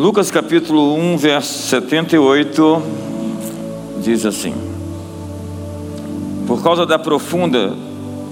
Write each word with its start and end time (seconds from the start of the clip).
Lucas 0.00 0.30
capítulo 0.30 0.94
1, 0.94 1.18
verso 1.18 1.68
78 1.68 2.82
diz 4.02 4.24
assim: 4.24 4.54
Por 6.46 6.62
causa 6.62 6.86
da 6.86 6.98
profunda 6.98 7.76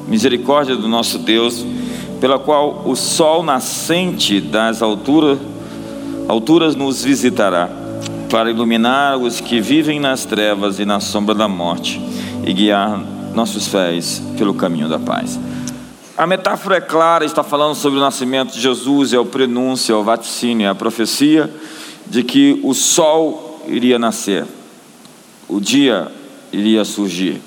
misericórdia 0.06 0.74
do 0.74 0.88
nosso 0.88 1.18
Deus, 1.18 1.66
pela 2.22 2.38
qual 2.38 2.84
o 2.86 2.96
sol 2.96 3.42
nascente 3.42 4.40
das 4.40 4.80
alturas, 4.80 5.38
alturas 6.26 6.74
nos 6.74 7.04
visitará, 7.04 7.69
para 8.30 8.50
iluminar 8.50 9.19
os 9.19 9.38
que 9.38 9.60
vivem 9.60 10.00
nas 10.00 10.24
trevas 10.24 10.78
e 10.78 10.87
na 10.87 11.00
sombra 11.00 11.35
da 11.35 11.48
morte 11.48 12.00
e 12.46 12.53
guiar 12.54 12.98
nossos 13.35 13.69
pés 13.69 14.22
pelo 14.38 14.54
caminho 14.54 14.88
da 14.88 14.98
paz. 14.98 15.38
A 16.19 16.27
metáfora 16.27 16.78
é 16.78 16.80
clara, 16.80 17.24
está 17.24 17.45
falando 17.45 17.77
sobre 17.77 17.96
o 17.96 18.02
nascimento 18.02 18.52
de 18.52 18.60
Jesus, 18.60 19.12
é 19.12 19.20
o 19.20 19.24
prenúncio, 19.24 19.95
é 19.95 19.96
o 19.96 20.02
vaticínio, 20.02 20.66
é 20.66 20.69
a 20.69 20.74
profecia 20.74 21.48
de 22.09 22.24
que 22.24 22.59
o 22.65 22.74
sol 22.74 23.62
iria 23.69 24.01
nascer, 24.01 24.45
o 25.46 25.60
dia 25.60 26.10
iria 26.51 26.84
surgir, 26.84 27.41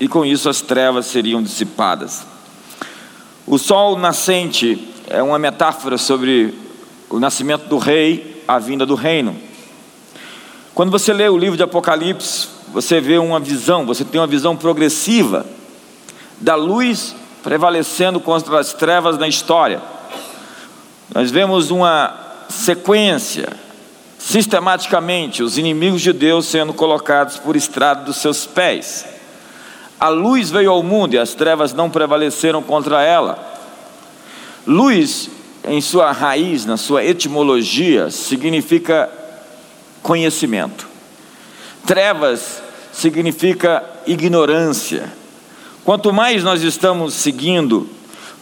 e 0.00 0.08
com 0.08 0.24
isso 0.24 0.48
as 0.48 0.62
trevas 0.62 1.04
seriam 1.04 1.42
dissipadas. 1.42 2.24
O 3.46 3.58
sol 3.58 3.98
nascente 3.98 4.88
é 5.06 5.22
uma 5.22 5.38
metáfora 5.38 5.98
sobre 5.98 6.54
o 7.10 7.20
nascimento 7.20 7.68
do 7.68 7.76
rei, 7.76 8.42
a 8.48 8.58
vinda 8.58 8.86
do 8.86 8.94
reino. 8.94 9.36
Quando 10.74 10.90
você 10.90 11.12
lê 11.12 11.28
o 11.28 11.36
livro 11.36 11.58
de 11.58 11.62
Apocalipse, 11.62 12.48
você 12.72 13.02
vê 13.02 13.18
uma 13.18 13.38
visão, 13.38 13.84
você 13.84 14.02
tem 14.02 14.18
uma 14.18 14.26
visão 14.26 14.56
progressiva 14.56 15.44
da 16.40 16.54
luz 16.54 17.14
prevalecendo 17.42 18.20
contra 18.20 18.58
as 18.58 18.72
trevas 18.72 19.18
na 19.18 19.28
história. 19.28 19.80
Nós 21.14 21.30
vemos 21.30 21.70
uma 21.70 22.14
sequência, 22.48 23.48
sistematicamente, 24.18 25.42
os 25.42 25.58
inimigos 25.58 26.02
de 26.02 26.12
Deus 26.12 26.46
sendo 26.46 26.72
colocados 26.74 27.36
por 27.38 27.56
estrado 27.56 28.04
dos 28.04 28.16
seus 28.16 28.46
pés. 28.46 29.06
A 29.98 30.08
luz 30.08 30.50
veio 30.50 30.70
ao 30.70 30.82
mundo 30.82 31.14
e 31.14 31.18
as 31.18 31.34
trevas 31.34 31.72
não 31.72 31.90
prevaleceram 31.90 32.62
contra 32.62 33.02
ela. 33.02 33.38
Luz, 34.66 35.30
em 35.66 35.80
sua 35.80 36.12
raiz, 36.12 36.64
na 36.64 36.76
sua 36.76 37.04
etimologia, 37.04 38.10
significa 38.10 39.10
conhecimento. 40.02 40.86
Trevas 41.86 42.62
significa 42.92 43.82
ignorância. 44.06 45.17
Quanto 45.88 46.12
mais 46.12 46.44
nós 46.44 46.62
estamos 46.62 47.14
seguindo, 47.14 47.88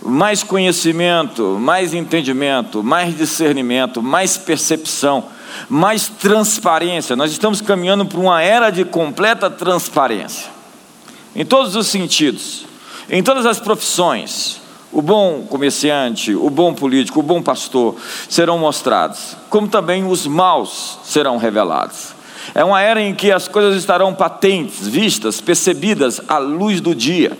mais 0.03 0.43
conhecimento, 0.43 1.57
mais 1.61 1.95
entendimento, 1.95 2.83
mais 2.83 3.17
discernimento, 3.17 4.03
mais 4.03 4.37
percepção, 4.37 5.27
mais 5.71 6.09
transparência. 6.09 7.15
Nós 7.15 7.31
estamos 7.31 7.61
caminhando 7.61 8.05
para 8.05 8.19
uma 8.19 8.43
era 8.43 8.71
de 8.71 8.85
completa 8.85 9.49
transparência, 9.49 10.51
em 11.37 11.45
todos 11.45 11.77
os 11.77 11.87
sentidos, 11.87 12.67
em 13.09 13.23
todas 13.23 13.47
as 13.47 13.61
profissões. 13.61 14.61
O 14.91 15.01
bom 15.01 15.47
comerciante, 15.49 16.35
o 16.35 16.51
bom 16.51 16.75
político, 16.75 17.21
o 17.21 17.23
bom 17.23 17.41
pastor 17.41 17.95
serão 18.29 18.59
mostrados, 18.59 19.37
como 19.49 19.69
também 19.69 20.05
os 20.05 20.27
maus 20.27 20.99
serão 21.05 21.37
revelados. 21.37 22.16
É 22.55 22.65
uma 22.65 22.81
era 22.81 23.01
em 23.01 23.15
que 23.15 23.33
as 23.33 23.49
coisas 23.49 23.77
estarão 23.77 24.15
patentes, 24.15 24.87
vistas, 24.87 25.41
percebidas 25.41 26.21
à 26.29 26.39
luz 26.39 26.81
do 26.81 26.95
dia. 26.95 27.37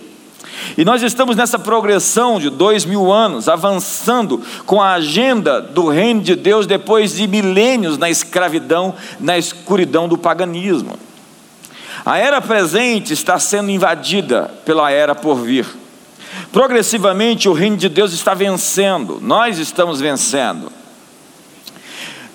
E 0.77 0.83
nós 0.83 1.01
estamos 1.01 1.35
nessa 1.35 1.57
progressão 1.57 2.39
de 2.39 2.49
dois 2.49 2.85
mil 2.85 3.11
anos, 3.11 3.47
avançando 3.47 4.41
com 4.65 4.81
a 4.81 4.93
agenda 4.93 5.61
do 5.61 5.87
reino 5.87 6.21
de 6.21 6.35
Deus 6.35 6.65
depois 6.65 7.15
de 7.15 7.27
milênios 7.27 7.97
na 7.97 8.09
escravidão, 8.09 8.93
na 9.19 9.37
escuridão 9.37 10.07
do 10.07 10.17
paganismo. 10.17 10.97
A 12.05 12.17
era 12.17 12.41
presente 12.41 13.13
está 13.13 13.39
sendo 13.39 13.69
invadida 13.69 14.51
pela 14.65 14.91
era 14.91 15.13
por 15.13 15.35
vir. 15.41 15.65
Progressivamente 16.51 17.49
o 17.49 17.53
reino 17.53 17.77
de 17.77 17.89
Deus 17.89 18.13
está 18.13 18.33
vencendo, 18.33 19.19
nós 19.21 19.57
estamos 19.57 19.99
vencendo. 19.99 20.71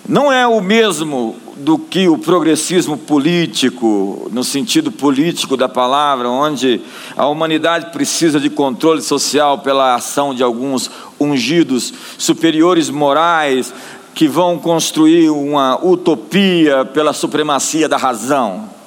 Não 0.09 0.33
é 0.33 0.47
o 0.47 0.60
mesmo 0.60 1.37
do 1.57 1.79
que 1.79 2.09
o 2.09 2.19
progressismo 2.19 2.97
político, 2.97 4.29
no 4.33 4.43
sentido 4.43 4.91
político 4.91 5.57
da 5.57 5.69
palavra, 5.69 6.29
onde 6.29 6.81
a 7.17 7.27
humanidade 7.27 7.93
precisa 7.93 8.41
de 8.41 8.51
controle 8.51 9.03
social 9.03 9.59
pela 9.59 9.95
ação 9.95 10.35
de 10.35 10.43
alguns 10.43 10.91
ungidos 11.21 11.93
superiores 12.19 12.91
morais 12.91 13.73
que 14.15 14.29
vão 14.29 14.59
construir 14.59 15.31
uma 15.31 15.79
utopia 15.85 16.85
pela 16.85 17.13
supremacia 17.13 17.89
da 17.89 17.97
razão. 17.97 18.69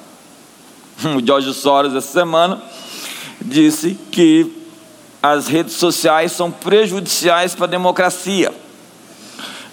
O 1.04 1.24
George 1.24 1.52
Soros, 1.52 1.94
essa 1.94 2.10
semana, 2.10 2.62
disse 3.40 3.98
que 4.10 4.50
as 5.22 5.46
redes 5.46 5.74
sociais 5.74 6.32
são 6.32 6.50
prejudiciais 6.50 7.54
para 7.54 7.66
a 7.66 7.68
democracia 7.68 8.52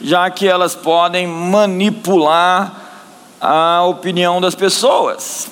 já 0.04 0.30
que 0.30 0.46
elas 0.46 0.76
podem 0.76 1.26
manipular 1.26 2.83
a 3.46 3.84
opinião 3.84 4.40
das 4.40 4.56
pessoas. 4.56 5.52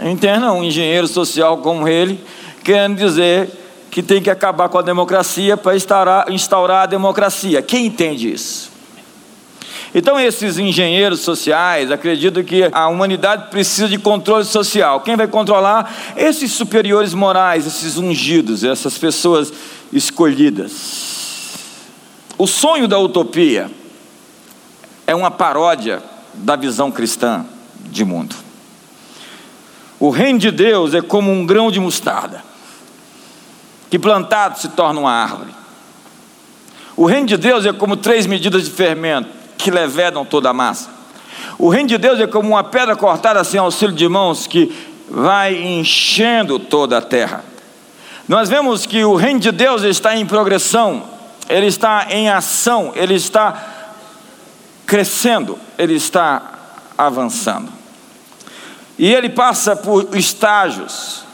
Entenda 0.00 0.52
um 0.52 0.62
engenheiro 0.62 1.08
social 1.08 1.58
como 1.58 1.88
ele, 1.88 2.24
querendo 2.62 2.96
dizer 2.96 3.50
que 3.90 4.04
tem 4.04 4.22
que 4.22 4.30
acabar 4.30 4.68
com 4.68 4.78
a 4.78 4.82
democracia 4.82 5.56
para 5.56 5.74
instaurar, 5.74 6.82
a 6.82 6.86
democracia. 6.86 7.60
Quem 7.60 7.86
entende 7.86 8.32
isso? 8.32 8.70
Então, 9.92 10.20
esses 10.20 10.58
engenheiros 10.58 11.18
sociais 11.20 11.90
acreditam 11.90 12.44
que 12.44 12.68
a 12.70 12.86
humanidade 12.86 13.50
precisa 13.50 13.88
de 13.88 13.98
controle 13.98 14.44
social. 14.44 15.00
Quem 15.00 15.16
vai 15.16 15.26
controlar? 15.26 15.92
Esses 16.16 16.52
superiores 16.52 17.14
morais, 17.14 17.66
esses 17.66 17.96
ungidos, 17.96 18.62
essas 18.62 18.96
pessoas 18.96 19.52
escolhidas. 19.92 21.56
O 22.36 22.46
sonho 22.46 22.86
da 22.86 23.00
utopia 23.00 23.68
é 25.04 25.16
uma 25.16 25.32
paródia 25.32 26.00
da 26.38 26.56
visão 26.56 26.90
cristã 26.90 27.44
de 27.90 28.04
mundo. 28.04 28.34
O 30.00 30.10
reino 30.10 30.38
de 30.38 30.50
Deus 30.50 30.94
é 30.94 31.00
como 31.00 31.30
um 31.30 31.44
grão 31.44 31.70
de 31.70 31.80
mostarda, 31.80 32.42
que 33.90 33.98
plantado 33.98 34.58
se 34.58 34.68
torna 34.68 35.00
uma 35.00 35.12
árvore. 35.12 35.50
O 36.96 37.06
reino 37.06 37.26
de 37.26 37.36
Deus 37.36 37.66
é 37.66 37.72
como 37.72 37.96
três 37.96 38.26
medidas 38.26 38.64
de 38.64 38.70
fermento, 38.70 39.28
que 39.56 39.70
levedam 39.70 40.24
toda 40.24 40.50
a 40.50 40.54
massa. 40.54 40.90
O 41.58 41.68
reino 41.68 41.88
de 41.88 41.98
Deus 41.98 42.20
é 42.20 42.26
como 42.26 42.50
uma 42.50 42.62
pedra 42.64 42.94
cortada 42.94 43.42
sem 43.42 43.58
auxílio 43.58 43.94
de 43.94 44.08
mãos, 44.08 44.46
que 44.46 44.72
vai 45.10 45.56
enchendo 45.56 46.58
toda 46.58 46.98
a 46.98 47.02
terra. 47.02 47.44
Nós 48.28 48.48
vemos 48.48 48.86
que 48.86 49.04
o 49.04 49.16
reino 49.16 49.40
de 49.40 49.50
Deus 49.50 49.82
está 49.82 50.14
em 50.14 50.26
progressão, 50.26 51.02
ele 51.48 51.66
está 51.66 52.06
em 52.10 52.28
ação, 52.28 52.92
ele 52.94 53.14
está 53.14 53.77
crescendo, 54.88 55.58
ele 55.76 55.94
está 55.94 56.54
avançando. 56.96 57.70
E 58.98 59.06
ele 59.12 59.28
passa 59.28 59.76
por 59.76 60.16
estágios, 60.16 61.24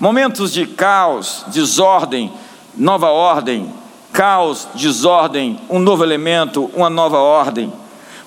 momentos 0.00 0.52
de 0.52 0.66
caos, 0.66 1.44
desordem, 1.46 2.32
nova 2.76 3.08
ordem, 3.08 3.72
caos, 4.12 4.66
desordem, 4.74 5.60
um 5.70 5.78
novo 5.78 6.02
elemento, 6.02 6.68
uma 6.74 6.90
nova 6.90 7.18
ordem. 7.18 7.72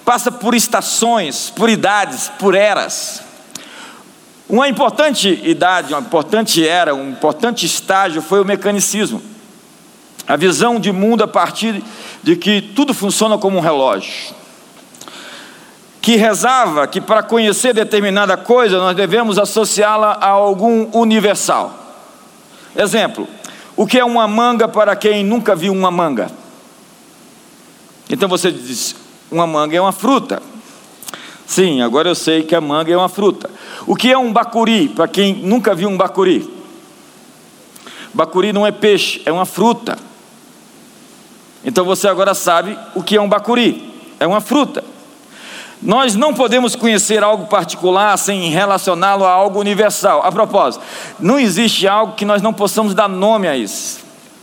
Passa 0.06 0.32
por 0.32 0.56
estações, 0.56 1.52
por 1.53 1.70
idades, 1.70 2.32
por 2.40 2.56
eras. 2.56 3.22
Uma 4.48 4.70
importante 4.70 5.28
idade, 5.44 5.94
uma 5.94 6.00
importante 6.00 6.66
era, 6.66 6.96
um 6.96 7.09
importante 7.09 7.66
estágio 7.66 8.22
foi 8.22 8.40
o 8.42 8.46
mecanicismo. 8.46 9.22
A 10.26 10.38
visão 10.38 10.80
de 10.80 10.94
mundo 10.94 11.26
a 11.26 11.28
partir 11.28 11.84
de 12.24 12.38
que 12.38 12.62
tudo 12.62 12.94
funciona 12.94 13.38
como 13.38 13.58
um 13.58 13.62
relógio. 13.62 14.41
Que 16.02 16.16
rezava 16.16 16.88
que 16.88 17.00
para 17.00 17.22
conhecer 17.22 17.74
determinada 17.74 18.36
coisa 18.36 18.80
nós 18.80 18.96
devemos 18.96 19.38
associá-la 19.38 20.18
a 20.20 20.28
algum 20.28 20.90
universal. 20.94 21.74
Exemplo: 22.76 23.28
o 23.76 23.86
que 23.86 24.00
é 24.00 24.06
uma 24.06 24.28
manga 24.28 24.68
para 24.68 24.96
quem 24.96 25.24
nunca 25.24 25.56
viu 25.56 25.72
uma 25.74 25.92
manga? 25.92 26.32
Então 28.09 28.28
você 28.28 28.52
diz: 28.52 28.96
uma 29.30 29.46
manga 29.46 29.76
é 29.76 29.82
uma 29.82 29.92
fruta. 29.92 30.42
Sim, 31.46 31.82
agora 31.82 32.09
eu 32.09 32.16
sei 32.16 32.44
que 32.44 32.56
a 32.56 32.62
manga 32.62 32.92
é 32.92 32.97
uma 32.97 33.09
fruta. 33.09 33.50
O 33.86 33.96
que 33.96 34.12
é 34.12 34.18
um 34.18 34.32
bacuri 34.32 34.88
para 34.90 35.08
quem 35.08 35.34
nunca 35.34 35.76
viu 35.76 35.90
um 35.90 35.97
bacuri? 35.97 36.50
Bacuri 38.14 38.54
não 38.54 38.66
é 38.66 38.72
peixe, 38.72 39.22
é 39.26 39.32
uma 39.32 39.46
fruta. 39.46 39.97
Então 41.64 41.86
você 41.86 42.08
agora 42.08 42.34
sabe 42.34 42.78
o 42.96 43.04
que 43.04 43.16
é 43.16 43.22
um 43.22 43.30
bacuri, 43.30 43.94
é 44.20 44.26
uma 44.26 44.42
fruta. 44.42 44.84
Nós 45.82 46.16
não 46.16 46.34
podemos 46.34 46.76
conhecer 46.76 47.24
algo 47.24 47.48
particular 47.48 48.16
sem 48.18 48.50
relacioná-lo 48.52 49.26
a 49.26 49.32
algo 49.32 49.60
universal. 49.60 50.22
A 50.24 50.32
propósito, 50.32 50.84
não 51.20 51.40
existe 51.40 51.88
algo 51.88 52.14
que 52.14 52.24
nós 52.24 52.42
não 52.42 52.54
possamos 52.54 52.94
dar 52.94 53.10
nome 53.10 53.48
a 53.48 53.58
isso, 53.58 54.00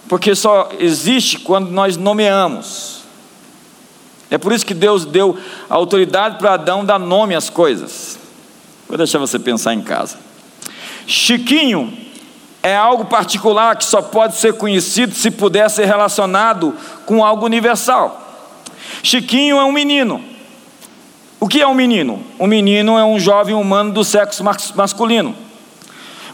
porque 0.08 0.34
só 0.34 0.68
existe 0.80 1.38
quando 1.38 1.70
nós 1.70 1.96
nomeamos. 1.96 3.02
É 4.30 4.36
por 4.36 4.52
isso 4.52 4.66
que 4.66 4.74
Deus 4.74 5.04
deu 5.04 5.38
autoridade 5.70 6.38
para 6.38 6.54
Adão 6.54 6.84
dar 6.84 6.98
nome 6.98 7.34
às 7.34 7.48
coisas. 7.48 8.18
Vou 8.88 8.98
deixar 8.98 9.18
você 9.18 9.38
pensar 9.38 9.74
em 9.74 9.80
casa. 9.80 10.18
Chiquinho 11.06 11.96
é 12.62 12.76
algo 12.76 13.04
particular 13.04 13.76
que 13.76 13.84
só 13.84 14.02
pode 14.02 14.34
ser 14.34 14.54
conhecido 14.54 15.14
se 15.14 15.30
puder 15.30 15.70
ser 15.70 15.86
relacionado 15.86 16.74
com 17.06 17.24
algo 17.24 17.46
universal. 17.46 18.24
Chiquinho 19.02 19.56
é 19.56 19.64
um 19.64 19.72
menino. 19.72 20.37
O 21.40 21.46
que 21.46 21.60
é 21.60 21.66
um 21.66 21.74
menino? 21.74 22.22
Um 22.38 22.46
menino 22.46 22.98
é 22.98 23.04
um 23.04 23.18
jovem 23.18 23.54
humano 23.54 23.92
do 23.92 24.02
sexo 24.02 24.42
masculino. 24.74 25.34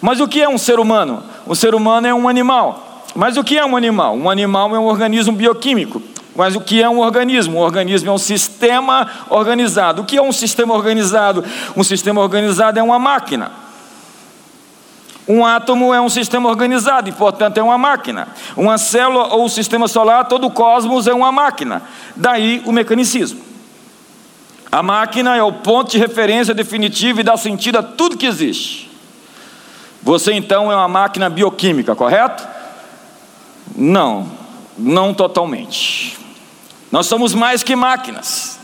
Mas 0.00 0.20
o 0.20 0.26
que 0.26 0.42
é 0.42 0.48
um 0.48 0.58
ser 0.58 0.78
humano? 0.78 1.22
Um 1.46 1.54
ser 1.54 1.74
humano 1.74 2.06
é 2.06 2.14
um 2.14 2.28
animal. 2.28 3.04
Mas 3.14 3.36
o 3.36 3.44
que 3.44 3.58
é 3.58 3.64
um 3.64 3.76
animal? 3.76 4.16
Um 4.16 4.30
animal 4.30 4.74
é 4.74 4.78
um 4.78 4.84
organismo 4.84 5.34
bioquímico. 5.34 6.02
Mas 6.34 6.56
o 6.56 6.60
que 6.60 6.82
é 6.82 6.88
um 6.88 6.98
organismo? 6.98 7.58
Um 7.58 7.60
organismo 7.60 8.10
é 8.10 8.12
um 8.12 8.18
sistema 8.18 9.08
organizado. 9.28 10.02
O 10.02 10.04
que 10.04 10.16
é 10.16 10.22
um 10.22 10.32
sistema 10.32 10.74
organizado? 10.74 11.44
Um 11.76 11.84
sistema 11.84 12.20
organizado 12.20 12.78
é 12.78 12.82
uma 12.82 12.98
máquina. 12.98 13.52
Um 15.28 15.44
átomo 15.44 15.94
é 15.94 16.00
um 16.00 16.08
sistema 16.08 16.48
organizado 16.48 17.08
e, 17.08 17.12
portanto, 17.12 17.58
é 17.58 17.62
uma 17.62 17.78
máquina. 17.78 18.28
Uma 18.56 18.78
célula 18.78 19.34
ou 19.34 19.44
o 19.44 19.48
sistema 19.48 19.86
solar, 19.86 20.26
todo 20.26 20.46
o 20.46 20.50
cosmos 20.50 21.06
é 21.06 21.14
uma 21.14 21.30
máquina. 21.30 21.82
Daí 22.16 22.62
o 22.66 22.72
mecanicismo. 22.72 23.53
A 24.74 24.82
máquina 24.82 25.36
é 25.36 25.42
o 25.44 25.52
ponto 25.52 25.92
de 25.92 25.98
referência 25.98 26.52
definitivo 26.52 27.20
e 27.20 27.22
dá 27.22 27.36
sentido 27.36 27.78
a 27.78 27.82
tudo 27.84 28.16
que 28.16 28.26
existe. 28.26 28.90
Você 30.02 30.32
então 30.32 30.72
é 30.72 30.74
uma 30.74 30.88
máquina 30.88 31.30
bioquímica, 31.30 31.94
correto? 31.94 32.44
Não, 33.76 34.28
não 34.76 35.14
totalmente. 35.14 36.18
Nós 36.90 37.06
somos 37.06 37.34
mais 37.34 37.62
que 37.62 37.76
máquinas. 37.76 38.58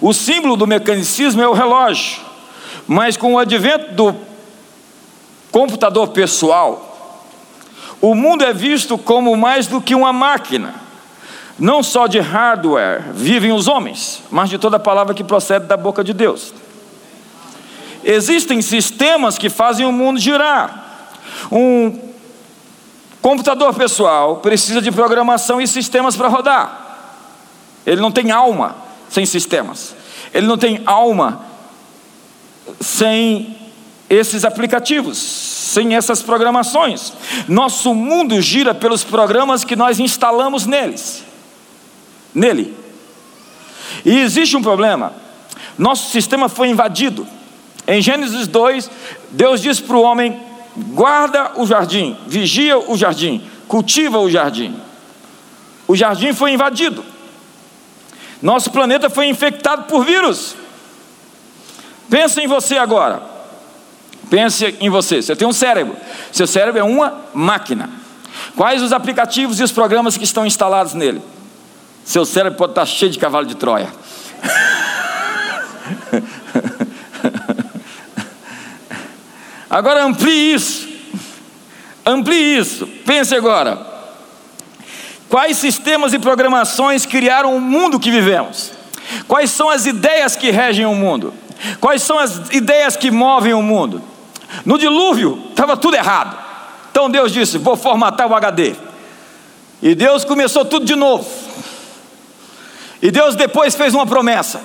O 0.00 0.12
símbolo 0.12 0.56
do 0.56 0.68
mecanicismo 0.68 1.42
é 1.42 1.48
o 1.48 1.52
relógio, 1.52 2.20
mas 2.86 3.16
com 3.16 3.34
o 3.34 3.38
advento 3.40 3.92
do 3.92 4.14
computador 5.50 6.10
pessoal, 6.10 7.26
o 8.00 8.14
mundo 8.14 8.44
é 8.44 8.52
visto 8.52 8.96
como 8.96 9.36
mais 9.36 9.66
do 9.66 9.80
que 9.80 9.96
uma 9.96 10.12
máquina. 10.12 10.79
Não 11.60 11.82
só 11.82 12.06
de 12.06 12.18
hardware 12.18 13.12
vivem 13.12 13.52
os 13.52 13.68
homens, 13.68 14.22
mas 14.30 14.48
de 14.48 14.56
toda 14.56 14.78
palavra 14.78 15.12
que 15.12 15.22
procede 15.22 15.66
da 15.66 15.76
boca 15.76 16.02
de 16.02 16.14
Deus. 16.14 16.54
Existem 18.02 18.62
sistemas 18.62 19.36
que 19.36 19.50
fazem 19.50 19.84
o 19.84 19.92
mundo 19.92 20.18
girar. 20.18 21.10
Um 21.52 21.98
computador 23.20 23.74
pessoal 23.74 24.38
precisa 24.38 24.80
de 24.80 24.90
programação 24.90 25.60
e 25.60 25.68
sistemas 25.68 26.16
para 26.16 26.28
rodar. 26.28 26.80
Ele 27.84 28.00
não 28.00 28.10
tem 28.10 28.30
alma 28.30 28.74
sem 29.10 29.26
sistemas. 29.26 29.94
Ele 30.32 30.46
não 30.46 30.56
tem 30.56 30.80
alma 30.86 31.42
sem 32.80 33.54
esses 34.08 34.46
aplicativos, 34.46 35.18
sem 35.18 35.94
essas 35.94 36.22
programações. 36.22 37.12
Nosso 37.46 37.94
mundo 37.94 38.40
gira 38.40 38.74
pelos 38.74 39.04
programas 39.04 39.62
que 39.62 39.76
nós 39.76 40.00
instalamos 40.00 40.64
neles. 40.64 41.28
Nele. 42.34 42.76
E 44.04 44.18
existe 44.20 44.56
um 44.56 44.62
problema. 44.62 45.12
Nosso 45.78 46.10
sistema 46.10 46.48
foi 46.48 46.68
invadido. 46.68 47.26
Em 47.86 48.00
Gênesis 48.00 48.46
2, 48.46 48.90
Deus 49.30 49.60
diz 49.60 49.80
para 49.80 49.96
o 49.96 50.02
homem: 50.02 50.40
guarda 50.76 51.52
o 51.56 51.66
jardim, 51.66 52.16
vigia 52.26 52.78
o 52.78 52.96
jardim, 52.96 53.42
cultiva 53.66 54.18
o 54.18 54.30
jardim. 54.30 54.76
O 55.88 55.96
jardim 55.96 56.32
foi 56.32 56.52
invadido. 56.52 57.04
Nosso 58.40 58.70
planeta 58.70 59.10
foi 59.10 59.26
infectado 59.26 59.84
por 59.84 60.04
vírus. 60.04 60.54
Pensa 62.08 62.40
em 62.40 62.46
você 62.46 62.78
agora. 62.78 63.22
Pense 64.28 64.76
em 64.80 64.88
você. 64.88 65.20
Você 65.20 65.34
tem 65.34 65.46
um 65.46 65.52
cérebro. 65.52 65.96
Seu 66.32 66.46
cérebro 66.46 66.80
é 66.80 66.84
uma 66.84 67.22
máquina. 67.34 67.90
Quais 68.56 68.82
os 68.82 68.92
aplicativos 68.92 69.58
e 69.60 69.64
os 69.64 69.72
programas 69.72 70.16
que 70.16 70.24
estão 70.24 70.46
instalados 70.46 70.94
nele? 70.94 71.20
Seu 72.10 72.26
cérebro 72.26 72.58
pode 72.58 72.72
estar 72.72 72.84
cheio 72.86 73.12
de 73.12 73.20
cavalo 73.20 73.46
de 73.46 73.54
Troia. 73.54 73.88
Agora 79.70 80.02
amplie 80.02 80.52
isso. 80.52 80.88
Amplie 82.04 82.58
isso. 82.58 82.84
Pense 83.06 83.32
agora. 83.32 83.86
Quais 85.28 85.56
sistemas 85.58 86.12
e 86.12 86.18
programações 86.18 87.06
criaram 87.06 87.54
o 87.54 87.60
mundo 87.60 88.00
que 88.00 88.10
vivemos? 88.10 88.72
Quais 89.28 89.52
são 89.52 89.70
as 89.70 89.86
ideias 89.86 90.34
que 90.34 90.50
regem 90.50 90.86
o 90.86 90.96
mundo? 90.96 91.32
Quais 91.80 92.02
são 92.02 92.18
as 92.18 92.50
ideias 92.50 92.96
que 92.96 93.12
movem 93.12 93.54
o 93.54 93.62
mundo? 93.62 94.02
No 94.64 94.76
dilúvio 94.76 95.44
estava 95.50 95.76
tudo 95.76 95.94
errado. 95.94 96.36
Então 96.90 97.08
Deus 97.08 97.30
disse: 97.30 97.56
Vou 97.56 97.76
formatar 97.76 98.26
o 98.26 98.34
HD. 98.34 98.74
E 99.80 99.94
Deus 99.94 100.24
começou 100.24 100.64
tudo 100.64 100.84
de 100.84 100.96
novo. 100.96 101.39
E 103.02 103.10
Deus 103.10 103.34
depois 103.34 103.74
fez 103.74 103.94
uma 103.94 104.06
promessa. 104.06 104.60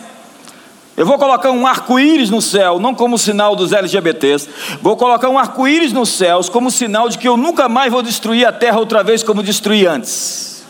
Eu 0.98 1.06
vou 1.06 1.18
colocar 1.18 1.52
um 1.52 1.68
arco-íris 1.68 2.30
no 2.30 2.42
céu, 2.42 2.80
não 2.80 2.96
como 2.96 3.18
sinal 3.18 3.56
dos 3.56 3.74
LGBTs. 3.74 4.50
Vou 4.82 4.96
colocar 4.96 5.30
um 5.30 5.38
arco-íris 5.38 5.92
nos 5.92 6.10
céus 6.10 6.48
como 6.48 6.72
sinal 6.72 7.10
de 7.10 7.18
que 7.18 7.28
eu 7.28 7.36
nunca 7.36 7.68
mais 7.68 7.92
vou 7.92 8.02
destruir 8.02 8.48
a 8.48 8.52
terra 8.54 8.80
outra 8.80 9.04
vez 9.04 9.22
como 9.22 9.44
destruí 9.44 9.86
antes. 9.86 10.64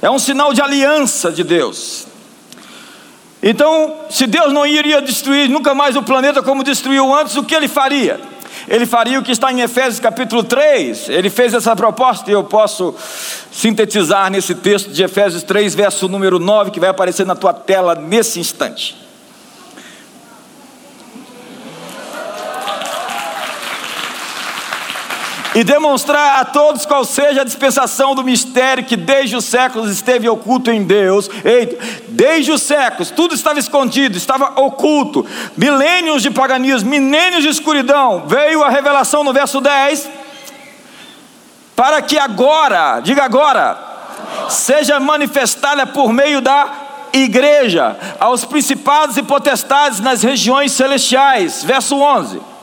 É 0.00 0.10
um 0.10 0.18
sinal 0.18 0.54
de 0.54 0.62
aliança 0.62 1.30
de 1.30 1.44
Deus. 1.44 2.06
Então, 3.42 3.94
se 4.08 4.26
Deus 4.26 4.52
não 4.52 4.66
iria 4.66 5.02
destruir 5.02 5.48
nunca 5.48 5.74
mais 5.74 5.94
o 5.94 6.02
planeta 6.02 6.42
como 6.42 6.64
destruiu 6.64 7.14
antes, 7.14 7.36
o 7.36 7.44
que 7.44 7.54
ele 7.54 7.68
faria? 7.68 8.20
Ele 8.66 8.86
faria 8.86 9.18
o 9.18 9.22
que 9.22 9.32
está 9.32 9.52
em 9.52 9.60
Efésios 9.60 10.00
capítulo 10.00 10.44
3. 10.44 11.08
Ele 11.08 11.30
fez 11.30 11.54
essa 11.54 11.74
proposta 11.74 12.30
e 12.30 12.34
eu 12.34 12.44
posso 12.44 12.94
sintetizar 13.50 14.30
nesse 14.30 14.54
texto 14.54 14.90
de 14.90 15.02
Efésios 15.02 15.42
3, 15.42 15.74
verso 15.74 16.08
número 16.08 16.38
9, 16.38 16.70
que 16.70 16.80
vai 16.80 16.88
aparecer 16.88 17.26
na 17.26 17.34
tua 17.34 17.52
tela 17.52 17.94
nesse 17.94 18.38
instante. 18.38 19.07
E 25.58 25.64
demonstrar 25.64 26.40
a 26.40 26.44
todos 26.44 26.86
qual 26.86 27.04
seja 27.04 27.40
a 27.40 27.44
dispensação 27.44 28.14
do 28.14 28.22
mistério 28.22 28.84
que 28.84 28.94
desde 28.94 29.34
os 29.34 29.44
séculos 29.44 29.90
esteve 29.90 30.28
oculto 30.28 30.70
em 30.70 30.84
Deus. 30.84 31.28
Eita, 31.44 31.76
desde 32.10 32.52
os 32.52 32.62
séculos, 32.62 33.10
tudo 33.10 33.34
estava 33.34 33.58
escondido, 33.58 34.16
estava 34.16 34.60
oculto. 34.60 35.26
Milênios 35.56 36.22
de 36.22 36.30
paganismo, 36.30 36.88
milênios 36.88 37.42
de 37.42 37.48
escuridão. 37.48 38.22
Veio 38.28 38.62
a 38.62 38.68
revelação 38.68 39.24
no 39.24 39.32
verso 39.32 39.60
10. 39.60 40.08
Para 41.74 42.02
que 42.02 42.16
agora, 42.16 43.00
diga 43.00 43.24
agora, 43.24 43.76
seja 44.48 45.00
manifestada 45.00 45.84
por 45.88 46.12
meio 46.12 46.40
da 46.40 46.72
igreja 47.12 47.96
aos 48.20 48.44
principados 48.44 49.16
e 49.16 49.24
potestades 49.24 49.98
nas 49.98 50.22
regiões 50.22 50.70
celestiais. 50.70 51.64
Verso 51.64 51.96
11 51.96 52.57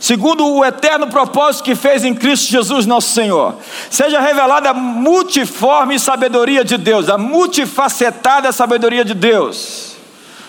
segundo 0.00 0.46
o 0.46 0.64
eterno 0.64 1.08
propósito 1.08 1.64
que 1.64 1.74
fez 1.74 2.04
em 2.04 2.14
Cristo 2.14 2.50
Jesus 2.50 2.86
nosso 2.86 3.12
Senhor. 3.12 3.56
Seja 3.90 4.20
revelada 4.20 4.70
a 4.70 4.74
multiforme 4.74 5.98
sabedoria 5.98 6.64
de 6.64 6.76
Deus, 6.76 7.08
a 7.08 7.18
multifacetada 7.18 8.52
sabedoria 8.52 9.04
de 9.04 9.14
Deus, 9.14 9.96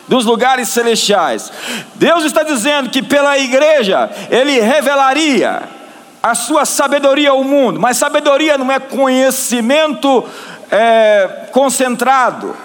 dos 0.07 0.25
lugares 0.25 0.69
celestiais. 0.69 1.51
Deus 1.95 2.23
está 2.23 2.43
dizendo 2.43 2.89
que 2.89 3.01
pela 3.01 3.37
igreja 3.37 4.09
Ele 4.29 4.59
revelaria 4.59 5.63
a 6.21 6.35
sua 6.35 6.65
sabedoria 6.65 7.31
ao 7.31 7.43
mundo, 7.43 7.79
mas 7.79 7.97
sabedoria 7.97 8.57
não 8.57 8.71
é 8.71 8.79
conhecimento 8.79 10.25
é, 10.69 11.47
concentrado. 11.51 12.55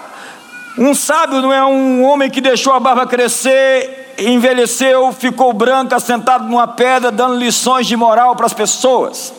Um 0.77 0.93
sábio 0.93 1.41
não 1.41 1.53
é 1.53 1.63
um 1.65 2.03
homem 2.03 2.29
que 2.29 2.41
deixou 2.41 2.73
a 2.73 2.79
barba 2.79 3.07
crescer 3.07 4.04
envelheceu, 4.17 5.11
ficou 5.13 5.53
branca, 5.53 5.99
sentado 5.99 6.45
numa 6.45 6.67
pedra, 6.67 7.11
dando 7.11 7.35
lições 7.35 7.87
de 7.87 7.95
moral 7.95 8.35
para 8.35 8.45
as 8.45 8.53
pessoas. 8.53 9.33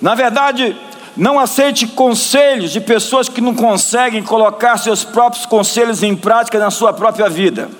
Na 0.00 0.14
verdade, 0.14 0.76
não 1.16 1.40
aceite 1.40 1.86
conselhos 1.86 2.70
de 2.70 2.80
pessoas 2.80 3.28
que 3.28 3.40
não 3.40 3.54
conseguem 3.54 4.22
colocar 4.22 4.76
seus 4.76 5.02
próprios 5.04 5.46
conselhos 5.46 6.02
em 6.02 6.14
prática 6.14 6.58
na 6.58 6.70
sua 6.70 6.92
própria 6.92 7.28
vida. 7.28 7.70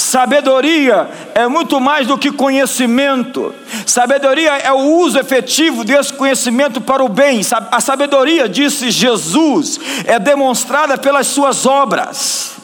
Sabedoria 0.00 1.08
é 1.34 1.46
muito 1.46 1.78
mais 1.78 2.06
do 2.06 2.16
que 2.16 2.32
conhecimento. 2.32 3.54
Sabedoria 3.86 4.56
é 4.56 4.72
o 4.72 4.96
uso 4.96 5.18
efetivo 5.18 5.84
desse 5.84 6.12
conhecimento 6.12 6.80
para 6.80 7.04
o 7.04 7.08
bem. 7.08 7.42
A 7.70 7.80
sabedoria, 7.80 8.48
disse 8.48 8.90
Jesus, 8.90 9.78
é 10.06 10.18
demonstrada 10.18 10.96
pelas 10.96 11.26
suas 11.26 11.66
obras. 11.66 12.59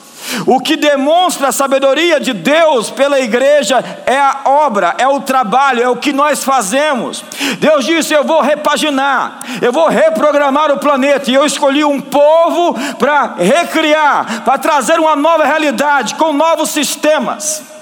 O 0.47 0.61
que 0.61 0.77
demonstra 0.77 1.49
a 1.49 1.53
sabedoria 1.53 2.19
de 2.19 2.33
Deus 2.33 2.91
pela 2.91 3.21
igreja 3.21 3.85
é 4.07 4.19
a 4.19 4.41
obra, 4.45 4.95
é 4.99 5.07
o 5.07 5.21
trabalho, 5.21 5.83
é 5.83 5.89
o 5.89 5.97
que 5.97 6.13
nós 6.13 6.43
fazemos. 6.43 7.25
Deus 7.59 7.85
disse: 7.85 8.15
Eu 8.15 8.25
vou 8.25 8.41
repaginar, 8.41 9.41
eu 9.61 9.73
vou 9.73 9.89
reprogramar 9.89 10.71
o 10.71 10.79
planeta. 10.79 11.31
E 11.31 11.35
eu 11.35 11.45
escolhi 11.45 11.85
um 11.85 12.01
povo 12.01 12.75
para 12.99 13.35
recriar, 13.39 14.43
para 14.45 14.59
trazer 14.59 14.99
uma 14.99 15.17
nova 15.17 15.45
realidade, 15.45 16.15
com 16.15 16.33
novos 16.33 16.71
sistemas. 16.71 17.75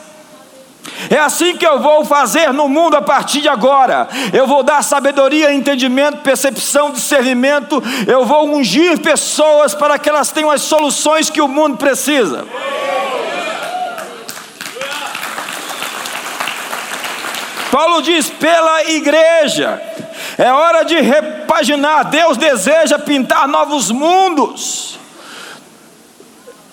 É 1.11 1.19
assim 1.19 1.57
que 1.57 1.67
eu 1.67 1.81
vou 1.81 2.05
fazer 2.05 2.53
no 2.53 2.69
mundo 2.69 2.97
a 2.97 3.03
partir 3.03 3.41
de 3.41 3.49
agora. 3.49 4.09
Eu 4.33 4.47
vou 4.47 4.63
dar 4.63 4.83
sabedoria, 4.83 5.53
entendimento, 5.53 6.19
percepção, 6.19 6.93
discernimento. 6.93 7.83
Eu 8.07 8.25
vou 8.25 8.49
ungir 8.49 9.01
pessoas 9.01 9.75
para 9.75 9.99
que 9.99 10.09
elas 10.09 10.31
tenham 10.33 10.51
as 10.51 10.63
soluções 10.63 11.31
que 11.31 11.41
o 11.41 11.49
mundo 11.49 11.77
precisa. 11.77 12.47
Paulo 17.71 18.01
diz: 18.03 18.31
pela 18.31 18.85
igreja, 18.85 19.83
é 20.39 20.53
hora 20.53 20.85
de 20.85 21.01
repaginar. 21.01 22.05
Deus 22.05 22.37
deseja 22.37 22.99
pintar 22.99 23.49
novos 23.49 23.91
mundos 23.91 25.04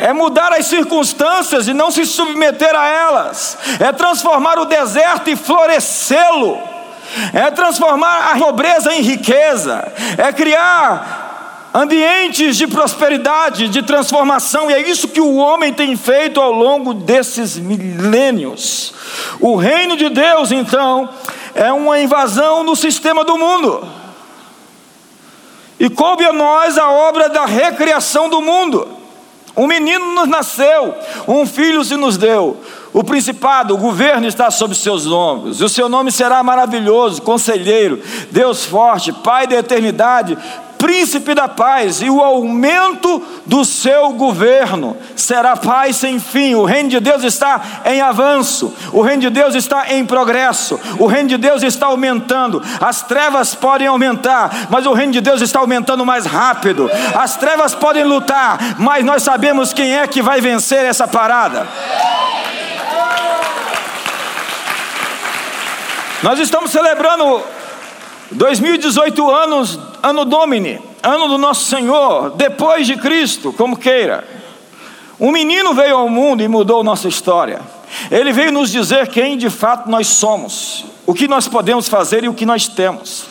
é 0.01 0.12
mudar 0.12 0.51
as 0.51 0.65
circunstâncias 0.65 1.67
e 1.67 1.74
não 1.74 1.91
se 1.91 2.08
submeter 2.08 2.75
a 2.75 2.88
elas, 2.88 3.55
é 3.79 3.91
transformar 3.91 4.58
o 4.58 4.65
deserto 4.65 5.29
e 5.29 5.36
florescê-lo, 5.36 6.60
é 7.31 7.51
transformar 7.51 8.31
a 8.31 8.38
pobreza 8.39 8.91
em 8.96 9.01
riqueza, 9.01 9.93
é 10.17 10.34
criar 10.34 11.70
ambientes 11.72 12.58
de 12.58 12.65
prosperidade, 12.65 13.70
de 13.70 13.84
transformação, 13.84 14.72
e 14.72 14.74
é 14.74 14.89
isso 14.89 15.08
que 15.08 15.22
o 15.22 15.36
homem 15.36 15.72
tem 15.72 15.96
feito 15.96 16.41
ao 16.41 16.51
longo 16.51 16.96
desses 16.96 17.58
milênios. 17.58 18.96
O 19.39 19.55
reino 19.55 19.96
de 19.96 20.10
Deus, 20.10 20.51
então, 20.51 21.10
é 21.53 21.72
uma 21.72 22.00
invasão 22.00 22.63
no 22.63 22.75
sistema 22.75 23.24
do 23.24 23.38
mundo. 23.38 23.88
E 25.79 25.91
coube 25.91 26.25
a 26.25 26.34
nós 26.34 26.75
a 26.79 26.89
obra 26.89 27.29
da 27.29 27.46
recriação 27.46 28.27
do 28.27 28.41
mundo. 28.41 29.00
Um 29.55 29.67
menino 29.67 30.13
nos 30.13 30.27
nasceu, 30.27 30.96
um 31.27 31.46
filho 31.46 31.84
se 31.84 31.96
nos 31.96 32.17
deu. 32.17 32.58
O 32.93 33.03
principado, 33.03 33.74
o 33.74 33.77
governo 33.77 34.27
está 34.27 34.51
sob 34.51 34.75
seus 34.75 35.08
ombros. 35.08 35.60
E 35.60 35.63
o 35.63 35.70
seu 35.70 35.88
nome 35.88 36.12
será 36.12 36.43
maravilhoso, 36.43 37.22
conselheiro, 37.22 38.01
Deus 38.31 38.65
forte, 38.65 39.13
Pai 39.13 39.48
da 39.48 39.55
eternidade, 39.55 40.38
príncipe 40.81 41.35
da 41.35 41.47
paz, 41.47 42.01
e 42.01 42.09
o 42.09 42.19
aumento 42.19 43.23
do 43.45 43.63
seu 43.63 44.13
governo 44.13 44.97
será 45.15 45.55
paz 45.55 45.97
sem 45.97 46.19
fim. 46.19 46.55
O 46.55 46.65
reino 46.65 46.89
de 46.89 47.00
Deus 47.00 47.23
está 47.23 47.61
em 47.85 48.01
avanço, 48.01 48.73
o 48.91 49.01
reino 49.01 49.21
de 49.21 49.29
Deus 49.29 49.53
está 49.53 49.93
em 49.93 50.03
progresso, 50.03 50.79
o 50.97 51.05
reino 51.05 51.29
de 51.29 51.38
Deus 51.38 51.61
está 51.61 51.85
aumentando. 51.85 52.63
As 52.81 53.03
trevas 53.03 53.53
podem 53.53 53.85
aumentar, 53.85 54.67
mas 54.71 54.88
o 54.88 54.93
reino 54.93 55.13
de 55.13 55.21
Deus 55.21 55.41
está 55.41 55.59
aumentando 55.59 56.03
mais 56.03 56.25
rápido. 56.25 56.89
As 57.15 57.38
trevas 57.38 57.75
podem 57.75 58.03
lutar, 58.03 58.57
mas 58.79 59.05
nós 59.05 59.21
sabemos 59.21 59.71
quem 59.73 59.95
é 59.95 60.07
que 60.07 60.21
vai 60.21 60.41
vencer 60.41 60.83
essa 60.83 61.07
parada. 61.07 61.67
Nós 66.23 66.39
estamos 66.39 66.71
celebrando 66.71 67.43
2018 68.31 69.29
anos, 69.29 69.79
ano 70.01 70.25
Domini, 70.25 70.79
ano 71.03 71.27
do 71.27 71.38
nosso 71.38 71.65
Senhor, 71.65 72.31
depois 72.31 72.88
de 72.88 72.95
Cristo, 72.95 73.51
como 73.53 73.77
queira. 73.77 74.23
Um 75.19 75.31
menino 75.31 75.73
veio 75.73 75.97
ao 75.97 76.09
mundo 76.09 76.41
e 76.41 76.47
mudou 76.47 76.83
nossa 76.83 77.07
história. 77.07 77.61
Ele 78.09 78.31
veio 78.31 78.51
nos 78.51 78.71
dizer 78.71 79.07
quem 79.09 79.38
de 79.38 79.50
fato 79.50 79.89
nós 79.89 80.07
somos, 80.07 80.85
o 81.05 81.13
que 81.13 81.27
nós 81.27 81.47
podemos 81.47 81.88
fazer 81.88 82.23
e 82.23 82.29
o 82.29 82.33
que 82.33 82.45
nós 82.45 82.67
temos. 82.67 83.25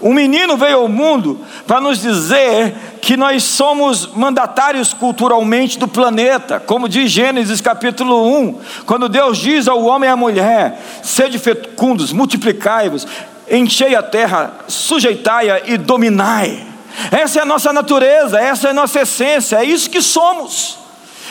Um 0.00 0.12
menino 0.12 0.56
veio 0.56 0.78
ao 0.78 0.88
mundo 0.88 1.40
para 1.66 1.80
nos 1.80 2.00
dizer 2.00 2.74
que 3.00 3.16
nós 3.16 3.44
somos 3.44 4.06
mandatários 4.14 4.92
culturalmente 4.92 5.78
do 5.78 5.86
planeta, 5.86 6.58
como 6.58 6.88
diz 6.88 7.10
Gênesis 7.10 7.60
capítulo 7.60 8.26
1, 8.38 8.60
quando 8.86 9.08
Deus 9.08 9.38
diz 9.38 9.68
ao 9.68 9.84
homem 9.84 10.08
e 10.08 10.12
à 10.12 10.16
mulher: 10.16 10.80
sede 11.02 11.38
fecundos, 11.38 12.12
multiplicai-vos, 12.12 13.06
enchei 13.50 13.94
a 13.94 14.02
terra, 14.02 14.60
sujeitai-a 14.68 15.62
e 15.66 15.76
dominai. 15.78 16.66
Essa 17.10 17.40
é 17.40 17.42
a 17.42 17.46
nossa 17.46 17.72
natureza, 17.72 18.40
essa 18.40 18.68
é 18.68 18.70
a 18.70 18.74
nossa 18.74 19.00
essência, 19.00 19.56
é 19.56 19.64
isso 19.64 19.88
que 19.88 20.02
somos. 20.02 20.78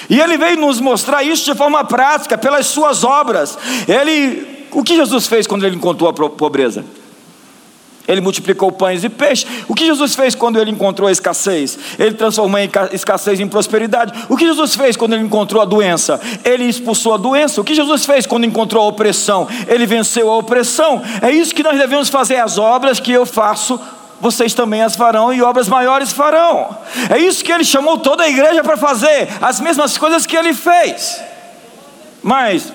E 0.10 0.20
ele 0.20 0.38
veio 0.38 0.58
nos 0.58 0.80
mostrar 0.80 1.24
isso 1.24 1.52
de 1.52 1.58
forma 1.58 1.84
prática, 1.84 2.38
pelas 2.38 2.68
suas 2.68 3.04
obras. 3.04 3.58
Ele, 3.88 4.68
o 4.72 4.84
que 4.84 4.96
Jesus 4.96 5.28
fez 5.28 5.46
quando 5.46 5.66
ele 5.66 5.76
encontrou 5.76 6.10
a 6.10 6.14
pobreza? 6.14 6.86
Ele 8.08 8.22
multiplicou 8.22 8.72
pães 8.72 9.04
e 9.04 9.10
peixes. 9.10 9.48
O 9.68 9.76
que 9.76 9.86
Jesus 9.86 10.16
fez 10.16 10.34
quando 10.34 10.60
ele 10.60 10.72
encontrou 10.72 11.10
a 11.10 11.12
escassez? 11.12 11.78
Ele 12.00 12.16
transformou 12.16 12.60
a 12.60 12.96
escassez 12.96 13.40
em 13.40 13.48
prosperidade. 13.48 14.14
O 14.30 14.38
que 14.38 14.46
Jesus 14.46 14.76
fez 14.76 14.96
quando 14.96 15.14
ele 15.14 15.24
encontrou 15.24 15.62
a 15.62 15.66
doença? 15.66 16.20
Ele 16.46 16.64
expulsou 16.64 17.14
a 17.14 17.18
doença. 17.18 17.60
O 17.60 17.64
que 17.64 17.76
Jesus 17.76 18.06
fez 18.06 18.26
quando 18.26 18.46
encontrou 18.46 18.84
a 18.84 18.88
opressão? 18.88 19.48
Ele 19.68 19.86
venceu 19.86 20.32
a 20.32 20.38
opressão. 20.38 21.02
É 21.22 21.32
isso 21.32 21.54
que 21.54 21.64
nós 21.64 21.78
devemos 21.78 22.08
fazer. 22.08 22.38
As 22.38 22.58
obras 22.58 23.00
que 23.00 23.12
eu 23.12 23.26
faço, 23.26 23.80
vocês 24.22 24.54
também 24.54 24.82
as 24.82 24.96
farão 24.96 25.34
e 25.34 25.42
obras 25.42 25.68
maiores 25.68 26.14
farão. 26.14 26.78
É 27.10 27.18
isso 27.18 27.44
que 27.44 27.52
ele 27.52 27.66
chamou 27.66 27.98
toda 27.98 28.24
a 28.24 28.30
igreja 28.30 28.64
para 28.64 28.78
fazer. 28.78 29.28
As 29.42 29.60
mesmas 29.60 29.98
coisas 29.98 30.26
que 30.26 30.38
ele 30.38 30.54
fez. 30.54 31.22
Mas 32.24 32.72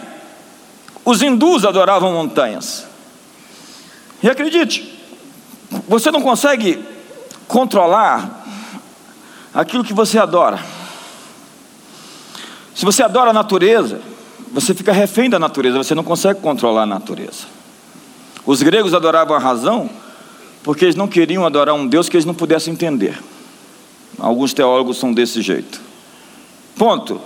os 1.05 1.23
hindus 1.23 1.65
adoravam 1.65 2.13
montanhas. 2.13 2.87
E 4.23 4.31
acredite, 4.31 4.92
você 5.89 6.11
não 6.11 6.21
consegue 6.21 6.83
controlar 7.49 8.45
aquilo 9.55 9.85
que 9.85 9.93
você 9.93 10.19
adora. 10.19 10.59
Se 12.75 12.85
você 12.85 13.03
adora 13.03 13.31
a 13.31 13.33
natureza, 13.35 14.01
você 14.53 14.75
fica 14.75 14.93
refém 14.93 15.29
da 15.29 15.39
natureza, 15.39 15.79
você 15.79 15.95
não 15.95 16.05
consegue 16.05 16.41
controlar 16.41 16.83
a 16.83 16.87
natureza. 16.87 17.47
Os 18.45 18.63
gregos 18.63 18.95
adoravam 18.95 19.37
a 19.37 19.39
razão 19.39 19.89
porque 20.63 20.85
eles 20.85 20.97
não 20.97 21.09
queriam 21.09 21.45
adorar 21.45 21.75
um 21.75 21.87
Deus 21.87 22.09
que 22.09 22.17
eles 22.17 22.27
não 22.27 22.35
pudessem 22.35 22.73
entender. 22.73 23.21
Alguns 24.19 24.53
teólogos 24.53 24.99
são 24.99 25.13
desse 25.13 25.43
jeito. 25.43 25.81
Ponto. 26.77 27.21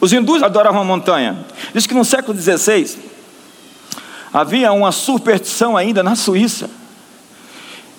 Os 0.00 0.12
hindus 0.12 0.42
adoravam 0.42 0.80
a 0.80 0.84
montanha. 0.84 1.44
Diz 1.74 1.86
que 1.86 1.94
no 1.94 2.04
século 2.04 2.38
XVI 2.38 2.98
havia 4.32 4.72
uma 4.72 4.92
superstição 4.92 5.76
ainda 5.76 6.02
na 6.02 6.16
Suíça 6.16 6.79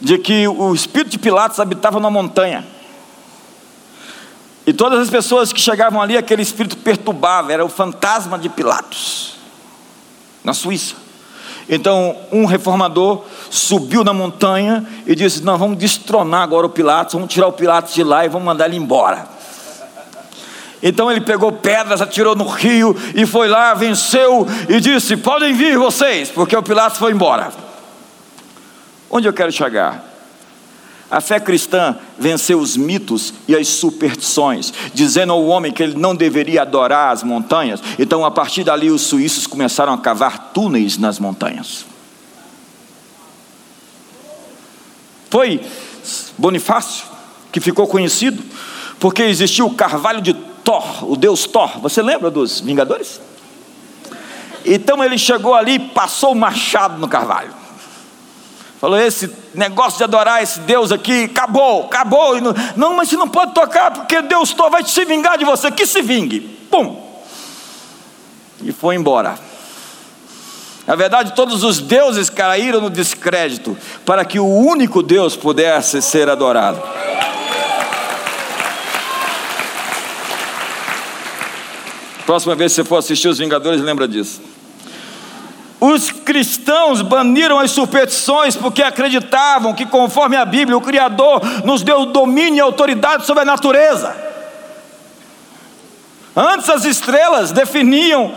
de 0.02 0.18
que 0.18 0.48
o 0.48 0.74
espírito 0.74 1.12
de 1.12 1.20
Pilatos 1.20 1.60
habitava 1.60 2.00
na 2.00 2.10
montanha. 2.10 2.66
E 4.66 4.74
todas 4.74 5.00
as 5.00 5.10
pessoas 5.10 5.54
que 5.54 5.62
chegavam 5.62 6.02
ali, 6.02 6.18
aquele 6.18 6.42
espírito 6.42 6.78
perturbava, 6.78 7.54
era 7.54 7.64
o 7.64 7.70
fantasma 7.70 8.38
de 8.38 8.50
Pilatos, 8.50 9.36
na 10.44 10.54
Suíça. 10.54 10.96
Então, 11.70 12.18
um 12.32 12.46
reformador 12.46 13.24
subiu 13.50 14.04
na 14.04 14.14
montanha 14.14 14.86
e 15.06 15.16
disse: 15.16 15.44
Nós 15.44 15.60
vamos 15.60 15.78
destronar 15.78 16.42
agora 16.42 16.66
o 16.66 16.70
Pilatos, 16.70 17.14
vamos 17.14 17.32
tirar 17.32 17.48
o 17.48 17.54
Pilatos 17.54 17.94
de 17.94 18.04
lá 18.04 18.26
e 18.26 18.30
vamos 18.30 18.46
mandar 18.46 18.66
ele 18.66 18.78
embora. 18.78 19.30
Então 20.84 21.12
ele 21.12 21.22
pegou 21.22 21.52
pedras, 21.52 22.02
atirou 22.02 22.36
no 22.36 22.48
rio 22.48 22.96
e 23.14 23.26
foi 23.26 23.48
lá, 23.48 23.74
venceu 23.74 24.48
e 24.68 24.80
disse: 24.80 25.16
Podem 25.16 25.54
vir 25.54 25.78
vocês, 25.78 26.30
porque 26.30 26.56
o 26.58 26.64
Pilatos 26.64 26.98
foi 26.98 27.12
embora. 27.12 27.52
Onde 29.12 29.28
eu 29.28 29.34
quero 29.34 29.52
chegar? 29.52 30.10
A 31.12 31.20
fé 31.20 31.42
cristã 31.42 31.98
venceu 32.18 32.58
os 32.58 32.78
mitos 32.78 33.34
e 33.46 33.54
as 33.54 33.68
superstições, 33.68 34.74
dizendo 34.94 35.34
ao 35.34 35.46
homem 35.46 35.70
que 35.70 35.84
ele 35.84 35.98
não 35.98 36.16
deveria 36.16 36.62
adorar 36.62 37.12
as 37.12 37.22
montanhas. 37.22 37.84
Então, 38.00 38.24
a 38.24 38.32
partir 38.32 38.64
dali, 38.64 38.90
os 38.90 39.02
suíços 39.02 39.46
começaram 39.46 39.92
a 39.92 39.98
cavar 39.98 40.52
túneis 40.54 40.98
nas 40.98 41.20
montanhas. 41.20 41.86
Foi 45.30 45.60
Bonifácio 46.38 47.06
que 47.52 47.60
ficou 47.60 47.88
conhecido 47.88 48.42
porque 48.98 49.24
existiu 49.24 49.66
o 49.66 49.74
carvalho 49.74 50.22
de 50.22 50.34
Thor, 50.34 51.12
o 51.12 51.18
deus 51.18 51.46
Thor. 51.46 51.80
Você 51.82 52.02
lembra 52.02 52.32
dos 52.32 52.62
Vingadores? 52.62 53.20
Então 54.66 55.04
ele 55.04 55.18
chegou 55.18 55.54
ali 55.54 55.74
e 55.74 55.80
passou 55.80 56.32
o 56.32 56.36
machado 56.36 56.98
no 56.98 57.08
carvalho. 57.08 57.61
Falou: 58.82 59.00
esse 59.00 59.32
negócio 59.54 60.00
de 60.00 60.04
adorar 60.04 60.42
esse 60.42 60.60
Deus 60.62 60.92
aqui, 60.92 61.26
acabou, 61.26 61.86
acabou. 61.86 62.34
Não, 62.76 62.96
mas 62.96 63.10
você 63.10 63.16
não 63.16 63.30
pode 63.30 63.54
tocar, 63.54 63.92
porque 63.92 64.24
Deus 64.24 64.56
vai 64.72 64.84
se 64.84 65.06
vingar 65.06 65.38
de 65.38 65.46
você. 65.46 65.70
Que 65.70 65.86
se 65.86 66.02
vingue. 66.02 66.40
Pum! 66.72 67.00
E 68.64 68.72
foi 68.72 68.96
embora. 68.96 69.38
Na 70.88 70.96
verdade, 70.96 71.36
todos 71.36 71.64
os 71.64 71.80
deuses 71.80 72.28
caíram 72.28 72.82
no 72.82 72.90
descrédito, 72.90 73.78
para 74.04 74.26
que 74.26 74.40
o 74.40 74.48
único 74.48 75.04
Deus 75.04 75.36
pudesse 75.36 76.02
ser 76.02 76.28
adorado. 76.28 76.82
Próxima 82.26 82.56
vez 82.56 82.72
que 82.72 82.78
você 82.78 82.84
for 82.84 82.98
assistir 82.98 83.28
Os 83.28 83.38
Vingadores, 83.38 83.80
lembra 83.80 84.08
disso. 84.08 84.42
Os 85.84 86.12
cristãos 86.12 87.02
baniram 87.02 87.58
as 87.58 87.72
superstições 87.72 88.56
porque 88.56 88.84
acreditavam 88.84 89.74
que, 89.74 89.84
conforme 89.84 90.38
a 90.38 90.46
Bíblia, 90.46 90.78
o 90.78 90.82
Criador 90.82 91.42
nos 91.66 91.82
deu 91.82 92.06
domínio 92.06 92.58
e 92.58 92.60
autoridade 92.60 93.26
sobre 93.26 93.42
a 93.42 93.46
natureza. 93.46 94.16
Antes 96.36 96.70
as 96.70 96.86
estrelas 96.86 97.52
definiam 97.52 98.32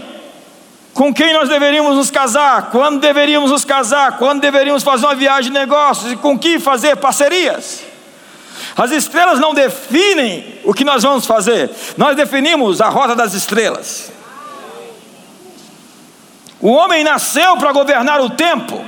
com 0.94 1.12
quem 1.12 1.34
nós 1.34 1.50
deveríamos 1.50 1.96
nos 1.96 2.10
casar, 2.10 2.70
quando 2.70 2.98
deveríamos 2.98 3.50
nos 3.50 3.62
casar, 3.62 4.16
quando 4.16 4.40
deveríamos 4.40 4.82
fazer 4.82 5.04
uma 5.04 5.14
viagem 5.14 5.52
de 5.52 5.58
negócios 5.58 6.12
e 6.12 6.16
com 6.16 6.38
quem 6.38 6.58
fazer 6.58 6.96
parcerias. 6.96 7.82
As 8.74 8.90
estrelas 8.90 9.38
não 9.38 9.52
definem 9.52 10.60
o 10.64 10.72
que 10.72 10.82
nós 10.82 11.02
vamos 11.02 11.26
fazer, 11.26 11.70
nós 11.98 12.16
definimos 12.16 12.80
a 12.80 12.88
rota 12.88 13.14
das 13.14 13.34
estrelas. 13.34 14.13
O 16.64 16.70
homem 16.70 17.04
nasceu 17.04 17.58
para 17.58 17.72
governar 17.72 18.22
o 18.22 18.30
tempo. 18.30 18.82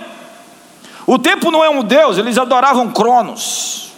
O 1.06 1.18
tempo 1.18 1.50
não 1.50 1.62
é 1.62 1.68
um 1.68 1.84
Deus, 1.84 2.16
eles 2.16 2.38
adoravam 2.38 2.90
Cronos. 2.90 3.92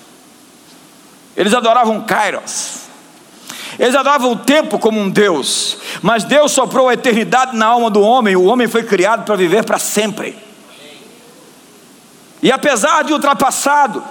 Eles 1.36 1.54
adoravam 1.54 2.00
Kairos. 2.00 2.80
Eles 3.78 3.94
adoravam 3.94 4.32
o 4.32 4.36
tempo 4.36 4.80
como 4.80 4.98
um 4.98 5.08
Deus. 5.08 5.78
Mas 6.02 6.24
Deus 6.24 6.50
soprou 6.50 6.88
a 6.88 6.94
eternidade 6.94 7.56
na 7.56 7.66
alma 7.66 7.88
do 7.88 8.00
homem. 8.00 8.34
O 8.34 8.46
homem 8.46 8.66
foi 8.66 8.82
criado 8.82 9.24
para 9.24 9.36
viver 9.36 9.64
para 9.64 9.78
sempre. 9.78 10.36
E 12.42 12.50
apesar 12.50 13.04
de 13.04 13.12
ultrapassado, 13.12 14.02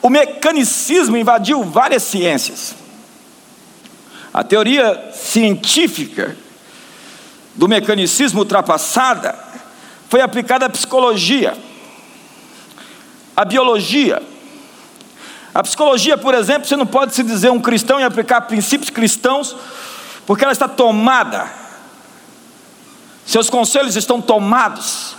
o 0.00 0.08
mecanicismo 0.08 1.16
invadiu 1.16 1.64
várias 1.64 2.04
ciências. 2.04 2.76
A 4.32 4.44
teoria 4.44 5.10
científica 5.12 6.36
do 7.54 7.68
mecanicismo 7.68 8.40
ultrapassada 8.40 9.38
foi 10.08 10.20
aplicada 10.20 10.66
à 10.66 10.68
psicologia, 10.70 11.56
à 13.36 13.44
biologia. 13.44 14.20
A 15.54 15.62
psicologia, 15.62 16.18
por 16.18 16.34
exemplo, 16.34 16.66
você 16.66 16.76
não 16.76 16.86
pode 16.86 17.14
se 17.14 17.22
dizer 17.22 17.50
um 17.50 17.60
cristão 17.60 18.00
e 18.00 18.04
aplicar 18.04 18.40
princípios 18.42 18.90
cristãos, 18.90 19.54
porque 20.26 20.44
ela 20.44 20.52
está 20.52 20.66
tomada, 20.66 21.48
seus 23.24 23.48
conselhos 23.48 23.94
estão 23.94 24.20
tomados 24.20 25.16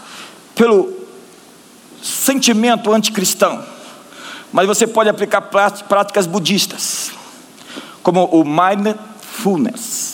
pelo 0.55 0.93
sentimento 2.01 2.93
anticristão. 2.93 3.63
Mas 4.51 4.67
você 4.67 4.85
pode 4.85 5.09
aplicar 5.09 5.41
práticas 5.41 6.27
budistas, 6.27 7.11
como 8.03 8.25
o 8.25 8.43
mindfulness 8.43 10.10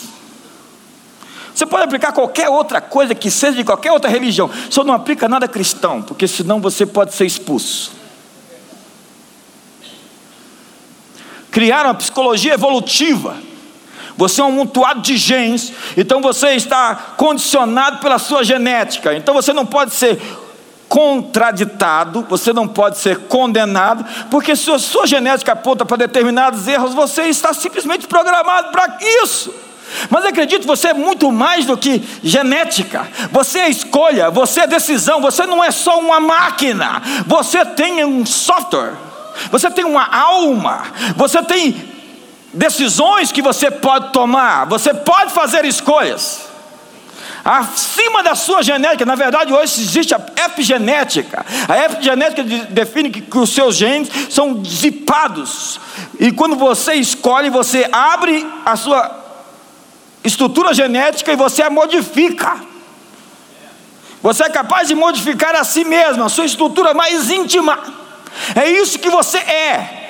você 1.58 1.66
pode 1.66 1.86
aplicar 1.86 2.12
qualquer 2.12 2.50
outra 2.50 2.80
coisa 2.80 3.16
que 3.16 3.32
seja 3.32 3.54
de 3.54 3.64
qualquer 3.64 3.92
outra 3.92 4.08
religião, 4.08 4.48
só 4.70 4.84
não 4.84 4.94
aplica 4.94 5.28
nada 5.28 5.48
cristão, 5.48 6.04
porque 6.04 6.28
senão 6.28 6.62
você 6.62 6.86
pode 6.86 7.16
ser 7.16 7.26
expulso. 7.26 7.94
Criaram 11.50 11.90
a 11.90 11.96
psicologia 11.96 12.54
evolutiva. 12.54 13.38
Você 14.16 14.40
é 14.40 14.44
um 14.44 14.52
mutuado 14.52 15.02
de 15.02 15.18
genes, 15.18 15.74
então 15.98 16.22
você 16.22 16.50
está 16.50 16.94
condicionado 17.18 18.02
pela 18.02 18.20
sua 18.20 18.44
genética. 18.44 19.16
Então 19.16 19.34
você 19.34 19.52
não 19.52 19.66
pode 19.66 19.96
ser 19.96 20.22
contraditado, 20.88 22.24
você 22.30 22.54
não 22.54 22.68
pode 22.68 23.00
ser 23.00 23.22
condenado, 23.22 24.06
porque 24.30 24.56
se 24.56 24.70
a 24.70 24.78
sua 24.78 25.08
genética 25.08 25.54
aponta 25.54 25.84
para 25.88 25.98
determinados 25.98 26.68
erros, 26.68 26.94
você 26.94 27.24
está 27.24 27.52
simplesmente 27.52 28.06
programado 28.06 28.72
para 28.72 29.00
isso. 29.24 29.66
Mas 30.10 30.26
acredite, 30.26 30.66
você 30.66 30.90
é 30.90 30.94
muito 30.94 31.32
mais 31.32 31.66
do 31.66 31.78
que 31.78 32.02
genética. 32.24 33.08
Você 33.32 33.60
é 33.60 33.70
escolha, 33.70 34.30
você 34.30 34.62
é 34.62 34.68
decisão, 34.68 35.22
você 35.22 35.46
não 35.46 35.64
é 35.64 35.72
só 35.72 36.00
uma 36.00 36.20
máquina. 36.20 37.02
Você 37.26 37.66
tem 37.66 38.04
um 38.06 38.26
software. 38.26 38.94
Você 39.52 39.70
tem 39.70 39.86
uma 39.86 40.06
alma. 40.06 40.84
Você 41.16 41.42
tem 41.44 41.76
decisões 42.54 43.32
que 43.32 43.42
você 43.42 43.70
pode 43.70 44.12
tomar. 44.12 44.66
Você 44.66 44.94
pode 44.94 45.32
fazer 45.32 45.66
escolhas. 45.66 46.48
Acima 47.44 48.22
da 48.24 48.36
sua 48.36 48.62
genética, 48.62 49.06
na 49.06 49.16
verdade, 49.16 49.54
hoje 49.54 49.82
existe 49.82 50.14
a 50.14 50.20
epigenética. 50.46 51.46
A 51.70 51.86
epigenética 51.86 52.44
define 52.44 53.10
que, 53.10 53.22
que 53.22 53.38
os 53.38 53.52
seus 53.52 53.78
genes 53.78 54.10
são 54.30 54.62
zipados. 54.66 55.80
E 56.20 56.30
quando 56.34 56.58
você 56.58 56.96
escolhe, 56.96 57.50
você 57.50 57.88
abre 57.90 58.46
a 58.66 58.76
sua 58.76 59.27
estrutura 60.28 60.74
genética 60.74 61.32
e 61.32 61.36
você 61.36 61.64
a 61.64 61.70
modifica. 61.70 62.58
Você 64.22 64.44
é 64.44 64.50
capaz 64.50 64.88
de 64.88 64.96
modificar 64.96 65.56
a 65.56 65.64
si 65.64 65.84
mesmo, 65.84 66.24
a 66.24 66.30
sua 66.30 66.46
estrutura 66.46 66.94
mais 66.94 67.30
íntima. 67.30 67.80
É 68.56 68.70
isso 68.70 69.00
que 69.00 69.10
você 69.10 69.38
é. 69.38 70.08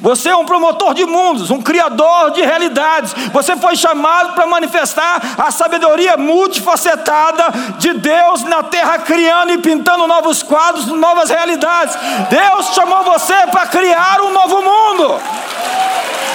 Você 0.00 0.30
é 0.30 0.36
um 0.36 0.46
promotor 0.46 0.94
de 0.94 1.04
mundos, 1.04 1.50
um 1.50 1.60
criador 1.60 2.30
de 2.30 2.40
realidades. 2.40 3.12
Você 3.32 3.54
foi 3.56 3.76
chamado 3.76 4.32
para 4.34 4.46
manifestar 4.46 5.20
a 5.36 5.50
sabedoria 5.50 6.16
multifacetada 6.16 7.44
de 7.78 7.92
Deus 7.92 8.42
na 8.44 8.62
terra, 8.62 8.98
criando 9.00 9.52
e 9.52 9.58
pintando 9.58 10.06
novos 10.06 10.42
quadros, 10.42 10.86
novas 10.86 11.28
realidades. 11.28 11.94
Deus 12.30 12.74
chamou 12.74 13.04
você 13.04 13.46
para 13.50 13.66
criar 13.66 14.22
um 14.22 14.32
novo 14.32 14.62
mundo. 14.62 15.20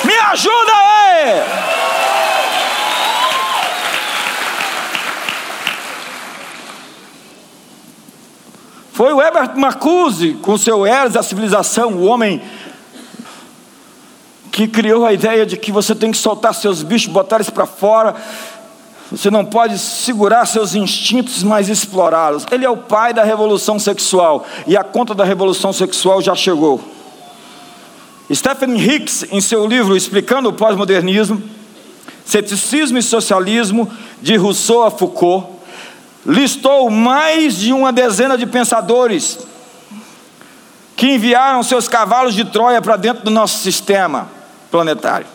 Me 0.03 0.13
ajuda 0.31 0.73
aí! 0.73 1.94
Foi 8.95 9.11
o 9.11 9.21
Herbert 9.21 9.57
Marcuse, 9.57 10.35
com 10.41 10.57
seu 10.57 10.85
Eros 10.85 11.11
da 11.11 11.21
civilização, 11.21 11.95
o 11.95 12.05
homem 12.05 12.41
que 14.53 14.69
criou 14.69 15.05
a 15.05 15.11
ideia 15.11 15.45
de 15.45 15.57
que 15.57 15.69
você 15.69 15.93
tem 15.93 16.11
que 16.11 16.17
soltar 16.17 16.55
seus 16.55 16.81
bichos, 16.81 17.11
botar 17.11 17.35
eles 17.35 17.49
para 17.49 17.65
fora. 17.65 18.15
Você 19.11 19.29
não 19.29 19.43
pode 19.43 19.77
segurar 19.79 20.45
seus 20.45 20.75
instintos, 20.75 21.43
mas 21.43 21.67
explorá-los. 21.67 22.45
Ele 22.49 22.63
é 22.63 22.69
o 22.69 22.77
pai 22.77 23.13
da 23.13 23.21
revolução 23.21 23.77
sexual 23.77 24.45
e 24.65 24.77
a 24.77 24.83
conta 24.85 25.13
da 25.13 25.25
revolução 25.25 25.73
sexual 25.73 26.21
já 26.21 26.33
chegou. 26.33 26.81
Stephen 28.33 28.77
Hicks, 28.77 29.25
em 29.29 29.41
seu 29.41 29.67
livro 29.67 29.97
Explicando 29.97 30.47
o 30.47 30.53
Pós-Modernismo, 30.53 31.43
Ceticismo 32.23 32.97
e 32.97 33.03
Socialismo, 33.03 33.91
de 34.21 34.37
Rousseau 34.37 34.83
a 34.83 34.89
Foucault, 34.89 35.54
listou 36.25 36.89
mais 36.89 37.55
de 37.55 37.71
uma 37.71 37.93
dezena 37.93 38.37
de 38.37 38.45
pensadores 38.47 39.37
que 40.95 41.13
enviaram 41.13 41.61
seus 41.61 41.87
cavalos 41.87 42.33
de 42.33 42.45
Troia 42.45 42.81
para 42.81 42.95
dentro 42.95 43.23
do 43.23 43.29
nosso 43.29 43.59
sistema 43.59 44.29
planetário. 44.71 45.27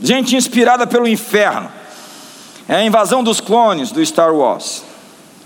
Gente 0.00 0.36
inspirada 0.36 0.86
pelo 0.86 1.08
inferno. 1.08 1.70
É 2.68 2.76
a 2.76 2.84
invasão 2.84 3.22
dos 3.22 3.40
clones 3.40 3.90
do 3.90 4.04
Star 4.04 4.34
Wars. 4.34 4.84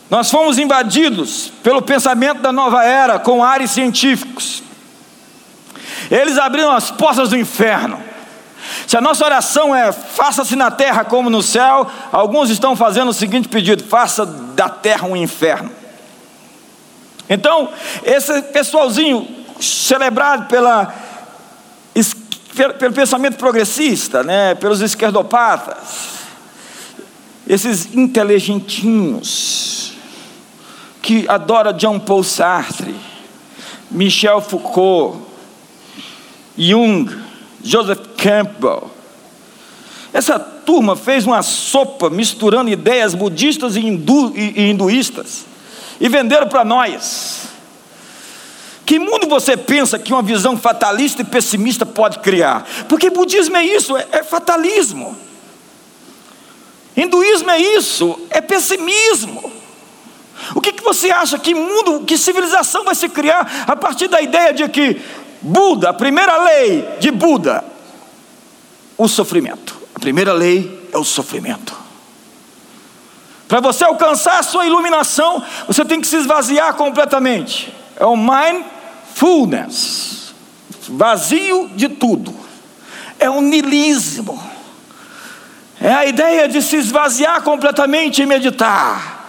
Nós 0.09 0.31
fomos 0.31 0.59
invadidos 0.59 1.53
pelo 1.63 1.83
pensamento 1.83 2.41
da 2.41 2.51
nova 2.51 2.83
era 2.83 3.19
com 3.19 3.45
ares 3.45 3.71
científicos. 3.71 4.63
Eles 6.11 6.37
abriram 6.39 6.73
as 6.73 6.91
portas 6.91 7.29
do 7.29 7.37
inferno 7.37 8.10
se 8.91 8.97
a 8.97 9.01
nossa 9.01 9.25
oração 9.25 9.73
é 9.73 9.93
faça-se 9.93 10.57
na 10.57 10.69
terra 10.69 11.05
como 11.05 11.31
no 11.31 11.45
céu, 11.45 11.89
alguns 12.11 12.51
estão 12.51 12.75
fazendo 12.75 13.11
o 13.11 13.15
seguinte 13.15 13.47
pedido: 13.47 13.85
faça 13.85 14.27
da 14.27 14.69
terra 14.69 15.07
um 15.07 15.17
inferno. 15.17 15.71
Então, 17.29 17.69
esse 18.03 18.43
pessoalzinho 18.43 19.29
celebrado 19.61 20.49
pela, 20.49 20.93
pelo 22.81 22.93
pensamento 22.93 23.37
progressista, 23.37 24.25
né, 24.25 24.57
pelos 24.57 24.81
esquerdopatas, 24.81 26.25
esses 27.47 27.95
inteligentinhos 27.95 29.93
que 31.01 31.29
adora 31.29 31.73
Jean 31.79 32.01
Paul 32.01 32.25
Sartre, 32.25 32.97
Michel 33.89 34.41
Foucault, 34.41 35.17
Jung, 36.59 37.30
Joseph 37.63 38.01
Campbell. 38.17 38.91
Essa 40.13 40.39
turma 40.39 40.97
fez 40.97 41.27
uma 41.27 41.43
sopa 41.43 42.11
misturando 42.11 42.71
ideias 42.71 43.15
budistas 43.15 43.77
e, 43.77 43.81
hindu, 43.81 44.33
e, 44.37 44.61
e 44.61 44.71
hinduístas 44.71 45.45
e 46.01 46.09
venderam 46.09 46.49
para 46.49 46.65
nós. 46.65 47.43
Que 48.85 48.99
mundo 48.99 49.29
você 49.29 49.57
pensa 49.57 49.99
que 49.99 50.13
uma 50.13 50.23
visão 50.23 50.57
fatalista 50.57 51.23
e 51.23 51.25
pessimista 51.25 51.87
pode 51.87 52.19
criar? 52.19 52.67
Porque 52.89 53.11
budismo 53.11 53.57
é 53.57 53.65
isso, 53.65 53.97
é, 53.97 54.07
é 54.11 54.23
fatalismo. 54.25 55.17
Hinduísmo 56.97 57.51
é 57.51 57.61
isso, 57.61 58.19
é 58.31 58.41
pessimismo. 58.41 59.53
O 60.57 60.61
que, 60.61 60.73
que 60.73 60.83
você 60.83 61.11
acha 61.11 61.39
que 61.39 61.55
mundo, 61.55 62.05
que 62.05 62.19
civilização 62.19 62.83
vai 62.83 62.95
se 62.95 63.09
criar 63.09 63.65
a 63.67 63.77
partir 63.77 64.09
da 64.09 64.21
ideia 64.21 64.53
de 64.53 64.67
que 64.69 65.01
Buda, 65.43 65.91
a 65.91 65.95
primeira 65.95 66.37
lei 66.43 66.89
de 66.99 67.11
Buda, 67.11 67.65
o 68.97 69.09
sofrimento. 69.09 69.81
A 69.95 69.99
primeira 69.99 70.33
lei 70.33 70.89
é 70.93 70.99
o 70.99 71.05
sofrimento. 71.05 71.79
Para 73.49 73.61
você 73.61 73.85
alcançar 73.85 74.39
a 74.39 74.43
sua 74.43 74.67
iluminação, 74.67 75.43
você 75.67 75.85
tem 75.85 76.01
que 76.01 76.07
se 76.07 76.17
esvaziar 76.17 76.75
completamente. 76.75 77.75
É 77.97 78.07
o 78.07 78.17
mindfulness 78.17 80.11
vazio 80.91 81.71
de 81.75 81.89
tudo. 81.89 82.35
É 83.19 83.31
o 83.31 83.41
nilismo. 83.41 84.43
É 85.81 85.93
a 85.93 86.07
ideia 86.07 86.49
de 86.49 86.61
se 86.61 86.77
esvaziar 86.77 87.43
completamente 87.43 88.23
e 88.23 88.27
meditar. 88.27 89.20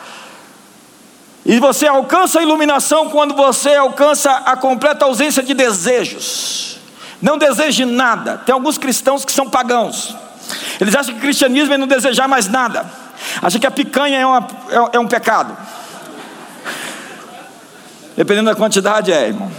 E 1.45 1.59
você 1.59 1.87
alcança 1.87 2.39
a 2.39 2.43
iluminação 2.43 3.09
quando 3.09 3.33
você 3.35 3.73
alcança 3.73 4.31
a 4.31 4.55
completa 4.55 5.05
ausência 5.05 5.41
de 5.41 5.53
desejos. 5.53 6.77
Não 7.21 7.37
deseje 7.37 7.85
nada. 7.85 8.37
Tem 8.39 8.53
alguns 8.53 8.77
cristãos 8.77 9.25
que 9.25 9.31
são 9.31 9.49
pagãos. 9.49 10.15
Eles 10.79 10.95
acham 10.95 11.13
que 11.13 11.19
o 11.19 11.21
cristianismo 11.21 11.73
é 11.73 11.77
não 11.77 11.87
desejar 11.87 12.27
mais 12.27 12.47
nada. 12.47 12.85
Acham 13.41 13.59
que 13.59 13.67
a 13.67 13.71
picanha 13.71 14.19
é, 14.19 14.25
uma, 14.25 14.47
é, 14.69 14.97
é 14.97 14.99
um 14.99 15.07
pecado. 15.07 15.55
Dependendo 18.15 18.49
da 18.49 18.55
quantidade, 18.55 19.11
é, 19.11 19.27
irmão. 19.27 19.51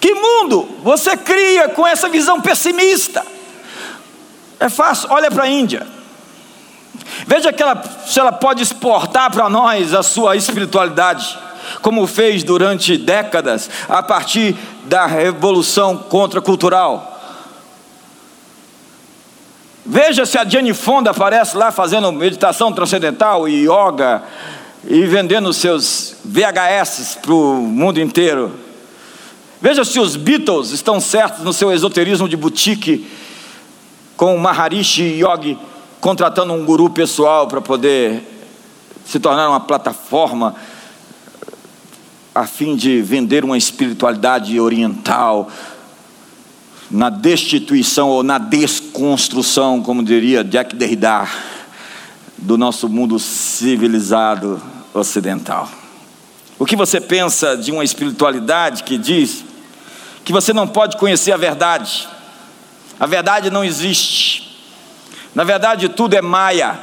Que 0.00 0.14
mundo 0.14 0.78
você 0.82 1.16
cria 1.16 1.68
com 1.68 1.86
essa 1.86 2.08
visão 2.08 2.40
pessimista? 2.40 3.24
É 4.58 4.68
fácil, 4.68 5.08
olha 5.10 5.30
para 5.30 5.44
a 5.44 5.48
Índia. 5.48 5.95
Veja 7.26 7.52
que 7.52 7.62
ela, 7.62 7.82
se 8.06 8.18
ela 8.18 8.32
pode 8.32 8.62
exportar 8.62 9.30
para 9.30 9.48
nós 9.48 9.94
a 9.94 10.02
sua 10.02 10.36
espiritualidade, 10.36 11.38
como 11.82 12.06
fez 12.06 12.44
durante 12.44 12.96
décadas, 12.96 13.68
a 13.88 14.02
partir 14.02 14.56
da 14.84 15.06
revolução 15.06 15.96
contracultural. 15.96 17.14
Veja 19.84 20.26
se 20.26 20.36
a 20.36 20.44
Jenny 20.44 20.74
Fonda 20.74 21.10
aparece 21.10 21.56
lá 21.56 21.70
fazendo 21.70 22.10
meditação 22.12 22.72
transcendental 22.72 23.48
e 23.48 23.68
yoga 23.68 24.22
e 24.84 25.06
vendendo 25.06 25.52
seus 25.52 26.16
VHS 26.24 27.18
para 27.22 27.32
o 27.32 27.54
mundo 27.54 28.00
inteiro. 28.00 28.52
Veja 29.60 29.84
se 29.84 29.98
os 29.98 30.16
Beatles 30.16 30.70
estão 30.70 31.00
certos 31.00 31.44
no 31.44 31.52
seu 31.52 31.72
esoterismo 31.72 32.28
de 32.28 32.36
boutique 32.36 33.06
com 34.16 34.34
o 34.34 34.40
Maharishi 34.40 35.22
Yogi 35.22 35.56
contratando 36.06 36.52
um 36.52 36.64
guru 36.64 36.88
pessoal 36.88 37.48
para 37.48 37.60
poder 37.60 38.22
se 39.04 39.18
tornar 39.18 39.48
uma 39.48 39.58
plataforma 39.58 40.54
a 42.32 42.46
fim 42.46 42.76
de 42.76 43.02
vender 43.02 43.44
uma 43.44 43.58
espiritualidade 43.58 44.60
oriental 44.60 45.50
na 46.88 47.10
destituição 47.10 48.08
ou 48.08 48.22
na 48.22 48.38
desconstrução, 48.38 49.82
como 49.82 50.00
diria 50.00 50.44
Jack 50.44 50.76
Derrida, 50.76 51.28
do 52.38 52.56
nosso 52.56 52.88
mundo 52.88 53.18
civilizado 53.18 54.62
ocidental. 54.94 55.68
O 56.56 56.64
que 56.64 56.76
você 56.76 57.00
pensa 57.00 57.56
de 57.56 57.72
uma 57.72 57.82
espiritualidade 57.82 58.84
que 58.84 58.96
diz 58.96 59.44
que 60.24 60.32
você 60.32 60.52
não 60.52 60.68
pode 60.68 60.98
conhecer 60.98 61.32
a 61.32 61.36
verdade? 61.36 62.08
A 63.00 63.06
verdade 63.06 63.50
não 63.50 63.64
existe. 63.64 64.45
Na 65.36 65.44
verdade, 65.44 65.90
tudo 65.90 66.14
é 66.16 66.22
maia. 66.22 66.80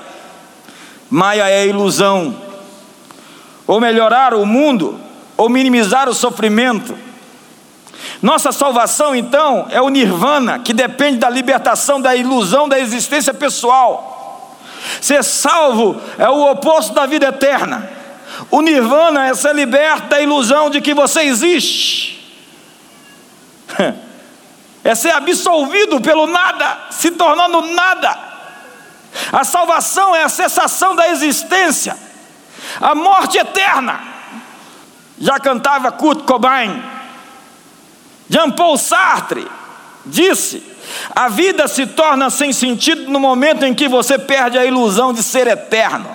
Maia 1.10 1.50
é 1.50 1.66
ilusão. 1.66 2.40
Ou 3.66 3.82
melhorar 3.82 4.36
o 4.36 4.46
mundo, 4.46 5.02
ou 5.36 5.50
minimizar 5.50 6.08
o 6.08 6.14
sofrimento. 6.14 6.96
Nossa 8.22 8.52
salvação, 8.52 9.16
então, 9.16 9.66
é 9.72 9.82
o 9.82 9.90
nirvana, 9.90 10.60
que 10.60 10.72
depende 10.72 11.18
da 11.18 11.32
libertação 11.32 12.00
da 12.00 12.16
ilusão 12.16 12.70
da 12.70 12.80
existência 12.80 13.34
pessoal. 13.34 14.56
Ser 15.02 15.24
salvo 15.24 16.00
é 16.20 16.30
o 16.30 16.52
oposto 16.52 16.94
da 16.94 17.08
vida 17.08 17.30
eterna. 17.30 17.90
O 18.52 18.62
nirvana 18.62 19.30
é 19.30 19.34
ser 19.34 19.56
liberto 19.56 20.10
da 20.10 20.22
ilusão 20.22 20.70
de 20.70 20.80
que 20.80 20.94
você 20.94 21.24
existe. 21.24 22.22
É 24.86 24.96
ser 24.96 25.12
absolvido 25.12 26.02
pelo 26.02 26.28
nada, 26.28 26.78
se 26.90 27.12
tornando 27.12 27.62
nada. 27.74 28.33
A 29.32 29.44
salvação 29.44 30.16
é 30.16 30.24
a 30.24 30.30
cessação 30.30 30.96
da 30.96 31.10
existência, 31.10 31.98
a 32.82 32.96
morte 32.96 33.38
eterna. 33.38 34.02
Já 35.20 35.40
cantava 35.40 35.92
Kurt 35.92 36.26
Cobain. 36.26 36.82
Jean 38.30 38.50
Paul 38.52 38.78
Sartre 38.78 39.48
disse: 40.06 40.64
a 41.14 41.30
vida 41.30 41.68
se 41.68 41.86
torna 41.86 42.30
sem 42.30 42.52
sentido 42.52 43.10
no 43.12 43.20
momento 43.20 43.64
em 43.66 43.74
que 43.74 43.88
você 43.88 44.18
perde 44.18 44.58
a 44.58 44.66
ilusão 44.66 45.14
de 45.14 45.22
ser 45.22 45.48
eterno. 45.48 46.10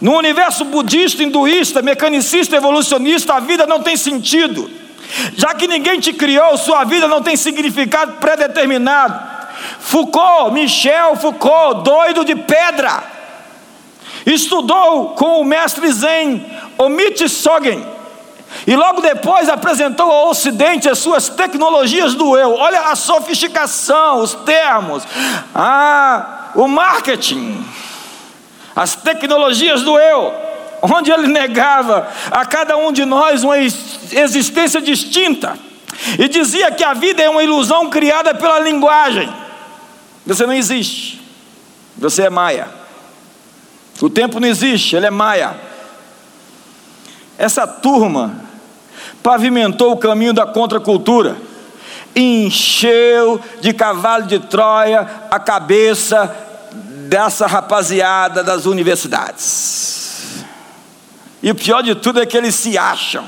No 0.00 0.16
universo 0.16 0.64
budista, 0.64 1.22
hinduísta, 1.22 1.82
mecanicista, 1.82 2.56
evolucionista, 2.56 3.34
a 3.34 3.40
vida 3.40 3.66
não 3.66 3.82
tem 3.82 3.96
sentido. 3.96 4.70
Já 5.36 5.54
que 5.54 5.66
ninguém 5.66 6.00
te 6.00 6.12
criou, 6.12 6.56
sua 6.56 6.84
vida 6.84 7.08
não 7.08 7.22
tem 7.22 7.36
significado 7.36 8.14
predeterminado. 8.14 9.31
Foucault, 9.78 10.52
Michel 10.52 11.16
Foucault, 11.16 11.82
doido 11.82 12.24
de 12.24 12.34
pedra, 12.34 13.02
estudou 14.26 15.10
com 15.10 15.40
o 15.40 15.44
mestre 15.44 15.90
Zen, 15.92 16.44
Omid 16.78 17.28
Sogen, 17.28 17.84
e 18.66 18.76
logo 18.76 19.00
depois 19.00 19.48
apresentou 19.48 20.10
ao 20.10 20.28
Ocidente 20.28 20.88
as 20.88 20.98
suas 20.98 21.28
tecnologias 21.28 22.14
do 22.14 22.36
eu. 22.36 22.54
Olha 22.54 22.80
a 22.82 22.94
sofisticação, 22.94 24.20
os 24.20 24.34
termos, 24.34 25.02
ah, 25.54 26.50
o 26.54 26.68
marketing, 26.68 27.64
as 28.76 28.94
tecnologias 28.94 29.82
do 29.82 29.98
eu, 29.98 30.34
onde 30.82 31.10
ele 31.10 31.26
negava 31.28 32.08
a 32.30 32.44
cada 32.44 32.76
um 32.76 32.92
de 32.92 33.04
nós 33.04 33.42
uma 33.42 33.58
existência 33.58 34.80
distinta 34.80 35.56
e 36.18 36.28
dizia 36.28 36.70
que 36.70 36.84
a 36.84 36.94
vida 36.94 37.22
é 37.22 37.30
uma 37.30 37.42
ilusão 37.42 37.88
criada 37.88 38.34
pela 38.34 38.58
linguagem. 38.58 39.41
Você 40.26 40.46
não 40.46 40.52
existe. 40.52 41.20
Você 41.96 42.22
é 42.22 42.30
Maia. 42.30 42.68
O 44.00 44.08
tempo 44.08 44.40
não 44.40 44.48
existe, 44.48 44.96
ele 44.96 45.06
é 45.06 45.10
Maia. 45.10 45.54
Essa 47.38 47.66
turma 47.66 48.40
pavimentou 49.22 49.92
o 49.92 49.96
caminho 49.96 50.32
da 50.32 50.46
contracultura, 50.46 51.36
encheu 52.14 53.40
de 53.60 53.72
cavalo 53.72 54.26
de 54.26 54.38
Troia 54.38 55.08
a 55.30 55.38
cabeça 55.38 56.34
dessa 57.08 57.46
rapaziada 57.46 58.42
das 58.42 58.66
universidades. 58.66 60.44
E 61.42 61.50
o 61.50 61.54
pior 61.54 61.82
de 61.82 61.94
tudo 61.94 62.20
é 62.20 62.26
que 62.26 62.36
eles 62.36 62.54
se 62.54 62.78
acham. 62.78 63.24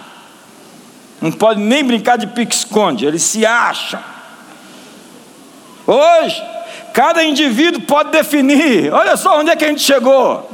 Não 1.20 1.33
pode 1.33 1.61
nem 1.61 1.85
brincar 1.85 2.16
de 2.16 2.26
pique-esconde, 2.26 3.07
eles 3.07 3.22
se 3.22 3.44
acham. 3.44 4.00
Hoje, 5.87 6.42
Cada 6.94 7.24
indivíduo 7.24 7.83
pode 7.83 8.12
definir, 8.12 8.92
olha 8.92 9.16
só 9.16 9.40
onde 9.40 9.50
é 9.50 9.57
que 9.57 9.64
a 9.64 9.68
gente 9.68 9.83
chegou. 9.83 10.48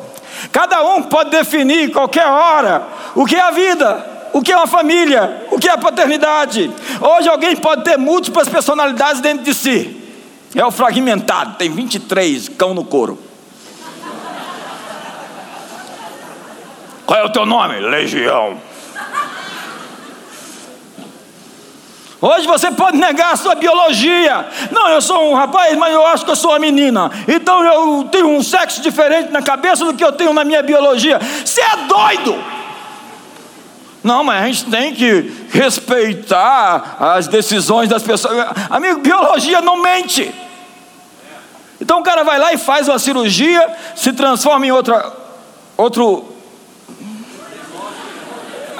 Cada 0.50 0.82
um 0.82 1.02
pode 1.02 1.28
definir 1.28 1.92
qualquer 1.92 2.26
hora 2.26 2.82
o 3.14 3.26
que 3.26 3.36
é 3.36 3.40
a 3.42 3.50
vida, 3.50 4.06
o 4.32 4.40
que 4.40 4.50
é 4.50 4.56
uma 4.56 4.66
família, 4.66 5.46
o 5.50 5.58
que 5.58 5.68
é 5.68 5.72
a 5.72 5.76
paternidade. 5.76 6.70
Hoje 6.98 7.28
alguém 7.28 7.54
pode 7.56 7.84
ter 7.84 7.98
múltiplas 7.98 8.48
personalidades 8.48 9.20
dentro 9.20 9.44
de 9.44 9.52
si. 9.52 10.02
É 10.54 10.64
o 10.64 10.70
fragmentado, 10.70 11.56
tem 11.58 11.70
23 11.70 12.48
cão 12.48 12.72
no 12.72 12.84
couro. 12.84 13.18
Qual 17.04 17.20
é 17.20 17.24
o 17.24 17.28
teu 17.28 17.44
nome? 17.44 17.80
Legião. 17.80 18.56
Hoje 22.20 22.46
você 22.46 22.70
pode 22.70 22.98
negar 22.98 23.32
a 23.32 23.36
sua 23.36 23.54
biologia. 23.54 24.46
Não, 24.70 24.88
eu 24.88 25.00
sou 25.00 25.30
um 25.30 25.34
rapaz, 25.34 25.76
mas 25.78 25.92
eu 25.92 26.06
acho 26.06 26.24
que 26.24 26.30
eu 26.30 26.36
sou 26.36 26.50
uma 26.50 26.58
menina. 26.58 27.10
Então 27.26 27.64
eu 27.64 28.04
tenho 28.04 28.28
um 28.28 28.42
sexo 28.42 28.82
diferente 28.82 29.32
na 29.32 29.40
cabeça 29.40 29.84
do 29.84 29.94
que 29.94 30.04
eu 30.04 30.12
tenho 30.12 30.32
na 30.34 30.44
minha 30.44 30.62
biologia. 30.62 31.18
Você 31.18 31.62
é 31.62 31.76
doido! 31.88 32.38
Não, 34.04 34.22
mas 34.24 34.42
a 34.42 34.46
gente 34.46 34.64
tem 34.66 34.94
que 34.94 35.32
respeitar 35.50 36.96
as 36.98 37.26
decisões 37.26 37.88
das 37.88 38.02
pessoas. 38.02 38.34
Amigo, 38.68 39.00
biologia 39.00 39.60
não 39.62 39.80
mente. 39.80 40.32
Então 41.80 42.00
o 42.00 42.02
cara 42.02 42.22
vai 42.22 42.38
lá 42.38 42.52
e 42.52 42.58
faz 42.58 42.88
uma 42.88 42.98
cirurgia, 42.98 43.66
se 43.96 44.12
transforma 44.12 44.66
em 44.66 44.70
outra, 44.70 45.10
outro 45.76 46.39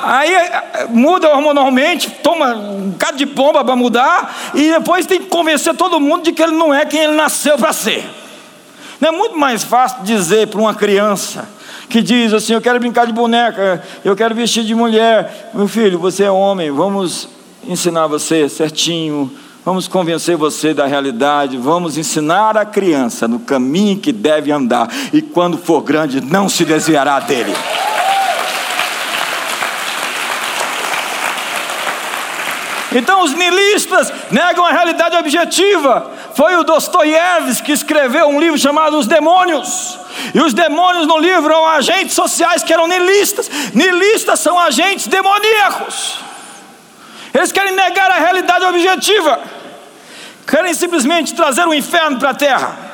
Aí 0.03 0.33
eh, 0.33 0.87
muda 0.89 1.29
hormonalmente, 1.29 2.11
toma 2.23 2.55
um 2.55 2.91
bocado 2.91 3.17
de 3.17 3.27
pomba 3.27 3.65
para 3.65 3.77
mudar, 3.77 4.53
e 4.55 4.71
depois 4.71 5.07
tem 5.07 5.21
que 5.21 5.27
convencer 5.27 5.75
todo 5.75 6.01
mundo 6.01 6.25
de 6.25 6.33
que 6.33 6.43
ele 6.43 6.53
não 6.53 6.73
é 6.73 6.85
quem 6.85 7.01
ele 7.01 7.15
nasceu 7.15 7.59
para 7.59 7.73
ser. 7.73 8.09
Não 9.01 9.09
é 9.09 9.13
muito 9.13 9.39
mais 9.39 9.65
fácil 9.65 10.03
dizer 10.03 10.49
para 10.49 10.61
uma 10.61 10.75
criança 10.75 11.49
que 11.89 12.03
diz 12.03 12.33
assim: 12.33 12.53
Eu 12.53 12.61
quero 12.61 12.79
brincar 12.79 13.07
de 13.07 13.13
boneca, 13.13 13.83
eu 14.05 14.15
quero 14.15 14.35
vestir 14.35 14.65
de 14.65 14.75
mulher. 14.75 15.51
Meu 15.55 15.69
filho, 15.69 15.99
você 15.99 16.25
é 16.25 16.31
homem, 16.31 16.71
vamos 16.71 17.29
ensinar 17.67 18.07
você 18.07 18.49
certinho 18.49 19.31
Vamos 19.63 19.87
convencer 19.87 20.37
você 20.37 20.73
da 20.73 20.87
realidade, 20.87 21.59
vamos 21.59 21.99
ensinar 21.99 22.57
a 22.57 22.65
criança 22.65 23.29
no 23.29 23.41
caminho 23.41 23.99
que 23.99 24.11
deve 24.11 24.51
andar, 24.51 24.89
e 25.13 25.21
quando 25.21 25.59
for 25.59 25.83
grande, 25.83 26.21
não 26.21 26.49
se 26.49 26.65
desviará 26.65 27.21
dele. 27.21 27.53
Então 32.93 33.23
os 33.23 33.33
nilistas 33.35 34.13
negam 34.31 34.65
a 34.65 34.73
realidade 34.73 35.17
objetiva. 35.17 36.11
Foi 36.35 36.57
o 36.57 36.65
Dostoiévski 36.65 37.67
que 37.67 37.73
escreveu 37.73 38.27
um 38.29 38.41
livro 38.41 38.59
chamado 38.59 38.99
Os 38.99 39.07
Demônios. 39.07 39.99
E 40.35 40.41
os 40.41 40.53
demônios 40.53 41.07
no 41.07 41.19
livro 41.19 41.47
eram 41.47 41.67
agentes 41.67 42.15
sociais 42.15 42.63
que 42.63 42.73
eram 42.73 42.89
nilistas. 42.89 43.49
Nilistas 43.73 44.41
são 44.41 44.59
agentes 44.59 45.07
demoníacos. 45.07 46.19
Eles 47.33 47.53
querem 47.53 47.73
negar 47.73 48.11
a 48.11 48.19
realidade 48.19 48.65
objetiva. 48.65 49.41
Querem 50.47 50.75
simplesmente 50.75 51.35
trazer 51.35 51.67
o 51.67 51.75
inferno 51.75 52.19
para 52.19 52.31
a 52.31 52.35
terra. 52.35 52.90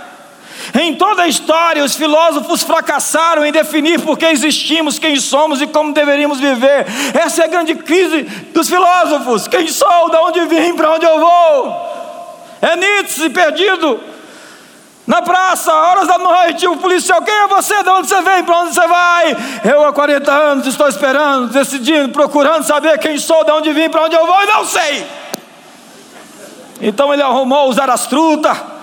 Em 0.78 0.94
toda 0.94 1.22
a 1.22 1.28
história, 1.28 1.82
os 1.82 1.96
filósofos 1.96 2.62
fracassaram 2.62 3.46
em 3.46 3.50
definir 3.50 3.98
por 4.02 4.18
que 4.18 4.26
existimos, 4.26 4.98
quem 4.98 5.16
somos 5.16 5.62
e 5.62 5.66
como 5.66 5.94
deveríamos 5.94 6.38
viver. 6.38 6.86
Essa 7.14 7.42
é 7.42 7.44
a 7.46 7.48
grande 7.48 7.74
crise 7.76 8.22
dos 8.52 8.68
filósofos: 8.68 9.48
quem 9.48 9.68
sou, 9.68 10.10
de 10.10 10.16
onde 10.16 10.44
vim, 10.44 10.74
para 10.74 10.92
onde 10.92 11.06
eu 11.06 11.18
vou. 11.18 11.96
É 12.60 12.76
Nietzsche 12.76 13.30
perdido 13.30 13.98
na 15.06 15.22
praça, 15.22 15.72
horas 15.72 16.06
da 16.06 16.18
noite, 16.18 16.66
o 16.66 16.76
policial: 16.76 17.22
quem 17.22 17.34
é 17.34 17.48
você? 17.48 17.82
De 17.82 17.88
onde 17.88 18.08
você 18.08 18.20
vem? 18.20 18.44
Para 18.44 18.58
onde 18.58 18.74
você 18.74 18.86
vai? 18.86 19.36
Eu, 19.64 19.82
há 19.82 19.92
40 19.94 20.30
anos, 20.30 20.66
estou 20.66 20.88
esperando, 20.88 21.48
decidindo, 21.54 22.10
procurando 22.10 22.64
saber 22.64 22.98
quem 22.98 23.16
sou, 23.16 23.44
de 23.44 23.50
onde 23.50 23.72
vim, 23.72 23.88
para 23.88 24.04
onde 24.04 24.14
eu 24.14 24.26
vou 24.26 24.42
e 24.42 24.46
não 24.46 24.66
sei. 24.66 25.06
Então 26.82 27.14
ele 27.14 27.22
arrumou 27.22 27.70
os 27.70 27.78
Arastruta 27.78 28.75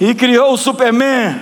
e 0.00 0.14
criou 0.14 0.52
o 0.52 0.58
Superman. 0.58 1.40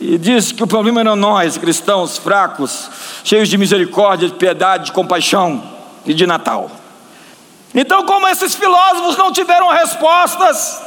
E 0.00 0.16
disse 0.16 0.54
que 0.54 0.62
o 0.62 0.66
problema 0.66 1.00
eram 1.00 1.16
nós, 1.16 1.58
cristãos 1.58 2.18
fracos, 2.18 2.88
cheios 3.24 3.48
de 3.48 3.58
misericórdia, 3.58 4.28
de 4.28 4.34
piedade, 4.34 4.86
de 4.86 4.92
compaixão 4.92 5.62
e 6.06 6.14
de 6.14 6.26
Natal. 6.26 6.70
Então, 7.74 8.06
como 8.06 8.28
esses 8.28 8.54
filósofos 8.54 9.16
não 9.16 9.32
tiveram 9.32 9.68
respostas, 9.70 10.80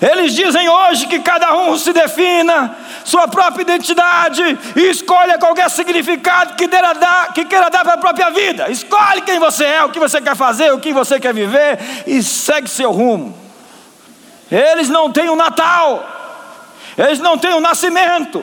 eles 0.00 0.34
dizem 0.34 0.68
hoje 0.68 1.06
que 1.06 1.18
cada 1.20 1.54
um 1.54 1.76
se 1.76 1.92
defina 1.92 2.74
sua 3.04 3.28
própria 3.28 3.62
identidade 3.62 4.42
e 4.76 4.80
escolha 4.88 5.38
qualquer 5.38 5.70
significado 5.70 6.54
que 6.54 6.66
dar, 6.66 7.32
que 7.34 7.44
queira 7.44 7.68
dar 7.68 7.84
para 7.84 7.94
a 7.94 7.98
própria 7.98 8.30
vida. 8.30 8.70
Escolhe 8.70 9.22
quem 9.22 9.38
você 9.38 9.64
é, 9.64 9.84
o 9.84 9.90
que 9.90 9.98
você 9.98 10.20
quer 10.20 10.36
fazer, 10.36 10.72
o 10.72 10.80
que 10.80 10.92
você 10.92 11.20
quer 11.20 11.34
viver 11.34 11.78
e 12.06 12.22
segue 12.22 12.68
seu 12.68 12.90
rumo. 12.92 13.47
Eles 14.50 14.88
não 14.88 15.10
têm 15.10 15.28
o 15.28 15.32
um 15.32 15.36
Natal, 15.36 16.06
eles 16.96 17.18
não 17.18 17.36
têm 17.36 17.52
o 17.52 17.58
um 17.58 17.60
nascimento, 17.60 18.42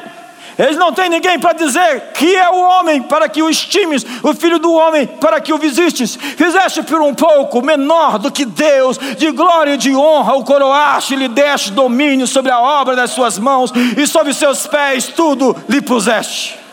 eles 0.58 0.78
não 0.78 0.94
têm 0.94 1.10
ninguém 1.10 1.38
para 1.38 1.54
dizer 1.54 2.12
que 2.14 2.36
é 2.36 2.50
o 2.50 2.58
homem 2.58 3.02
para 3.02 3.28
que 3.28 3.42
o 3.42 3.50
estimes, 3.50 4.06
o 4.24 4.34
filho 4.34 4.58
do 4.58 4.72
homem 4.72 5.06
para 5.06 5.42
que 5.42 5.52
o 5.52 5.58
visites. 5.58 6.16
Fizeste 6.16 6.82
por 6.84 7.02
um 7.02 7.14
pouco 7.14 7.62
menor 7.62 8.18
do 8.18 8.32
que 8.32 8.46
Deus, 8.46 8.98
de 8.98 9.32
glória 9.32 9.74
e 9.74 9.78
de 9.78 9.94
honra, 9.94 10.36
o 10.36 10.46
coroaste 10.46 11.16
lhe 11.16 11.28
deste 11.28 11.72
domínio 11.72 12.26
sobre 12.26 12.52
a 12.52 12.60
obra 12.60 12.96
das 12.96 13.12
suas 13.12 13.38
mãos, 13.38 13.72
e 13.98 14.08
sobre 14.08 14.34
seus 14.34 14.66
pés 14.66 15.08
tudo 15.08 15.56
lhe 15.68 15.82
puseste. 15.82 16.66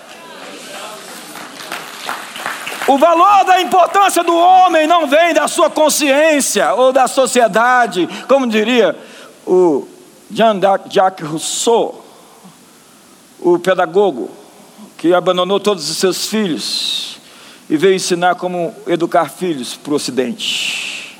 O 2.86 2.98
valor 2.98 3.44
da 3.44 3.60
importância 3.60 4.22
do 4.22 4.36
homem 4.36 4.86
não 4.86 5.06
vem 5.06 5.32
da 5.32 5.48
sua 5.48 5.70
consciência 5.70 6.74
ou 6.74 6.92
da 6.92 7.06
sociedade, 7.06 8.08
como 8.28 8.46
diria 8.46 8.94
o 9.46 9.86
Jean-Jacques 10.30 11.26
Rousseau, 11.26 12.04
o 13.40 13.58
pedagogo, 13.58 14.30
que 14.96 15.12
abandonou 15.12 15.60
todos 15.60 15.90
os 15.90 15.96
seus 15.96 16.26
filhos 16.26 17.18
e 17.68 17.76
veio 17.76 17.94
ensinar 17.94 18.36
como 18.36 18.74
educar 18.86 19.28
filhos 19.28 19.74
para 19.74 19.92
o 19.92 19.96
Ocidente. 19.96 21.18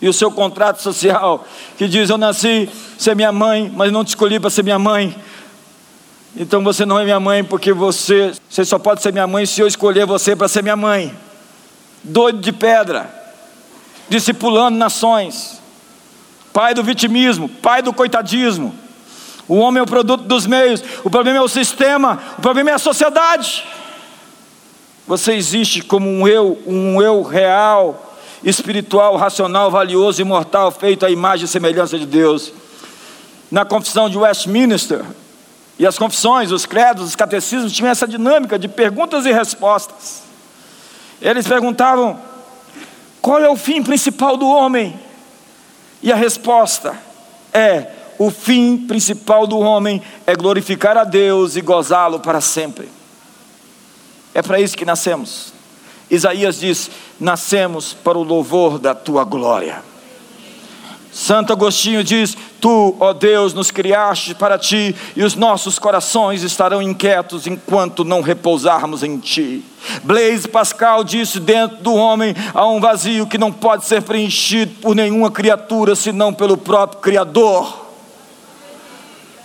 E 0.00 0.08
o 0.08 0.12
seu 0.12 0.30
contrato 0.32 0.82
social, 0.82 1.46
que 1.78 1.86
diz: 1.86 2.10
Eu 2.10 2.18
nasci 2.18 2.68
ser 2.98 3.14
minha 3.14 3.30
mãe, 3.30 3.72
mas 3.74 3.92
não 3.92 4.04
te 4.04 4.08
escolhi 4.08 4.40
para 4.40 4.50
ser 4.50 4.64
minha 4.64 4.78
mãe. 4.78 5.14
Então 6.36 6.62
você 6.64 6.84
não 6.84 6.98
é 6.98 7.04
minha 7.04 7.20
mãe, 7.20 7.44
porque 7.44 7.72
você, 7.72 8.32
você 8.48 8.64
só 8.64 8.78
pode 8.78 9.00
ser 9.00 9.12
minha 9.12 9.26
mãe 9.26 9.46
se 9.46 9.60
eu 9.60 9.66
escolher 9.66 10.04
você 10.04 10.34
para 10.34 10.48
ser 10.48 10.62
minha 10.62 10.76
mãe. 10.76 11.16
Doido 12.02 12.40
de 12.40 12.52
pedra, 12.52 13.08
discipulando 14.08 14.76
nações 14.76 15.61
pai 16.52 16.74
do 16.74 16.82
vitimismo, 16.82 17.48
pai 17.48 17.82
do 17.82 17.92
coitadismo. 17.92 18.74
O 19.48 19.56
homem 19.56 19.80
é 19.80 19.82
o 19.82 19.86
produto 19.86 20.24
dos 20.24 20.46
meios, 20.46 20.82
o 21.02 21.10
problema 21.10 21.38
é 21.38 21.42
o 21.42 21.48
sistema, 21.48 22.22
o 22.38 22.42
problema 22.42 22.70
é 22.70 22.74
a 22.74 22.78
sociedade. 22.78 23.64
Você 25.06 25.32
existe 25.32 25.82
como 25.82 26.08
um 26.08 26.28
eu, 26.28 26.60
um 26.66 27.02
eu 27.02 27.22
real, 27.22 28.16
espiritual, 28.44 29.16
racional, 29.16 29.70
valioso, 29.70 30.22
imortal, 30.22 30.70
feito 30.70 31.04
à 31.04 31.10
imagem 31.10 31.44
e 31.44 31.48
semelhança 31.48 31.98
de 31.98 32.06
Deus. 32.06 32.52
Na 33.50 33.64
confissão 33.64 34.08
de 34.08 34.16
Westminster, 34.16 35.04
e 35.78 35.86
as 35.86 35.98
confissões, 35.98 36.52
os 36.52 36.64
credos, 36.64 37.08
os 37.08 37.16
catecismos 37.16 37.72
tinham 37.72 37.90
essa 37.90 38.06
dinâmica 38.06 38.58
de 38.58 38.68
perguntas 38.68 39.26
e 39.26 39.32
respostas. 39.32 40.22
Eles 41.20 41.46
perguntavam: 41.46 42.18
qual 43.20 43.40
é 43.40 43.48
o 43.48 43.56
fim 43.56 43.82
principal 43.82 44.36
do 44.36 44.46
homem? 44.46 44.98
E 46.02 46.10
a 46.12 46.16
resposta 46.16 46.98
é: 47.52 47.88
o 48.18 48.30
fim 48.30 48.76
principal 48.76 49.46
do 49.46 49.58
homem 49.58 50.02
é 50.26 50.34
glorificar 50.34 50.96
a 50.96 51.04
Deus 51.04 51.56
e 51.56 51.60
gozá-lo 51.60 52.20
para 52.20 52.40
sempre. 52.40 52.88
É 54.34 54.42
para 54.42 54.60
isso 54.60 54.76
que 54.76 54.84
nascemos. 54.84 55.52
Isaías 56.10 56.58
diz: 56.58 56.90
nascemos 57.20 57.94
para 57.94 58.18
o 58.18 58.22
louvor 58.22 58.78
da 58.78 58.94
tua 58.94 59.24
glória. 59.24 59.82
Santo 61.12 61.52
Agostinho 61.52 62.02
diz: 62.02 62.34
Tu, 62.58 62.96
ó 62.98 63.12
Deus, 63.12 63.52
nos 63.52 63.70
criaste 63.70 64.34
para 64.34 64.58
ti, 64.58 64.96
e 65.14 65.22
os 65.22 65.34
nossos 65.34 65.78
corações 65.78 66.42
estarão 66.42 66.80
inquietos 66.80 67.46
enquanto 67.46 68.02
não 68.04 68.22
repousarmos 68.22 69.02
em 69.02 69.18
ti. 69.18 69.62
Blaise 70.02 70.48
Pascal 70.48 71.04
disse: 71.04 71.38
Dentro 71.38 71.76
do 71.78 71.94
homem 71.94 72.34
há 72.54 72.66
um 72.66 72.80
vazio 72.80 73.26
que 73.26 73.36
não 73.36 73.52
pode 73.52 73.84
ser 73.84 74.00
preenchido 74.02 74.72
por 74.80 74.96
nenhuma 74.96 75.30
criatura 75.30 75.94
senão 75.94 76.32
pelo 76.32 76.56
próprio 76.56 77.00
Criador. 77.00 77.81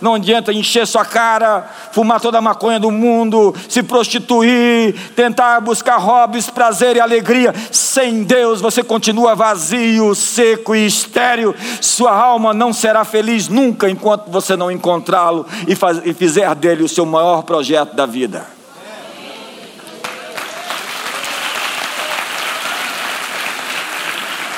Não 0.00 0.14
adianta 0.14 0.52
encher 0.52 0.86
sua 0.86 1.04
cara, 1.04 1.68
fumar 1.90 2.20
toda 2.20 2.38
a 2.38 2.40
maconha 2.40 2.78
do 2.78 2.90
mundo, 2.90 3.52
se 3.68 3.82
prostituir, 3.82 4.94
tentar 5.16 5.60
buscar 5.60 5.96
hobbies, 5.96 6.48
prazer 6.48 6.94
e 6.96 7.00
alegria. 7.00 7.52
Sem 7.72 8.22
Deus 8.22 8.60
você 8.60 8.84
continua 8.84 9.34
vazio, 9.34 10.14
seco 10.14 10.74
e 10.74 10.86
estéril. 10.86 11.52
Sua 11.80 12.12
alma 12.12 12.54
não 12.54 12.72
será 12.72 13.04
feliz 13.04 13.48
nunca 13.48 13.90
enquanto 13.90 14.30
você 14.30 14.56
não 14.56 14.70
encontrá-lo 14.70 15.44
e, 15.66 15.76
e 16.08 16.14
fizer 16.14 16.54
dele 16.54 16.84
o 16.84 16.88
seu 16.88 17.04
maior 17.04 17.42
projeto 17.42 17.96
da 17.96 18.06
vida. 18.06 18.46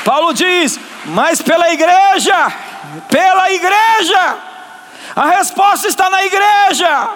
Paulo 0.05 0.35
diz: 0.35 0.79
Mas 1.07 1.41
pela 1.41 1.73
igreja, 1.73 2.53
pela 3.09 3.51
igreja 3.53 4.50
a 5.15 5.31
resposta 5.31 5.89
está 5.89 6.09
na 6.11 6.25
igreja. 6.25 7.11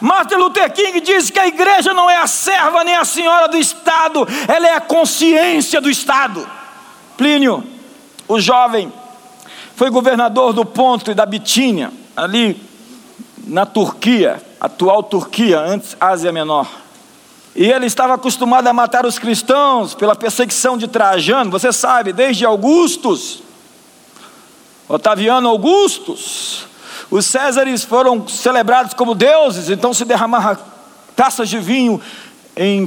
Martin 0.00 0.34
Luther 0.34 0.72
King 0.72 1.00
diz 1.00 1.30
que 1.30 1.38
a 1.38 1.46
igreja 1.46 1.94
não 1.94 2.10
é 2.10 2.16
a 2.16 2.26
serva 2.26 2.84
nem 2.84 2.96
a 2.96 3.04
senhora 3.04 3.48
do 3.48 3.56
Estado, 3.56 4.26
ela 4.48 4.68
é 4.68 4.74
a 4.74 4.80
consciência 4.80 5.80
do 5.80 5.88
Estado. 5.88 6.46
Plínio, 7.16 7.64
o 8.28 8.38
jovem, 8.40 8.92
foi 9.74 9.90
governador 9.90 10.52
do 10.52 10.64
Ponto 10.64 11.10
e 11.10 11.14
da 11.14 11.26
Bitínia, 11.26 11.92
ali 12.16 12.60
na 13.46 13.64
Turquia, 13.64 14.42
atual 14.60 15.02
Turquia, 15.02 15.60
antes 15.60 15.96
Ásia 16.00 16.32
Menor. 16.32 16.66
E 17.54 17.64
ele 17.64 17.86
estava 17.86 18.14
acostumado 18.14 18.66
a 18.66 18.72
matar 18.72 19.06
os 19.06 19.18
cristãos 19.18 19.94
pela 19.94 20.14
perseguição 20.14 20.76
de 20.76 20.88
Trajano, 20.88 21.50
você 21.50 21.72
sabe, 21.72 22.12
desde 22.12 22.44
Augustus, 22.44 23.42
Otaviano 24.88 25.48
Augustus, 25.48 26.66
os 27.10 27.26
Césares 27.26 27.84
foram 27.84 28.26
celebrados 28.26 28.94
como 28.94 29.14
deuses, 29.14 29.70
então 29.70 29.94
se 29.94 30.04
derramava 30.04 30.58
taças 31.14 31.48
de 31.48 31.58
vinho 31.58 32.00
em 32.56 32.86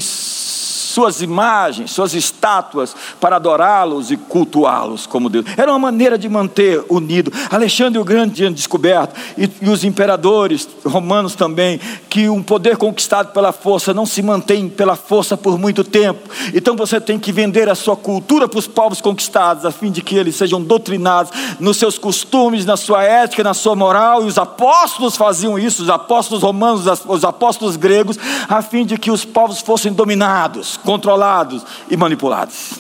suas 0.90 1.22
imagens, 1.22 1.92
suas 1.92 2.14
estátuas, 2.14 2.96
para 3.20 3.36
adorá-los 3.36 4.12
e 4.12 4.18
cultuá-los 4.18 5.06
como 5.06 5.30
Deus. 5.30 5.46
Era 5.58 5.72
uma 5.72 5.80
maneira 5.80 6.18
de 6.18 6.28
manter 6.28 6.84
unido. 6.90 7.32
Alexandre 7.50 8.00
o 8.00 8.04
Grande 8.04 8.36
tinha 8.36 8.52
descoberto, 8.52 9.16
e, 9.38 9.50
e 9.62 9.70
os 9.70 9.84
imperadores 9.84 10.68
romanos 10.86 11.36
também, 11.36 11.80
que 12.10 12.30
um 12.30 12.42
poder 12.42 12.78
conquistado 12.78 13.32
pela 13.32 13.52
força 13.52 13.94
não 13.94 14.06
se 14.06 14.22
mantém 14.22 14.68
pela 14.68 14.96
força 14.96 15.38
por 15.38 15.58
muito 15.58 15.84
tempo. 15.84 16.30
Então 16.54 16.76
você 16.76 17.00
tem 17.00 17.20
que 17.20 17.32
vender 17.32 17.70
a 17.70 17.76
sua 17.76 17.96
cultura 17.96 18.48
para 18.48 18.60
os 18.60 18.68
povos 18.68 19.02
conquistados, 19.02 19.66
a 19.66 19.72
fim 19.72 19.92
de 19.92 20.02
que 20.02 20.16
eles 20.16 20.36
sejam 20.36 20.62
doutrinados 20.62 21.32
nos 21.60 21.78
seus 21.78 21.98
costumes, 21.98 22.66
na 22.66 22.78
sua 22.78 23.04
ética, 23.04 23.44
na 23.44 23.54
sua 23.54 23.76
moral. 23.76 24.24
E 24.24 24.28
os 24.28 24.38
apóstolos 24.38 25.16
faziam 25.16 25.58
isso, 25.58 25.84
os 25.84 25.90
apóstolos 25.90 26.44
romanos, 26.44 26.86
os 27.08 27.24
apóstolos 27.24 27.76
gregos, 27.76 28.18
a 28.48 28.62
fim 28.62 28.86
de 28.86 28.98
que 28.98 29.12
os 29.12 29.26
povos 29.26 29.62
fossem 29.62 29.94
dominados, 29.94 30.79
controlados 30.84 31.64
e 31.90 31.98
manipulados. 31.98 32.72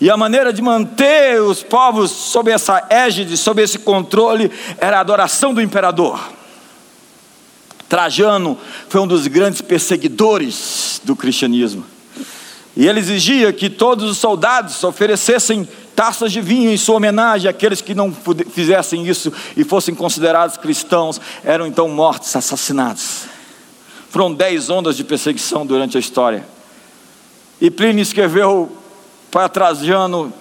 E 0.00 0.10
a 0.10 0.16
maneira 0.16 0.52
de 0.52 0.60
manter 0.60 1.40
os 1.40 1.62
povos 1.62 2.10
sob 2.10 2.50
essa 2.50 2.86
égide, 2.90 3.36
sob 3.36 3.62
esse 3.62 3.78
controle, 3.78 4.50
era 4.78 4.98
a 4.98 5.00
adoração 5.00 5.54
do 5.54 5.62
imperador. 5.62 6.20
Trajano 7.88 8.58
foi 8.88 9.00
um 9.00 9.06
dos 9.06 9.26
grandes 9.26 9.60
perseguidores 9.60 11.00
do 11.04 11.16
cristianismo. 11.16 11.84
E 12.76 12.86
ele 12.86 13.00
exigia 13.00 13.52
que 13.52 13.70
todos 13.70 14.10
os 14.10 14.18
soldados 14.18 14.84
oferecessem 14.84 15.66
taças 15.94 16.30
de 16.30 16.42
vinho 16.42 16.70
em 16.70 16.76
sua 16.76 16.96
homenagem. 16.96 17.48
Aqueles 17.48 17.80
que 17.80 17.94
não 17.94 18.14
fizessem 18.52 19.06
isso 19.06 19.32
e 19.56 19.64
fossem 19.64 19.94
considerados 19.94 20.58
cristãos 20.58 21.18
eram 21.42 21.66
então 21.66 21.88
mortos, 21.88 22.36
assassinados. 22.36 23.22
Foram 24.10 24.34
dez 24.34 24.68
ondas 24.68 24.96
de 24.96 25.04
perseguição 25.04 25.64
durante 25.64 25.96
a 25.96 26.00
história. 26.00 26.55
E 27.60 27.70
Plínio 27.70 28.02
escreveu 28.02 28.70
para 29.30 29.48
Trajano, 29.48 30.32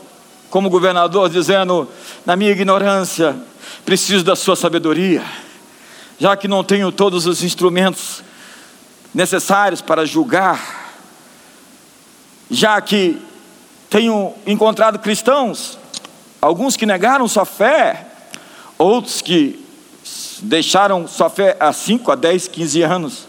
como 0.49 0.69
governador, 0.69 1.29
dizendo: 1.29 1.87
Na 2.25 2.35
minha 2.35 2.51
ignorância, 2.51 3.35
preciso 3.85 4.23
da 4.23 4.35
sua 4.35 4.55
sabedoria, 4.55 5.23
já 6.19 6.35
que 6.35 6.47
não 6.47 6.63
tenho 6.63 6.91
todos 6.91 7.25
os 7.25 7.43
instrumentos 7.43 8.23
necessários 9.13 9.81
para 9.81 10.05
julgar, 10.05 10.93
já 12.49 12.79
que 12.81 13.21
tenho 13.89 14.33
encontrado 14.45 14.99
cristãos, 14.99 15.77
alguns 16.41 16.75
que 16.75 16.85
negaram 16.85 17.27
sua 17.27 17.45
fé, 17.45 18.07
outros 18.77 19.21
que 19.21 19.63
deixaram 20.41 21.07
sua 21.07 21.29
fé 21.29 21.55
há 21.59 21.71
5, 21.71 22.11
a 22.11 22.15
10, 22.15 22.49
15 22.49 22.81
anos, 22.81 23.27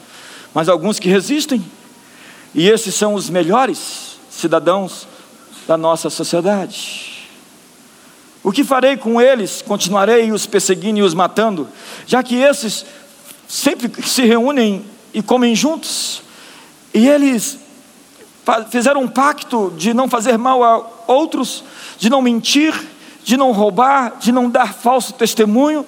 mas 0.53 0.68
alguns 0.68 0.99
que 0.99 1.09
resistem, 1.09 1.64
e 2.57 2.71
esses 2.71 2.95
são 2.95 3.12
os 3.12 3.29
melhores 3.29 4.16
cidadãos 4.31 5.07
da 5.69 5.77
nossa 5.77 6.09
sociedade. 6.09 7.29
O 8.42 8.51
que 8.51 8.64
farei 8.64 8.97
com 8.97 9.21
eles? 9.21 9.61
Continuarei 9.61 10.33
os 10.33 10.47
perseguindo 10.47 11.01
e 11.01 11.03
os 11.03 11.12
matando, 11.12 11.69
já 12.07 12.23
que 12.23 12.35
esses 12.37 12.87
sempre 13.47 14.03
se 14.03 14.25
reúnem 14.25 14.87
e 15.12 15.21
comem 15.21 15.55
juntos, 15.55 16.23
e 16.95 17.07
eles 17.07 17.59
fizeram 18.71 19.03
um 19.03 19.09
pacto 19.09 19.75
de 19.77 19.92
não 19.92 20.09
fazer 20.09 20.38
mal 20.38 20.64
a 20.64 20.87
outros, 21.07 21.62
de 21.99 22.09
não 22.09 22.23
mentir, 22.23 22.73
de 23.23 23.37
não 23.37 23.53
roubar, 23.53 24.16
de 24.19 24.33
não 24.33 24.49
dar 24.49 24.73
falso 24.73 25.12
testemunho. 25.12 25.85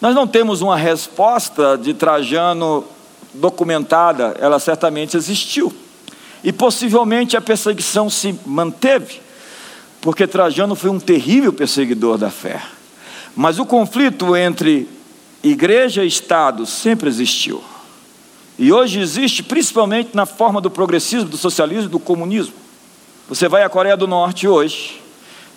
Nós 0.00 0.14
não 0.14 0.26
temos 0.26 0.62
uma 0.62 0.76
resposta 0.76 1.76
de 1.76 1.92
Trajano 1.92 2.95
documentada, 3.40 4.36
ela 4.38 4.58
certamente 4.58 5.16
existiu. 5.16 5.72
E 6.42 6.52
possivelmente 6.52 7.36
a 7.36 7.40
perseguição 7.40 8.08
se 8.08 8.38
manteve, 8.44 9.20
porque 10.00 10.26
Trajano 10.26 10.74
foi 10.74 10.90
um 10.90 11.00
terrível 11.00 11.52
perseguidor 11.52 12.18
da 12.18 12.30
fé. 12.30 12.62
Mas 13.34 13.58
o 13.58 13.66
conflito 13.66 14.36
entre 14.36 14.88
igreja 15.42 16.04
e 16.04 16.08
Estado 16.08 16.66
sempre 16.66 17.08
existiu. 17.08 17.62
E 18.58 18.72
hoje 18.72 19.00
existe 19.00 19.42
principalmente 19.42 20.10
na 20.14 20.24
forma 20.24 20.60
do 20.60 20.70
progressismo, 20.70 21.28
do 21.28 21.36
socialismo, 21.36 21.90
do 21.90 21.98
comunismo. 21.98 22.54
Você 23.28 23.48
vai 23.48 23.62
à 23.62 23.68
Coreia 23.68 23.96
do 23.96 24.06
Norte 24.06 24.46
hoje, 24.48 25.00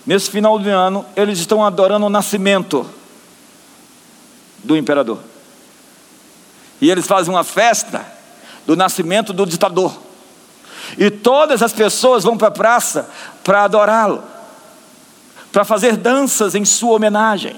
nesse 0.05 0.29
final 0.29 0.59
de 0.59 0.69
ano, 0.69 1.05
eles 1.15 1.39
estão 1.39 1.63
adorando 1.63 2.05
o 2.05 2.09
nascimento 2.09 2.85
do 4.63 4.75
imperador. 4.75 5.19
E 6.81 6.89
eles 6.89 7.05
fazem 7.05 7.33
uma 7.33 7.43
festa 7.43 8.05
do 8.65 8.75
nascimento 8.75 9.33
do 9.33 9.45
ditador. 9.45 9.97
E 10.97 11.09
todas 11.09 11.61
as 11.61 11.73
pessoas 11.73 12.23
vão 12.23 12.37
para 12.37 12.47
a 12.47 12.51
praça 12.51 13.09
para 13.43 13.63
adorá-lo, 13.63 14.23
para 15.51 15.63
fazer 15.63 15.97
danças 15.97 16.55
em 16.55 16.65
sua 16.65 16.95
homenagem. 16.95 17.55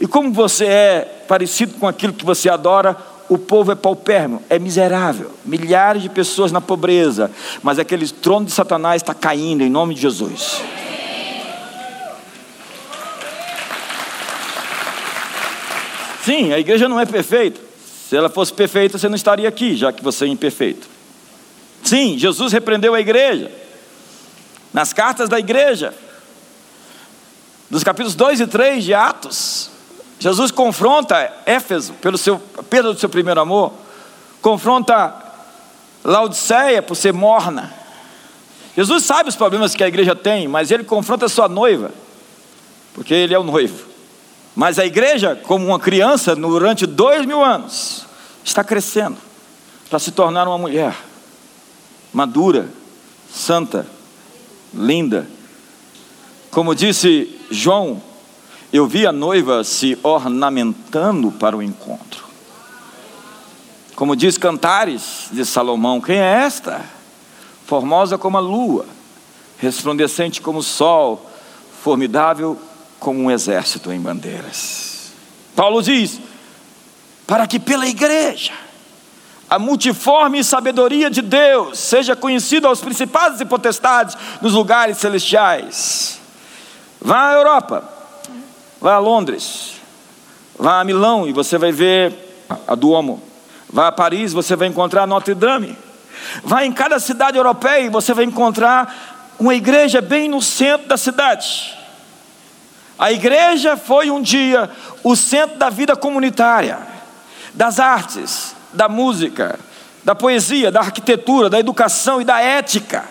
E 0.00 0.06
como 0.06 0.32
você 0.32 0.66
é 0.66 1.24
parecido 1.28 1.74
com 1.74 1.86
aquilo 1.86 2.12
que 2.12 2.24
você 2.24 2.48
adora, 2.48 2.96
o 3.28 3.38
povo 3.38 3.70
é 3.70 3.74
paupérrimo, 3.74 4.42
é 4.50 4.58
miserável, 4.58 5.30
milhares 5.44 6.02
de 6.02 6.08
pessoas 6.08 6.50
na 6.50 6.60
pobreza, 6.60 7.30
mas 7.62 7.78
aquele 7.78 8.08
trono 8.08 8.46
de 8.46 8.52
Satanás 8.52 9.02
está 9.02 9.14
caindo 9.14 9.62
em 9.62 9.70
nome 9.70 9.94
de 9.94 10.00
Jesus. 10.00 10.60
Sim, 16.24 16.52
a 16.52 16.58
igreja 16.58 16.88
não 16.88 16.98
é 16.98 17.06
perfeita. 17.06 17.69
Se 18.10 18.16
ela 18.16 18.28
fosse 18.28 18.52
perfeita, 18.52 18.98
você 18.98 19.08
não 19.08 19.14
estaria 19.14 19.48
aqui, 19.48 19.76
já 19.76 19.92
que 19.92 20.02
você 20.02 20.24
é 20.24 20.28
imperfeito. 20.28 20.88
Sim, 21.80 22.18
Jesus 22.18 22.52
repreendeu 22.52 22.92
a 22.92 23.00
igreja. 23.00 23.52
Nas 24.72 24.92
cartas 24.92 25.28
da 25.28 25.38
igreja, 25.38 25.94
dos 27.70 27.84
capítulos 27.84 28.16
2 28.16 28.40
e 28.40 28.46
3 28.48 28.82
de 28.82 28.94
Atos, 28.94 29.70
Jesus 30.18 30.50
confronta 30.50 31.32
Éfeso 31.46 31.92
pelo 32.02 32.18
seu 32.18 32.40
perda 32.68 32.92
do 32.92 32.98
seu 32.98 33.08
primeiro 33.08 33.40
amor, 33.40 33.72
confronta 34.42 35.14
Laodiceia 36.02 36.82
por 36.82 36.96
ser 36.96 37.12
morna. 37.12 37.72
Jesus 38.76 39.04
sabe 39.04 39.28
os 39.28 39.36
problemas 39.36 39.72
que 39.72 39.84
a 39.84 39.88
igreja 39.88 40.16
tem, 40.16 40.48
mas 40.48 40.72
ele 40.72 40.82
confronta 40.82 41.26
a 41.26 41.28
sua 41.28 41.48
noiva, 41.48 41.92
porque 42.92 43.14
ele 43.14 43.34
é 43.34 43.38
o 43.38 43.44
noivo. 43.44 43.89
Mas 44.54 44.78
a 44.78 44.84
igreja, 44.84 45.36
como 45.36 45.66
uma 45.66 45.78
criança, 45.78 46.34
durante 46.34 46.86
dois 46.86 47.24
mil 47.24 47.44
anos, 47.44 48.06
está 48.44 48.64
crescendo 48.64 49.16
para 49.88 49.98
se 49.98 50.10
tornar 50.10 50.46
uma 50.46 50.58
mulher 50.58 50.94
madura, 52.12 52.68
santa, 53.32 53.86
linda. 54.74 55.28
Como 56.50 56.74
disse 56.74 57.38
João, 57.50 58.02
eu 58.72 58.86
vi 58.86 59.06
a 59.06 59.12
noiva 59.12 59.64
se 59.64 59.98
ornamentando 60.02 61.30
para 61.32 61.56
o 61.56 61.62
encontro. 61.62 62.24
Como 63.94 64.16
diz 64.16 64.38
Cantares 64.38 65.28
de 65.30 65.44
Salomão, 65.44 66.00
quem 66.00 66.16
é 66.16 66.44
esta? 66.44 66.84
Formosa 67.66 68.16
como 68.16 68.36
a 68.36 68.40
lua, 68.40 68.86
resplandecente 69.58 70.40
como 70.40 70.60
o 70.60 70.62
sol, 70.62 71.30
formidável 71.82 72.58
como 73.00 73.18
um 73.18 73.30
exército 73.30 73.90
em 73.90 73.98
bandeiras. 73.98 75.12
Paulo 75.56 75.82
diz: 75.82 76.20
para 77.26 77.46
que 77.46 77.58
pela 77.58 77.86
igreja 77.86 78.52
a 79.48 79.58
multiforme 79.58 80.44
sabedoria 80.44 81.10
de 81.10 81.22
Deus 81.22 81.80
seja 81.80 82.14
conhecida 82.14 82.68
aos 82.68 82.80
principados 82.80 83.40
e 83.40 83.44
potestades 83.44 84.16
nos 84.40 84.52
lugares 84.52 84.98
celestiais. 84.98 86.20
Vá 87.00 87.30
à 87.30 87.32
Europa, 87.32 88.00
Vá 88.80 88.94
a 88.94 88.98
Londres, 88.98 89.74
vá 90.58 90.80
a 90.80 90.84
Milão 90.84 91.28
e 91.28 91.32
você 91.32 91.58
vai 91.58 91.70
ver 91.70 92.14
a 92.66 92.74
Duomo. 92.74 93.22
Vá 93.68 93.88
a 93.88 93.92
Paris, 93.92 94.32
você 94.32 94.56
vai 94.56 94.68
encontrar 94.68 95.06
Notre 95.06 95.34
Dame. 95.34 95.76
Vá 96.42 96.64
em 96.64 96.72
cada 96.72 96.98
cidade 96.98 97.36
europeia 97.36 97.80
e 97.80 97.88
você 97.90 98.14
vai 98.14 98.24
encontrar 98.24 99.34
uma 99.38 99.54
igreja 99.54 100.00
bem 100.00 100.28
no 100.28 100.40
centro 100.40 100.88
da 100.88 100.96
cidade. 100.96 101.76
A 103.00 103.10
igreja 103.10 103.78
foi 103.78 104.10
um 104.10 104.20
dia 104.20 104.68
o 105.02 105.16
centro 105.16 105.56
da 105.56 105.70
vida 105.70 105.96
comunitária, 105.96 106.78
das 107.54 107.80
artes, 107.80 108.54
da 108.74 108.90
música, 108.90 109.58
da 110.04 110.14
poesia, 110.14 110.70
da 110.70 110.80
arquitetura, 110.80 111.48
da 111.48 111.58
educação 111.58 112.20
e 112.20 112.26
da 112.26 112.42
ética. 112.42 113.06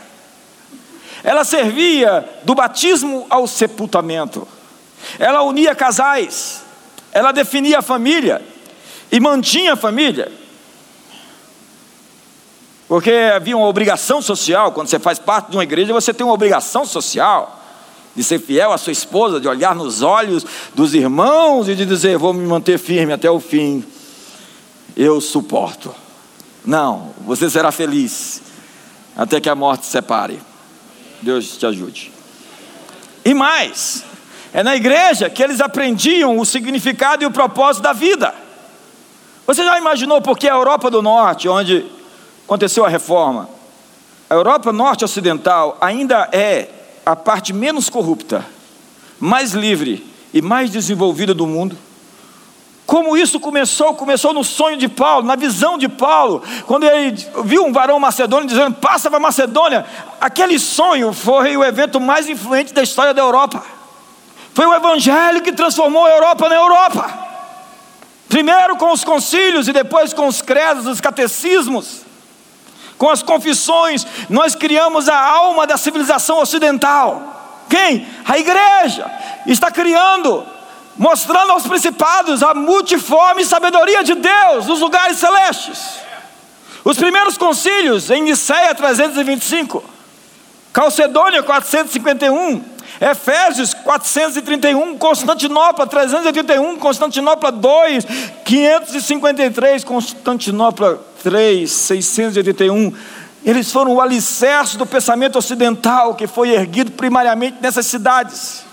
Ela 1.23 1.43
servia 1.43 2.23
do 2.43 2.53
batismo 2.53 3.25
ao 3.31 3.47
sepultamento. 3.47 4.47
Ela 5.17 5.41
unia 5.41 5.73
casais, 5.73 6.61
ela 7.11 7.31
definia 7.31 7.79
a 7.79 7.81
família 7.81 8.43
e 9.11 9.19
mantinha 9.19 9.73
a 9.73 9.75
família. 9.75 10.31
Porque 12.87 13.11
havia 13.35 13.57
uma 13.57 13.67
obrigação 13.67 14.21
social, 14.21 14.71
quando 14.71 14.87
você 14.87 14.99
faz 14.99 15.17
parte 15.17 15.49
de 15.49 15.57
uma 15.57 15.63
igreja, 15.63 15.91
você 15.91 16.13
tem 16.13 16.23
uma 16.23 16.33
obrigação 16.35 16.85
social 16.85 17.58
de 18.19 18.23
ser 18.25 18.37
fiel 18.37 18.73
à 18.73 18.77
sua 18.77 18.91
esposa, 18.91 19.39
de 19.39 19.47
olhar 19.47 19.73
nos 19.73 20.01
olhos 20.01 20.45
dos 20.75 20.93
irmãos 20.93 21.69
e 21.69 21.75
de 21.75 21.85
dizer: 21.85 22.17
Vou 22.17 22.33
me 22.33 22.45
manter 22.45 22.77
firme 22.77 23.13
até 23.13 23.31
o 23.31 23.39
fim, 23.39 23.81
eu 24.93 25.21
suporto. 25.21 25.95
Não, 26.65 27.13
você 27.25 27.49
será 27.49 27.71
feliz. 27.71 28.41
até 29.15 29.39
que 29.39 29.47
a 29.47 29.55
morte 29.55 29.85
separe. 29.85 30.37
Deus 31.21 31.57
te 31.57 31.65
ajude. 31.65 32.11
E 33.23 33.33
mais, 33.33 34.03
é 34.53 34.63
na 34.63 34.75
igreja 34.75 35.29
que 35.29 35.41
eles 35.41 35.61
aprendiam 35.61 36.37
o 36.37 36.45
significado 36.45 37.23
e 37.23 37.25
o 37.25 37.31
propósito 37.31 37.83
da 37.83 37.93
vida. 37.93 38.35
Você 39.47 39.63
já 39.63 39.77
imaginou 39.77 40.21
por 40.21 40.37
que 40.37 40.49
a 40.49 40.55
Europa 40.55 40.91
do 40.91 41.01
Norte, 41.01 41.47
onde 41.47 41.85
aconteceu 42.43 42.83
a 42.85 42.89
reforma, 42.89 43.49
a 44.29 44.33
Europa 44.33 44.73
Norte 44.73 45.05
Ocidental 45.05 45.77
ainda 45.79 46.27
é 46.33 46.78
a 47.11 47.15
parte 47.15 47.51
menos 47.53 47.89
corrupta, 47.89 48.45
mais 49.19 49.53
livre 49.53 50.05
e 50.31 50.43
mais 50.43 50.69
desenvolvida 50.69 51.33
do 51.33 51.47
mundo? 51.47 51.75
Como 52.85 53.17
isso 53.17 53.39
começou? 53.39 53.95
Começou 53.95 54.31
no 54.31 54.43
sonho 54.43 54.77
de 54.77 54.87
Paulo, 54.87 55.25
na 55.25 55.35
visão 55.35 55.75
de 55.75 55.89
Paulo, 55.89 56.43
quando 56.67 56.83
ele 56.85 57.15
viu 57.45 57.65
um 57.65 57.73
varão 57.73 57.99
macedônio 57.99 58.47
dizendo: 58.47 58.75
Passa 58.75 59.09
para 59.09 59.19
Macedônia. 59.19 59.85
Aquele 60.21 60.59
sonho 60.59 61.11
foi 61.11 61.57
o 61.57 61.63
evento 61.63 61.99
mais 61.99 62.29
influente 62.29 62.73
da 62.73 62.83
história 62.83 63.13
da 63.13 63.21
Europa. 63.23 63.63
Foi 64.53 64.67
o 64.67 64.73
evangelho 64.73 65.41
que 65.41 65.51
transformou 65.51 66.05
a 66.05 66.11
Europa 66.11 66.47
na 66.47 66.55
Europa. 66.55 67.27
Primeiro 68.27 68.75
com 68.77 68.91
os 68.91 69.03
concílios 69.03 69.67
e 69.67 69.73
depois 69.73 70.13
com 70.13 70.27
os 70.27 70.41
credos, 70.41 70.85
os 70.85 71.01
catecismos, 71.01 72.01
com 72.99 73.09
as 73.09 73.23
confissões, 73.23 74.05
nós 74.29 74.53
criamos 74.53 75.07
a 75.07 75.17
alma 75.17 75.65
da 75.65 75.77
civilização 75.77 76.37
ocidental. 76.39 77.63
Quem? 77.69 78.05
A 78.25 78.37
igreja 78.37 79.09
está 79.47 79.71
criando 79.71 80.45
mostrando 80.97 81.53
aos 81.53 81.65
principados 81.65 82.43
a 82.43 82.53
multiforme 82.53 83.45
sabedoria 83.45 84.03
de 84.03 84.15
Deus 84.15 84.67
nos 84.67 84.81
lugares 84.81 85.17
celestes. 85.17 86.01
Os 86.83 86.97
primeiros 86.97 87.37
concílios 87.37 88.11
em 88.11 88.21
Niceia 88.21 88.75
325, 88.75 89.81
Calcedônia 90.73 91.41
451, 91.41 92.61
Efésios 92.99 93.73
431, 93.73 94.97
Constantinopla 94.97 95.87
381, 95.87 96.77
Constantinopla 96.77 97.49
2, 97.49 98.05
553, 98.43 99.85
Constantinopla 99.85 101.08
3, 101.23 101.69
681. 101.69 102.93
Eles 103.45 103.71
foram 103.71 103.93
o 103.93 104.01
alicerce 104.01 104.77
do 104.77 104.85
pensamento 104.85 105.37
ocidental 105.37 106.15
que 106.15 106.27
foi 106.27 106.49
erguido 106.49 106.91
primariamente 106.91 107.57
nessas 107.61 107.85
cidades. 107.85 108.63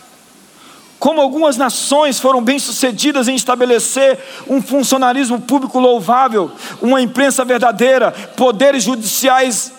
Como 0.98 1.20
algumas 1.20 1.56
nações 1.56 2.18
foram 2.18 2.42
bem-sucedidas 2.42 3.28
em 3.28 3.34
estabelecer 3.34 4.18
um 4.48 4.62
funcionalismo 4.62 5.40
público 5.40 5.78
louvável, 5.78 6.50
uma 6.80 7.00
imprensa 7.00 7.44
verdadeira, 7.44 8.10
poderes 8.36 8.82
judiciais, 8.82 9.72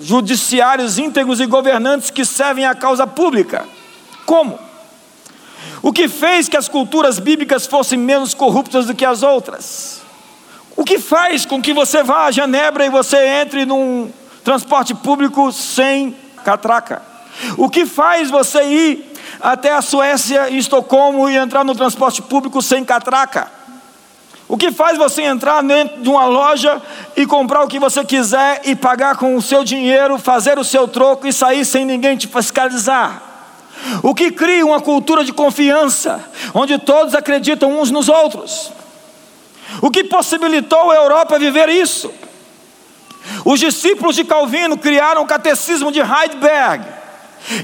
judiciários 0.00 0.98
íntegros 0.98 1.40
e 1.40 1.46
governantes 1.46 2.10
que 2.10 2.24
servem 2.24 2.66
à 2.66 2.74
causa 2.74 3.06
pública. 3.06 3.64
Como? 4.26 4.58
O 5.82 5.92
que 5.92 6.08
fez 6.08 6.48
que 6.48 6.56
as 6.56 6.68
culturas 6.68 7.18
bíblicas 7.18 7.66
fossem 7.66 7.98
menos 7.98 8.34
corruptas 8.34 8.86
do 8.86 8.94
que 8.94 9.04
as 9.04 9.22
outras? 9.22 10.02
O 10.78 10.84
que 10.84 10.96
faz 10.96 11.44
com 11.44 11.60
que 11.60 11.72
você 11.72 12.04
vá 12.04 12.26
a 12.26 12.30
Genebra 12.30 12.86
e 12.86 12.88
você 12.88 13.16
entre 13.42 13.66
num 13.66 14.12
transporte 14.44 14.94
público 14.94 15.50
sem 15.50 16.14
catraca? 16.44 17.02
O 17.56 17.68
que 17.68 17.84
faz 17.84 18.30
você 18.30 18.62
ir 18.62 19.12
até 19.40 19.72
a 19.72 19.82
Suécia 19.82 20.48
e 20.48 20.56
Estocolmo 20.56 21.28
e 21.28 21.34
entrar 21.34 21.64
no 21.64 21.74
transporte 21.74 22.22
público 22.22 22.62
sem 22.62 22.84
catraca. 22.84 23.50
O 24.46 24.56
que 24.56 24.70
faz 24.70 24.96
você 24.96 25.22
entrar 25.22 25.64
dentro 25.64 26.00
de 26.00 26.08
uma 26.08 26.26
loja 26.26 26.80
e 27.16 27.26
comprar 27.26 27.64
o 27.64 27.66
que 27.66 27.80
você 27.80 28.04
quiser 28.04 28.60
e 28.64 28.76
pagar 28.76 29.16
com 29.16 29.34
o 29.34 29.42
seu 29.42 29.64
dinheiro, 29.64 30.16
fazer 30.16 30.60
o 30.60 30.64
seu 30.64 30.86
troco 30.86 31.26
e 31.26 31.32
sair 31.32 31.64
sem 31.64 31.84
ninguém 31.84 32.16
te 32.16 32.28
fiscalizar? 32.28 33.20
O 34.00 34.14
que 34.14 34.30
cria 34.30 34.64
uma 34.64 34.80
cultura 34.80 35.24
de 35.24 35.32
confiança, 35.32 36.24
onde 36.54 36.78
todos 36.78 37.16
acreditam 37.16 37.80
uns 37.80 37.90
nos 37.90 38.08
outros? 38.08 38.77
O 39.82 39.90
que 39.90 40.04
possibilitou 40.04 40.90
a 40.90 40.94
Europa 40.94 41.38
viver 41.38 41.68
isso? 41.68 42.12
Os 43.44 43.60
discípulos 43.60 44.16
de 44.16 44.24
Calvino 44.24 44.78
criaram 44.78 45.22
o 45.22 45.26
catecismo 45.26 45.92
de 45.92 46.00
Heidelberg 46.00 46.84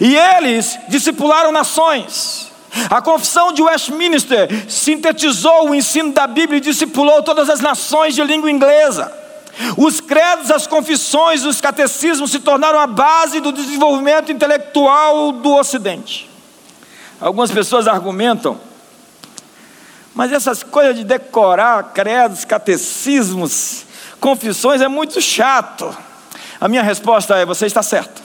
e 0.00 0.16
eles 0.16 0.78
discipularam 0.88 1.50
nações. 1.50 2.52
A 2.90 3.00
confissão 3.00 3.52
de 3.52 3.62
Westminster 3.62 4.48
sintetizou 4.68 5.70
o 5.70 5.74
ensino 5.74 6.12
da 6.12 6.26
Bíblia 6.26 6.59
e 6.59 6.61
discipulou 6.61 7.22
todas 7.22 7.48
as 7.48 7.61
nações 7.61 8.14
de 8.14 8.22
língua 8.22 8.50
inglesa. 8.50 9.12
Os 9.76 10.00
credos, 10.00 10.50
as 10.50 10.66
confissões, 10.66 11.44
os 11.44 11.61
catecismos 11.61 12.32
se 12.32 12.40
tornaram 12.40 12.78
a 12.78 12.86
base 12.86 13.40
do 13.40 13.52
desenvolvimento 13.52 14.32
intelectual 14.32 15.30
do 15.30 15.55
Ocidente. 15.55 16.28
Algumas 17.20 17.52
pessoas 17.52 17.86
argumentam, 17.86 18.59
mas 20.15 20.33
essas 20.33 20.62
coisas 20.62 20.95
de 20.95 21.05
decorar 21.05 21.93
credos, 21.93 22.45
catecismos, 22.45 23.85
confissões 24.21 24.81
é 24.81 24.89
muito 24.89 25.21
chato. 25.21 25.95
A 26.61 26.69
minha 26.69 26.83
resposta 26.83 27.37
é: 27.37 27.45
você 27.45 27.67
está 27.67 27.83
certo. 27.83 28.23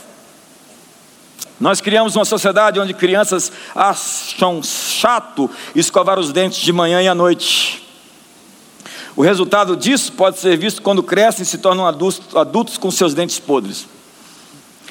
Nós 1.60 1.82
criamos 1.82 2.16
uma 2.16 2.24
sociedade 2.24 2.80
onde 2.80 2.94
crianças 2.94 3.52
acham 3.76 4.64
chato 4.64 5.50
escovar 5.76 6.18
os 6.18 6.32
dentes 6.32 6.60
de 6.60 6.72
manhã 6.72 7.02
e 7.02 7.08
à 7.08 7.16
noite. 7.16 7.86
O 9.16 9.22
resultado 9.22 9.76
disso 9.76 10.14
pode 10.14 10.40
ser 10.40 10.56
visto 10.58 10.82
quando 10.82 11.04
crescem 11.04 11.44
e 11.44 11.46
se 11.46 11.58
tornam 11.58 11.86
adultos, 11.86 12.34
adultos 12.34 12.78
com 12.78 12.90
seus 12.90 13.14
dentes 13.14 13.40
podres. 13.40 13.86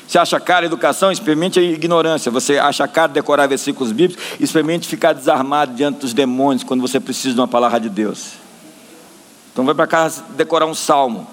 Você 0.09 0.19
acha 0.19 0.41
cara 0.41 0.65
educação? 0.65 1.13
Experimente 1.13 1.61
a 1.61 1.63
ignorância. 1.63 2.33
Você 2.33 2.59
acha 2.59 2.89
cara 2.89 3.13
decorar 3.13 3.47
versículos 3.47 3.93
bíblicos? 3.93 4.25
Experimente 4.41 4.89
ficar 4.89 5.13
desarmado 5.13 5.75
diante 5.75 5.99
dos 5.99 6.15
demônios 6.15 6.65
quando 6.65 6.81
você 6.81 6.99
precisa 6.99 7.35
de 7.35 7.41
uma 7.41 7.47
palavra 7.47 7.79
de 7.79 7.91
Deus. 7.91 8.31
Então 9.53 9.67
vai 9.67 9.75
para 9.75 9.87
casa 9.87 10.25
decorar 10.31 10.65
um 10.65 10.75
salmo. 10.75 11.27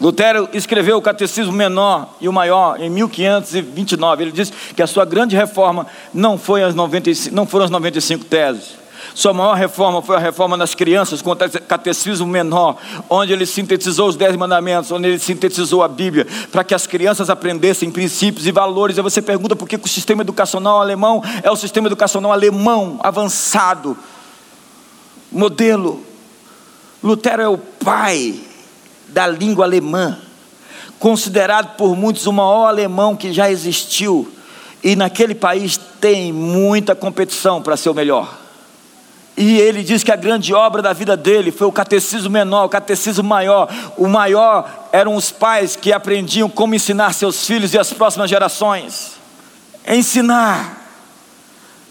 Lutero 0.00 0.48
escreveu 0.54 0.96
o 0.96 1.02
Catecismo 1.02 1.52
Menor 1.52 2.16
e 2.18 2.28
o 2.28 2.32
Maior 2.32 2.80
em 2.80 2.88
1529. 2.88 4.22
Ele 4.24 4.32
disse 4.32 4.52
que 4.74 4.82
a 4.82 4.86
sua 4.86 5.04
grande 5.04 5.36
reforma 5.36 5.86
não, 6.14 6.38
foi 6.38 6.62
as 6.62 6.74
95, 6.74 7.34
não 7.34 7.46
foram 7.46 7.66
as 7.66 7.70
95 7.70 8.24
teses. 8.24 8.85
Sua 9.16 9.32
maior 9.32 9.54
reforma 9.54 10.02
foi 10.02 10.14
a 10.14 10.18
reforma 10.18 10.58
das 10.58 10.74
crianças, 10.74 11.22
com 11.22 11.30
o 11.30 11.36
catecismo 11.66 12.26
menor, 12.26 12.76
onde 13.08 13.32
ele 13.32 13.46
sintetizou 13.46 14.10
os 14.10 14.14
dez 14.14 14.36
mandamentos, 14.36 14.92
onde 14.92 15.08
ele 15.08 15.18
sintetizou 15.18 15.82
a 15.82 15.88
Bíblia, 15.88 16.26
para 16.52 16.62
que 16.62 16.74
as 16.74 16.86
crianças 16.86 17.30
aprendessem 17.30 17.90
princípios 17.90 18.46
e 18.46 18.52
valores. 18.52 18.98
Aí 18.98 19.02
você 19.02 19.22
pergunta 19.22 19.56
por 19.56 19.66
que 19.66 19.76
o 19.76 19.88
sistema 19.88 20.20
educacional 20.20 20.82
alemão 20.82 21.22
é 21.42 21.50
o 21.50 21.56
sistema 21.56 21.88
educacional 21.88 22.30
alemão 22.30 23.00
avançado, 23.02 23.96
modelo. 25.32 26.04
Lutero 27.02 27.40
é 27.40 27.48
o 27.48 27.56
pai 27.56 28.38
da 29.08 29.26
língua 29.26 29.64
alemã, 29.64 30.18
considerado 30.98 31.74
por 31.78 31.96
muitos 31.96 32.26
o 32.26 32.32
maior 32.34 32.66
alemão 32.66 33.16
que 33.16 33.32
já 33.32 33.50
existiu, 33.50 34.30
e 34.84 34.94
naquele 34.94 35.34
país 35.34 35.80
tem 36.02 36.34
muita 36.34 36.94
competição 36.94 37.62
para 37.62 37.78
ser 37.78 37.88
o 37.88 37.94
melhor. 37.94 38.44
E 39.36 39.58
ele 39.58 39.82
diz 39.82 40.02
que 40.02 40.10
a 40.10 40.16
grande 40.16 40.54
obra 40.54 40.80
da 40.80 40.94
vida 40.94 41.14
dele 41.14 41.52
foi 41.52 41.66
o 41.66 41.72
catecismo 41.72 42.30
menor, 42.30 42.64
o 42.64 42.68
catecismo 42.70 43.22
maior. 43.22 43.68
O 43.96 44.08
maior 44.08 44.88
eram 44.92 45.14
os 45.14 45.30
pais 45.30 45.76
que 45.76 45.92
aprendiam 45.92 46.48
como 46.48 46.74
ensinar 46.74 47.12
seus 47.12 47.46
filhos 47.46 47.74
e 47.74 47.78
as 47.78 47.92
próximas 47.92 48.30
gerações. 48.30 49.16
Ensinar 49.86 50.84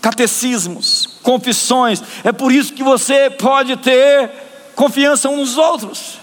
catecismos, 0.02 1.08
confissões. 1.22 2.02
É 2.24 2.32
por 2.32 2.52
isso 2.52 2.74
que 2.74 2.84
você 2.84 3.30
pode 3.30 3.78
ter 3.78 4.32
confiança 4.76 5.30
uns 5.30 5.56
nos 5.56 5.58
outros. 5.58 6.20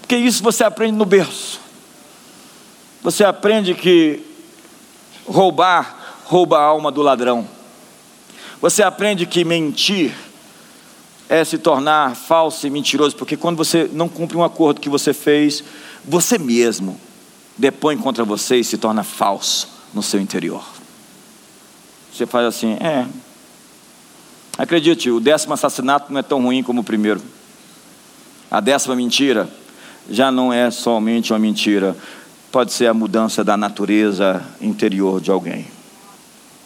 Porque 0.00 0.16
isso 0.16 0.42
você 0.42 0.62
aprende 0.62 0.92
no 0.92 1.06
berço. 1.06 1.58
Você 3.02 3.24
aprende 3.24 3.74
que 3.74 4.22
roubar 5.26 6.20
rouba 6.24 6.58
a 6.58 6.62
alma 6.62 6.90
do 6.90 7.02
ladrão. 7.02 7.46
Você 8.60 8.82
aprende 8.82 9.26
que 9.26 9.44
mentir 9.44 10.14
é 11.28 11.44
se 11.44 11.58
tornar 11.58 12.14
falso 12.14 12.66
e 12.66 12.70
mentiroso, 12.70 13.16
porque 13.16 13.36
quando 13.36 13.56
você 13.56 13.88
não 13.92 14.08
cumpre 14.08 14.36
um 14.36 14.44
acordo 14.44 14.80
que 14.80 14.88
você 14.88 15.12
fez, 15.12 15.64
você 16.04 16.38
mesmo 16.38 16.98
depõe 17.56 17.96
contra 17.96 18.24
você 18.24 18.56
e 18.56 18.64
se 18.64 18.76
torna 18.76 19.02
falso 19.02 19.68
no 19.92 20.02
seu 20.02 20.20
interior. 20.20 20.64
Você 22.12 22.26
faz 22.26 22.46
assim, 22.46 22.74
é. 22.74 23.06
Acredite, 24.56 25.10
o 25.10 25.18
décimo 25.18 25.54
assassinato 25.54 26.12
não 26.12 26.20
é 26.20 26.22
tão 26.22 26.42
ruim 26.42 26.62
como 26.62 26.82
o 26.82 26.84
primeiro. 26.84 27.20
A 28.50 28.60
décima 28.60 28.94
mentira 28.94 29.48
já 30.08 30.30
não 30.30 30.52
é 30.52 30.70
somente 30.70 31.32
uma 31.32 31.38
mentira, 31.38 31.96
pode 32.52 32.72
ser 32.72 32.86
a 32.86 32.94
mudança 32.94 33.42
da 33.42 33.56
natureza 33.56 34.44
interior 34.60 35.20
de 35.20 35.30
alguém. 35.30 35.66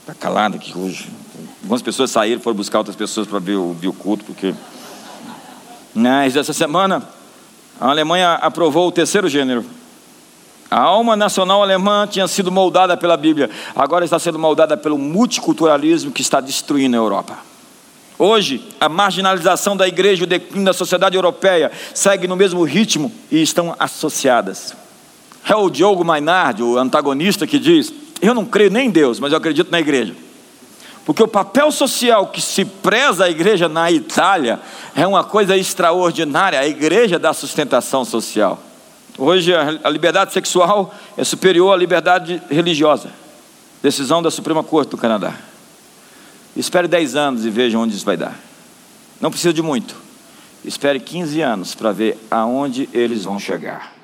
Está 0.01 0.13
calado 0.13 0.57
aqui 0.57 0.77
hoje. 0.77 1.09
Algumas 1.63 1.83
pessoas 1.83 2.11
saíram, 2.11 2.41
foram 2.41 2.57
buscar 2.57 2.79
outras 2.79 2.97
pessoas 2.97 3.27
para 3.27 3.39
ver, 3.39 3.59
ver 3.75 3.89
o 3.89 3.93
culto, 3.93 4.25
porque. 4.25 4.55
Mas 5.95 6.37
essa 6.37 6.53
semana, 6.53 7.03
a 7.81 7.89
Alemanha 7.89 8.35
aprovou 8.35 8.89
o 8.89 8.93
terceiro 8.93 9.29
gênero. 9.29 9.65
A 10.71 10.81
alma 10.81 11.17
nacional 11.17 11.63
alemã 11.63 12.07
tinha 12.07 12.29
sido 12.29 12.53
moldada 12.53 12.97
pela 12.97 13.17
Bíblia, 13.17 13.49
agora 13.75 14.05
está 14.05 14.19
sendo 14.19 14.39
moldada 14.39 14.77
pelo 14.77 14.99
multiculturalismo 14.99 16.13
que 16.13 16.21
está 16.21 16.41
destruindo 16.41 16.95
a 16.95 17.01
Europa. 17.01 17.39
Hoje, 18.19 18.61
a 18.81 18.89
marginalização 18.89 19.77
da 19.77 19.87
igreja 19.87 20.23
e 20.23 20.25
o 20.25 20.27
declínio 20.27 20.65
da 20.65 20.73
sociedade 20.73 21.17
europeia 21.17 21.71
segue 21.95 22.27
no 22.27 22.37
mesmo 22.37 22.65
ritmo 22.65 23.13
e 23.31 23.41
estão 23.41 23.75
associadas. 23.79 24.75
É 25.49 25.55
o 25.55 25.71
Diogo 25.71 26.05
Maynard, 26.05 26.63
o 26.63 26.77
antagonista, 26.77 27.47
que 27.47 27.59
diz: 27.59 27.93
Eu 28.21 28.35
não 28.35 28.45
creio 28.45 28.71
nem 28.71 28.89
em 28.89 28.91
Deus, 28.91 29.21
mas 29.21 29.33
eu 29.33 29.39
acredito 29.39 29.71
na 29.71 29.81
igreja. 29.81 30.15
Porque 31.09 31.23
o 31.23 31.27
papel 31.27 31.73
social 31.73 32.27
que 32.27 32.39
se 32.39 32.67
preza 32.67 33.25
a 33.25 33.31
igreja 33.31 33.67
na 33.67 33.91
Itália 33.91 34.61
é 34.95 35.07
uma 35.07 35.25
coisa 35.25 35.57
extraordinária. 35.57 36.61
A 36.61 36.69
igreja 36.69 37.19
dá 37.19 37.33
sustentação 37.33 38.05
social. 38.05 38.63
Hoje 39.17 39.55
a 39.55 39.89
liberdade 39.89 40.35
sexual 40.35 40.95
é 41.17 41.25
superior 41.25 41.73
à 41.73 41.77
liberdade 41.79 42.43
religiosa. 42.51 43.11
Decisão 43.83 44.21
da 44.21 44.31
Suprema 44.31 44.63
Corte 44.63 44.91
do 44.91 44.99
Canadá. 44.99 45.33
Espere 46.55 46.87
10 46.87 47.17
anos 47.17 47.47
e 47.47 47.49
veja 47.49 47.79
onde 47.79 47.97
isso 47.97 48.05
vai 48.05 48.19
dar. 48.19 48.39
Não 49.19 49.31
precisa 49.31 49.55
de 49.55 49.63
muito. 49.63 49.97
Espere 50.63 51.01
15 51.01 51.41
anos 51.41 51.75
para 51.75 51.91
ver 51.91 52.19
aonde 52.31 52.87
eles 52.93 53.25
vão 53.25 53.39
chegar. 53.39 53.98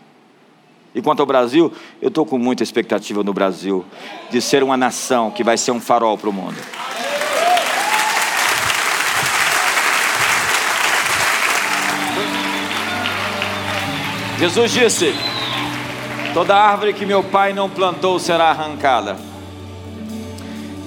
E 0.94 1.02
quanto 1.02 1.20
ao 1.20 1.26
Brasil, 1.26 1.72
eu 2.00 2.08
estou 2.08 2.24
com 2.24 2.38
muita 2.38 2.62
expectativa 2.62 3.24
no 3.24 3.32
Brasil 3.32 3.84
de 4.30 4.40
ser 4.40 4.62
uma 4.62 4.76
nação 4.76 5.30
que 5.30 5.42
vai 5.42 5.56
ser 5.56 5.72
um 5.72 5.80
farol 5.80 6.16
para 6.16 6.30
o 6.30 6.32
mundo. 6.32 6.56
Jesus 14.38 14.72
disse: 14.72 15.14
Toda 16.32 16.54
árvore 16.54 16.92
que 16.92 17.06
meu 17.06 17.24
pai 17.24 17.52
não 17.52 17.68
plantou 17.68 18.18
será 18.18 18.50
arrancada. 18.50 19.16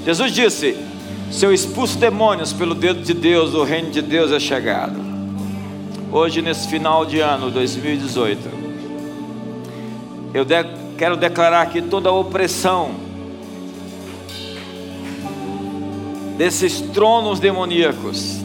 Jesus 0.05 0.31
disse: 0.31 0.77
Se 1.31 1.45
eu 1.45 1.53
expulso 1.53 1.97
demônios 1.97 2.53
pelo 2.53 2.75
dedo 2.75 3.01
de 3.01 3.13
Deus, 3.13 3.53
o 3.53 3.63
reino 3.63 3.89
de 3.89 4.01
Deus 4.01 4.31
é 4.31 4.39
chegado. 4.39 4.99
Hoje, 6.11 6.41
nesse 6.41 6.67
final 6.69 7.05
de 7.05 7.19
ano 7.19 7.51
2018, 7.51 8.56
eu 10.37 10.45
de 10.45 10.63
quero 10.95 11.17
declarar 11.17 11.65
que 11.67 11.81
toda 11.81 12.09
a 12.09 12.11
opressão 12.11 12.91
desses 16.37 16.79
tronos 16.79 17.39
demoníacos, 17.39 18.37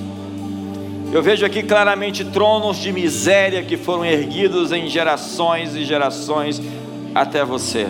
eu 1.13 1.23
vejo 1.23 1.45
aqui 1.45 1.63
claramente 1.63 2.25
tronos 2.25 2.79
de 2.79 2.91
miséria 2.91 3.63
que 3.63 3.77
foram 3.77 4.07
erguidos 4.07 4.73
em 4.73 4.89
gerações 4.89 5.77
e 5.77 5.85
gerações 5.85 6.63
até 7.15 7.45
você. 7.45 7.87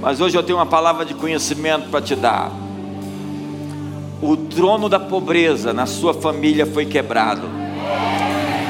Mas 0.00 0.20
hoje 0.20 0.36
eu 0.36 0.42
tenho 0.42 0.58
uma 0.58 0.66
palavra 0.66 1.04
de 1.04 1.14
conhecimento 1.14 1.88
para 1.90 2.02
te 2.02 2.16
dar. 2.16 2.50
O 4.20 4.36
trono 4.36 4.88
da 4.88 4.98
pobreza 4.98 5.72
na 5.72 5.86
sua 5.86 6.12
família 6.12 6.66
foi 6.66 6.86
quebrado. 6.86 7.48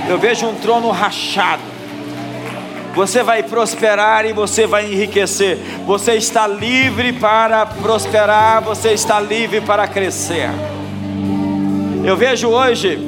Eu 0.06 0.18
vejo 0.18 0.46
um 0.46 0.56
trono 0.56 0.90
rachado. 0.90 1.69
Você 2.94 3.22
vai 3.22 3.42
prosperar 3.42 4.26
e 4.26 4.32
você 4.32 4.66
vai 4.66 4.92
enriquecer. 4.92 5.58
Você 5.86 6.14
está 6.14 6.46
livre 6.46 7.12
para 7.12 7.64
prosperar, 7.64 8.62
você 8.62 8.92
está 8.92 9.20
livre 9.20 9.60
para 9.60 9.86
crescer. 9.86 10.50
Eu 12.04 12.16
vejo 12.16 12.48
hoje 12.48 12.98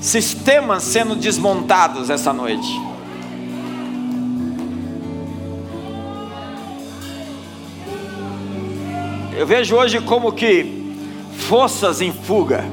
sistemas 0.00 0.82
sendo 0.82 1.16
desmontados 1.16 2.10
essa 2.10 2.32
noite. 2.32 2.68
Eu 9.36 9.46
vejo 9.46 9.74
hoje 9.74 10.00
como 10.00 10.30
que 10.30 10.84
forças 11.48 12.00
em 12.00 12.12
fuga. 12.12 12.64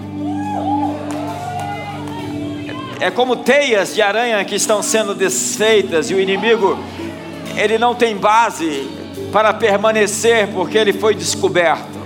É 3.01 3.09
como 3.09 3.35
teias 3.35 3.95
de 3.95 4.01
aranha 4.03 4.45
que 4.45 4.53
estão 4.53 4.83
sendo 4.83 5.15
desfeitas 5.15 6.11
e 6.11 6.13
o 6.13 6.19
inimigo 6.19 6.77
ele 7.57 7.79
não 7.79 7.95
tem 7.95 8.15
base 8.15 8.87
para 9.31 9.51
permanecer 9.51 10.47
porque 10.49 10.77
ele 10.77 10.93
foi 10.93 11.15
descoberto. 11.15 11.99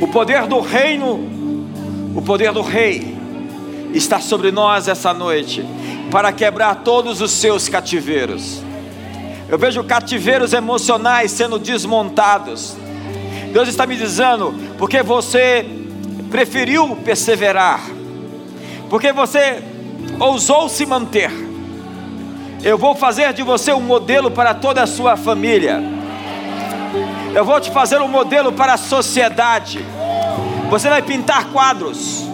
O 0.00 0.08
poder 0.08 0.46
do 0.46 0.58
reino, 0.58 1.20
o 2.16 2.22
poder 2.22 2.50
do 2.50 2.62
rei 2.62 3.14
está 3.92 4.18
sobre 4.20 4.50
nós 4.50 4.88
essa 4.88 5.12
noite 5.12 5.62
para 6.10 6.32
quebrar 6.32 6.76
todos 6.76 7.20
os 7.20 7.30
seus 7.30 7.68
cativeiros. 7.68 8.62
Eu 9.50 9.58
vejo 9.58 9.84
cativeiros 9.84 10.54
emocionais 10.54 11.30
sendo 11.30 11.58
desmontados. 11.58 12.74
Deus 13.52 13.68
está 13.68 13.86
me 13.86 13.96
dizendo, 13.96 14.54
porque 14.78 15.02
você 15.02 15.66
preferiu 16.30 16.96
perseverar, 17.04 17.82
porque 18.92 19.10
você 19.12 19.64
ousou 20.20 20.68
se 20.68 20.84
manter. 20.84 21.32
Eu 22.62 22.76
vou 22.76 22.94
fazer 22.94 23.32
de 23.32 23.42
você 23.42 23.72
um 23.72 23.80
modelo 23.80 24.30
para 24.30 24.52
toda 24.54 24.84
a 24.84 24.86
sua 24.86 25.16
família. 25.16 25.82
Eu 27.34 27.44
vou 27.44 27.58
te 27.58 27.72
fazer 27.72 28.00
um 28.00 28.08
modelo 28.08 28.52
para 28.52 28.74
a 28.74 28.76
sociedade. 28.76 29.84
Você 30.70 30.88
vai 30.88 31.00
pintar 31.00 31.46
quadros 31.46 32.30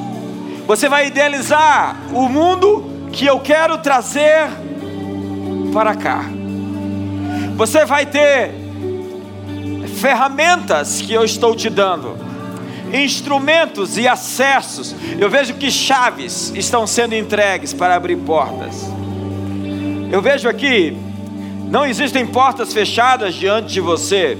você 0.68 0.86
vai 0.86 1.06
idealizar 1.06 1.96
o 2.12 2.28
mundo 2.28 3.08
que 3.10 3.24
eu 3.24 3.40
quero 3.40 3.78
trazer 3.78 4.50
para 5.72 5.94
cá. 5.94 6.26
Você 7.56 7.86
vai 7.86 8.04
ter 8.04 8.52
ferramentas 9.98 11.00
que 11.00 11.14
eu 11.14 11.24
estou 11.24 11.56
te 11.56 11.70
dando, 11.70 12.18
instrumentos 12.92 13.96
e 13.98 14.06
acessos. 14.06 14.94
Eu 15.18 15.28
vejo 15.28 15.54
que 15.54 15.70
chaves 15.70 16.52
estão 16.54 16.86
sendo 16.86 17.14
entregues 17.14 17.72
para 17.72 17.94
abrir 17.94 18.16
portas. 18.16 18.84
Eu 20.10 20.22
vejo 20.22 20.48
aqui, 20.48 20.96
não 21.70 21.84
existem 21.84 22.26
portas 22.26 22.72
fechadas 22.72 23.34
diante 23.34 23.72
de 23.72 23.80
você. 23.80 24.38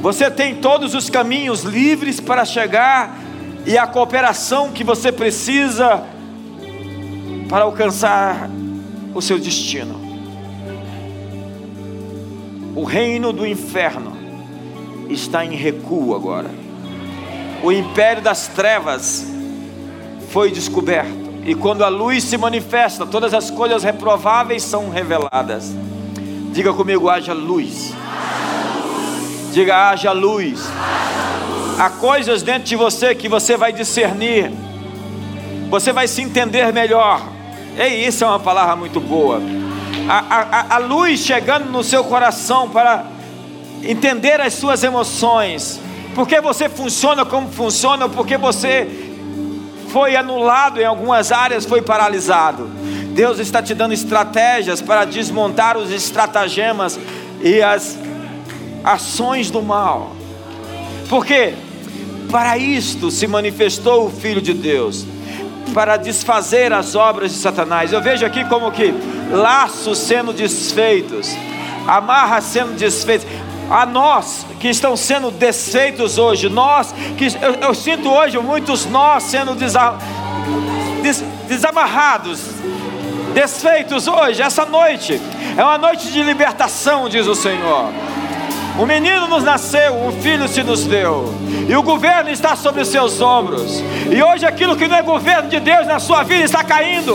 Você 0.00 0.30
tem 0.30 0.56
todos 0.56 0.94
os 0.94 1.10
caminhos 1.10 1.62
livres 1.62 2.20
para 2.20 2.44
chegar 2.44 3.18
e 3.66 3.76
a 3.78 3.86
cooperação 3.86 4.72
que 4.72 4.82
você 4.82 5.12
precisa 5.12 6.02
para 7.48 7.64
alcançar 7.64 8.50
o 9.14 9.20
seu 9.20 9.38
destino. 9.38 10.00
O 12.74 12.84
reino 12.84 13.32
do 13.32 13.46
inferno 13.46 14.16
está 15.10 15.44
em 15.44 15.54
recuo 15.54 16.14
agora. 16.14 16.61
O 17.62 17.70
império 17.70 18.22
das 18.22 18.48
trevas 18.48 19.24
foi 20.30 20.50
descoberto. 20.50 21.22
E 21.44 21.54
quando 21.54 21.84
a 21.84 21.88
luz 21.88 22.24
se 22.24 22.36
manifesta, 22.36 23.06
todas 23.06 23.34
as 23.34 23.50
coisas 23.50 23.82
reprováveis 23.82 24.62
são 24.62 24.90
reveladas. 24.90 25.72
Diga 26.52 26.72
comigo: 26.72 27.08
haja 27.08 27.32
luz. 27.32 27.94
Diga: 29.52 29.90
haja 29.90 30.12
luz. 30.12 30.68
Há 31.78 31.90
coisas 31.90 32.42
dentro 32.42 32.64
de 32.64 32.76
você 32.76 33.14
que 33.14 33.28
você 33.28 33.56
vai 33.56 33.72
discernir, 33.72 34.52
você 35.70 35.92
vai 35.92 36.06
se 36.06 36.20
entender 36.22 36.72
melhor. 36.72 37.22
Ei, 37.76 38.06
isso 38.06 38.22
é 38.22 38.26
uma 38.26 38.38
palavra 38.38 38.76
muito 38.76 39.00
boa. 39.00 39.40
A, 40.08 40.18
a, 40.18 40.74
a 40.76 40.78
luz 40.78 41.20
chegando 41.20 41.70
no 41.70 41.82
seu 41.82 42.04
coração 42.04 42.68
para 42.68 43.06
entender 43.82 44.40
as 44.40 44.54
suas 44.54 44.84
emoções, 44.84 45.80
porque 46.14 46.40
você 46.40 46.68
funciona 46.68 47.24
como 47.24 47.48
funciona, 47.50 48.08
porque 48.08 48.36
você 48.36 48.88
foi 49.88 50.16
anulado 50.16 50.80
em 50.80 50.84
algumas 50.84 51.32
áreas, 51.32 51.64
foi 51.64 51.82
paralisado. 51.82 52.70
Deus 53.14 53.38
está 53.38 53.62
te 53.62 53.74
dando 53.74 53.92
estratégias 53.92 54.80
para 54.80 55.04
desmontar 55.04 55.76
os 55.76 55.90
estratagemas 55.90 56.98
e 57.42 57.60
as 57.60 57.98
ações 58.82 59.50
do 59.50 59.62
mal. 59.62 60.16
Porque 61.08 61.54
para 62.30 62.56
isto 62.56 63.10
se 63.10 63.26
manifestou 63.26 64.06
o 64.06 64.10
Filho 64.10 64.40
de 64.40 64.54
Deus, 64.54 65.04
para 65.74 65.96
desfazer 65.96 66.72
as 66.72 66.94
obras 66.94 67.32
de 67.32 67.38
Satanás. 67.38 67.92
Eu 67.92 68.00
vejo 68.00 68.24
aqui 68.24 68.44
como 68.44 68.70
que 68.70 68.92
laços 69.30 69.98
sendo 69.98 70.32
desfeitos, 70.32 71.28
amarras 71.86 72.44
sendo 72.44 72.76
desfeitas. 72.76 73.26
A 73.72 73.86
nós 73.86 74.46
que 74.60 74.68
estão 74.68 74.94
sendo 74.98 75.30
desfeitos 75.30 76.18
hoje, 76.18 76.50
nós 76.50 76.94
que 77.16 77.26
eu, 77.40 77.68
eu 77.68 77.74
sinto 77.74 78.10
hoje 78.10 78.38
muitos 78.38 78.84
nós 78.84 79.22
sendo 79.22 79.54
desa, 79.54 79.94
des, 81.02 81.24
desamarrados, 81.48 82.40
desfeitos 83.32 84.06
hoje, 84.06 84.42
essa 84.42 84.66
noite. 84.66 85.18
É 85.56 85.64
uma 85.64 85.78
noite 85.78 86.12
de 86.12 86.22
libertação, 86.22 87.08
diz 87.08 87.26
o 87.26 87.34
Senhor. 87.34 87.88
Um 88.78 88.84
menino 88.84 89.26
nos 89.26 89.42
nasceu, 89.42 89.94
um 89.94 90.12
filho 90.20 90.48
se 90.48 90.62
nos 90.62 90.84
deu, 90.84 91.34
e 91.68 91.74
o 91.74 91.82
governo 91.82 92.30
está 92.30 92.56
sobre 92.56 92.82
os 92.82 92.88
seus 92.88 93.20
ombros. 93.20 93.82
E 94.10 94.22
hoje 94.22 94.44
aquilo 94.46 94.76
que 94.76 94.86
não 94.86 94.96
é 94.96 95.02
governo 95.02 95.48
de 95.48 95.60
Deus 95.60 95.86
na 95.86 95.98
sua 95.98 96.22
vida 96.22 96.44
está 96.44 96.62
caindo. 96.62 97.14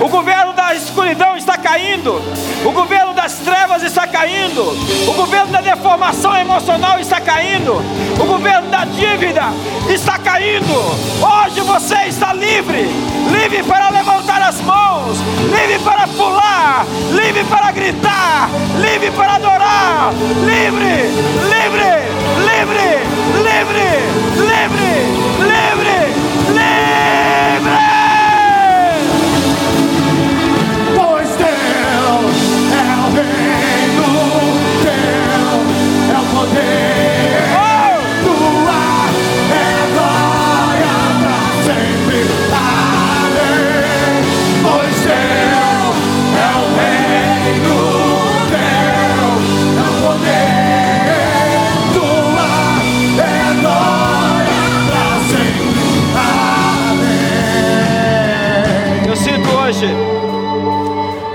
O 0.00 0.08
governo 0.08 0.52
da 0.52 0.74
escuridão 0.74 1.27
está 1.38 1.56
caindo. 1.56 2.20
O 2.64 2.72
governo 2.72 3.14
das 3.14 3.34
trevas 3.38 3.82
caindo, 4.18 4.62
o 5.08 5.14
governo 5.14 5.52
da 5.52 5.60
deformação 5.60 6.36
emocional 6.36 6.98
está 6.98 7.20
caindo, 7.20 7.74
o 8.20 8.24
governo 8.26 8.68
da 8.68 8.84
dívida 8.84 9.44
está 9.88 10.18
caindo. 10.18 10.74
Hoje 11.22 11.60
você 11.60 12.08
está 12.08 12.32
livre, 12.32 12.88
livre 13.30 13.62
para 13.62 13.90
levantar 13.90 14.42
as 14.42 14.60
mãos, 14.62 15.18
livre 15.42 15.78
para 15.84 16.08
pular, 16.08 16.84
livre 17.12 17.44
para 17.44 17.70
gritar, 17.70 18.50
livre 18.80 19.10
para 19.12 19.36
adorar, 19.36 20.12
livre, 20.44 21.12
livre, 21.48 21.88
livre, 22.48 22.98
livre, 23.44 23.88
livre, 24.36 24.88
livre, 25.38 26.02
livre. 26.48 27.87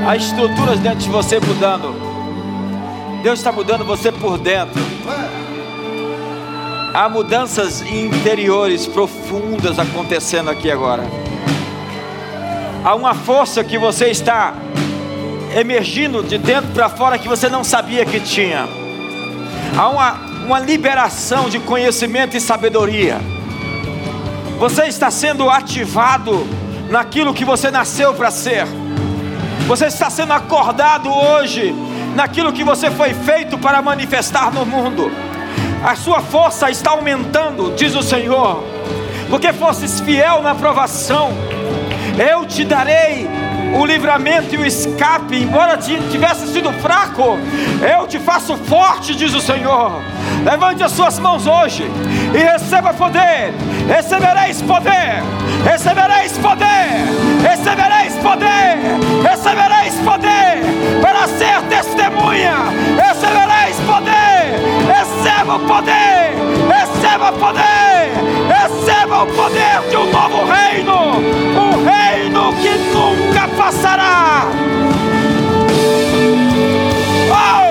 Há 0.05 0.15
estruturas 0.15 0.79
dentro 0.79 0.99
de 0.99 1.09
você 1.09 1.39
mudando. 1.39 1.95
Deus 3.21 3.39
está 3.39 3.51
mudando 3.51 3.85
você 3.85 4.11
por 4.11 4.37
dentro. 4.37 4.81
Há 6.93 7.07
mudanças 7.09 7.81
interiores 7.81 8.85
profundas 8.85 9.79
acontecendo 9.79 10.49
aqui 10.49 10.69
agora. 10.69 11.03
Há 12.83 12.93
uma 12.95 13.13
força 13.13 13.63
que 13.63 13.77
você 13.77 14.07
está 14.07 14.53
emergindo 15.55 16.21
de 16.21 16.37
dentro 16.37 16.71
para 16.71 16.89
fora 16.89 17.17
que 17.17 17.27
você 17.27 17.47
não 17.47 17.63
sabia 17.63 18.05
que 18.05 18.19
tinha. 18.19 18.67
Há 19.77 19.89
uma, 19.89 20.11
uma 20.45 20.59
liberação 20.59 21.49
de 21.49 21.59
conhecimento 21.59 22.35
e 22.35 22.41
sabedoria. 22.41 23.21
Você 24.59 24.83
está 24.83 25.09
sendo 25.09 25.49
ativado 25.49 26.45
naquilo 26.93 27.33
que 27.33 27.43
você 27.43 27.71
nasceu 27.71 28.13
para 28.13 28.29
ser. 28.29 28.67
Você 29.65 29.87
está 29.87 30.11
sendo 30.11 30.31
acordado 30.31 31.11
hoje 31.11 31.73
naquilo 32.15 32.53
que 32.53 32.63
você 32.63 32.91
foi 32.91 33.15
feito 33.15 33.57
para 33.57 33.81
manifestar 33.81 34.53
no 34.53 34.63
mundo. 34.63 35.11
A 35.83 35.95
sua 35.95 36.21
força 36.21 36.69
está 36.69 36.91
aumentando, 36.91 37.73
diz 37.75 37.95
o 37.95 38.03
Senhor, 38.03 38.63
porque 39.27 39.51
fosses 39.51 40.01
fiel 40.01 40.43
na 40.43 40.53
provação. 40.53 41.31
Eu 42.15 42.45
te 42.45 42.63
darei 42.63 43.27
o 43.73 43.85
livramento 43.85 44.53
e 44.55 44.57
o 44.57 44.65
escape, 44.65 45.35
embora 45.37 45.77
tivesse 45.77 46.47
sido 46.51 46.71
fraco, 46.73 47.37
eu 47.81 48.07
te 48.07 48.19
faço 48.19 48.55
forte, 48.57 49.15
diz 49.15 49.33
o 49.33 49.41
Senhor. 49.41 50.01
Levante 50.43 50.83
as 50.83 50.91
suas 50.91 51.17
mãos 51.19 51.47
hoje 51.47 51.89
e 52.33 52.37
receba 52.37 52.93
poder. 52.93 53.53
Recebereis 53.87 54.61
poder, 54.61 55.21
recebereis 55.63 56.37
poder, 56.37 57.05
recebereis 57.41 58.13
poder, 58.17 59.29
recebereis 59.29 59.95
poder 59.95 61.01
para 61.01 61.27
ser 61.27 61.61
testemunha. 61.69 62.55
Recebereis 62.95 63.77
poder, 63.85 64.72
Receba 64.87 65.55
o 65.55 65.59
poder, 65.59 66.35
receba 66.67 67.29
o 67.29 67.33
poder, 67.33 68.13
receba 68.47 69.23
o 69.23 69.27
poder 69.27 69.81
de 69.89 69.97
um 69.97 70.11
novo 70.11 70.45
reino, 70.45 71.17
um 71.57 71.83
reino 71.83 72.53
que 72.61 72.77
nunca 72.93 73.47
passará. 73.57 74.47
Oh! 77.31 77.62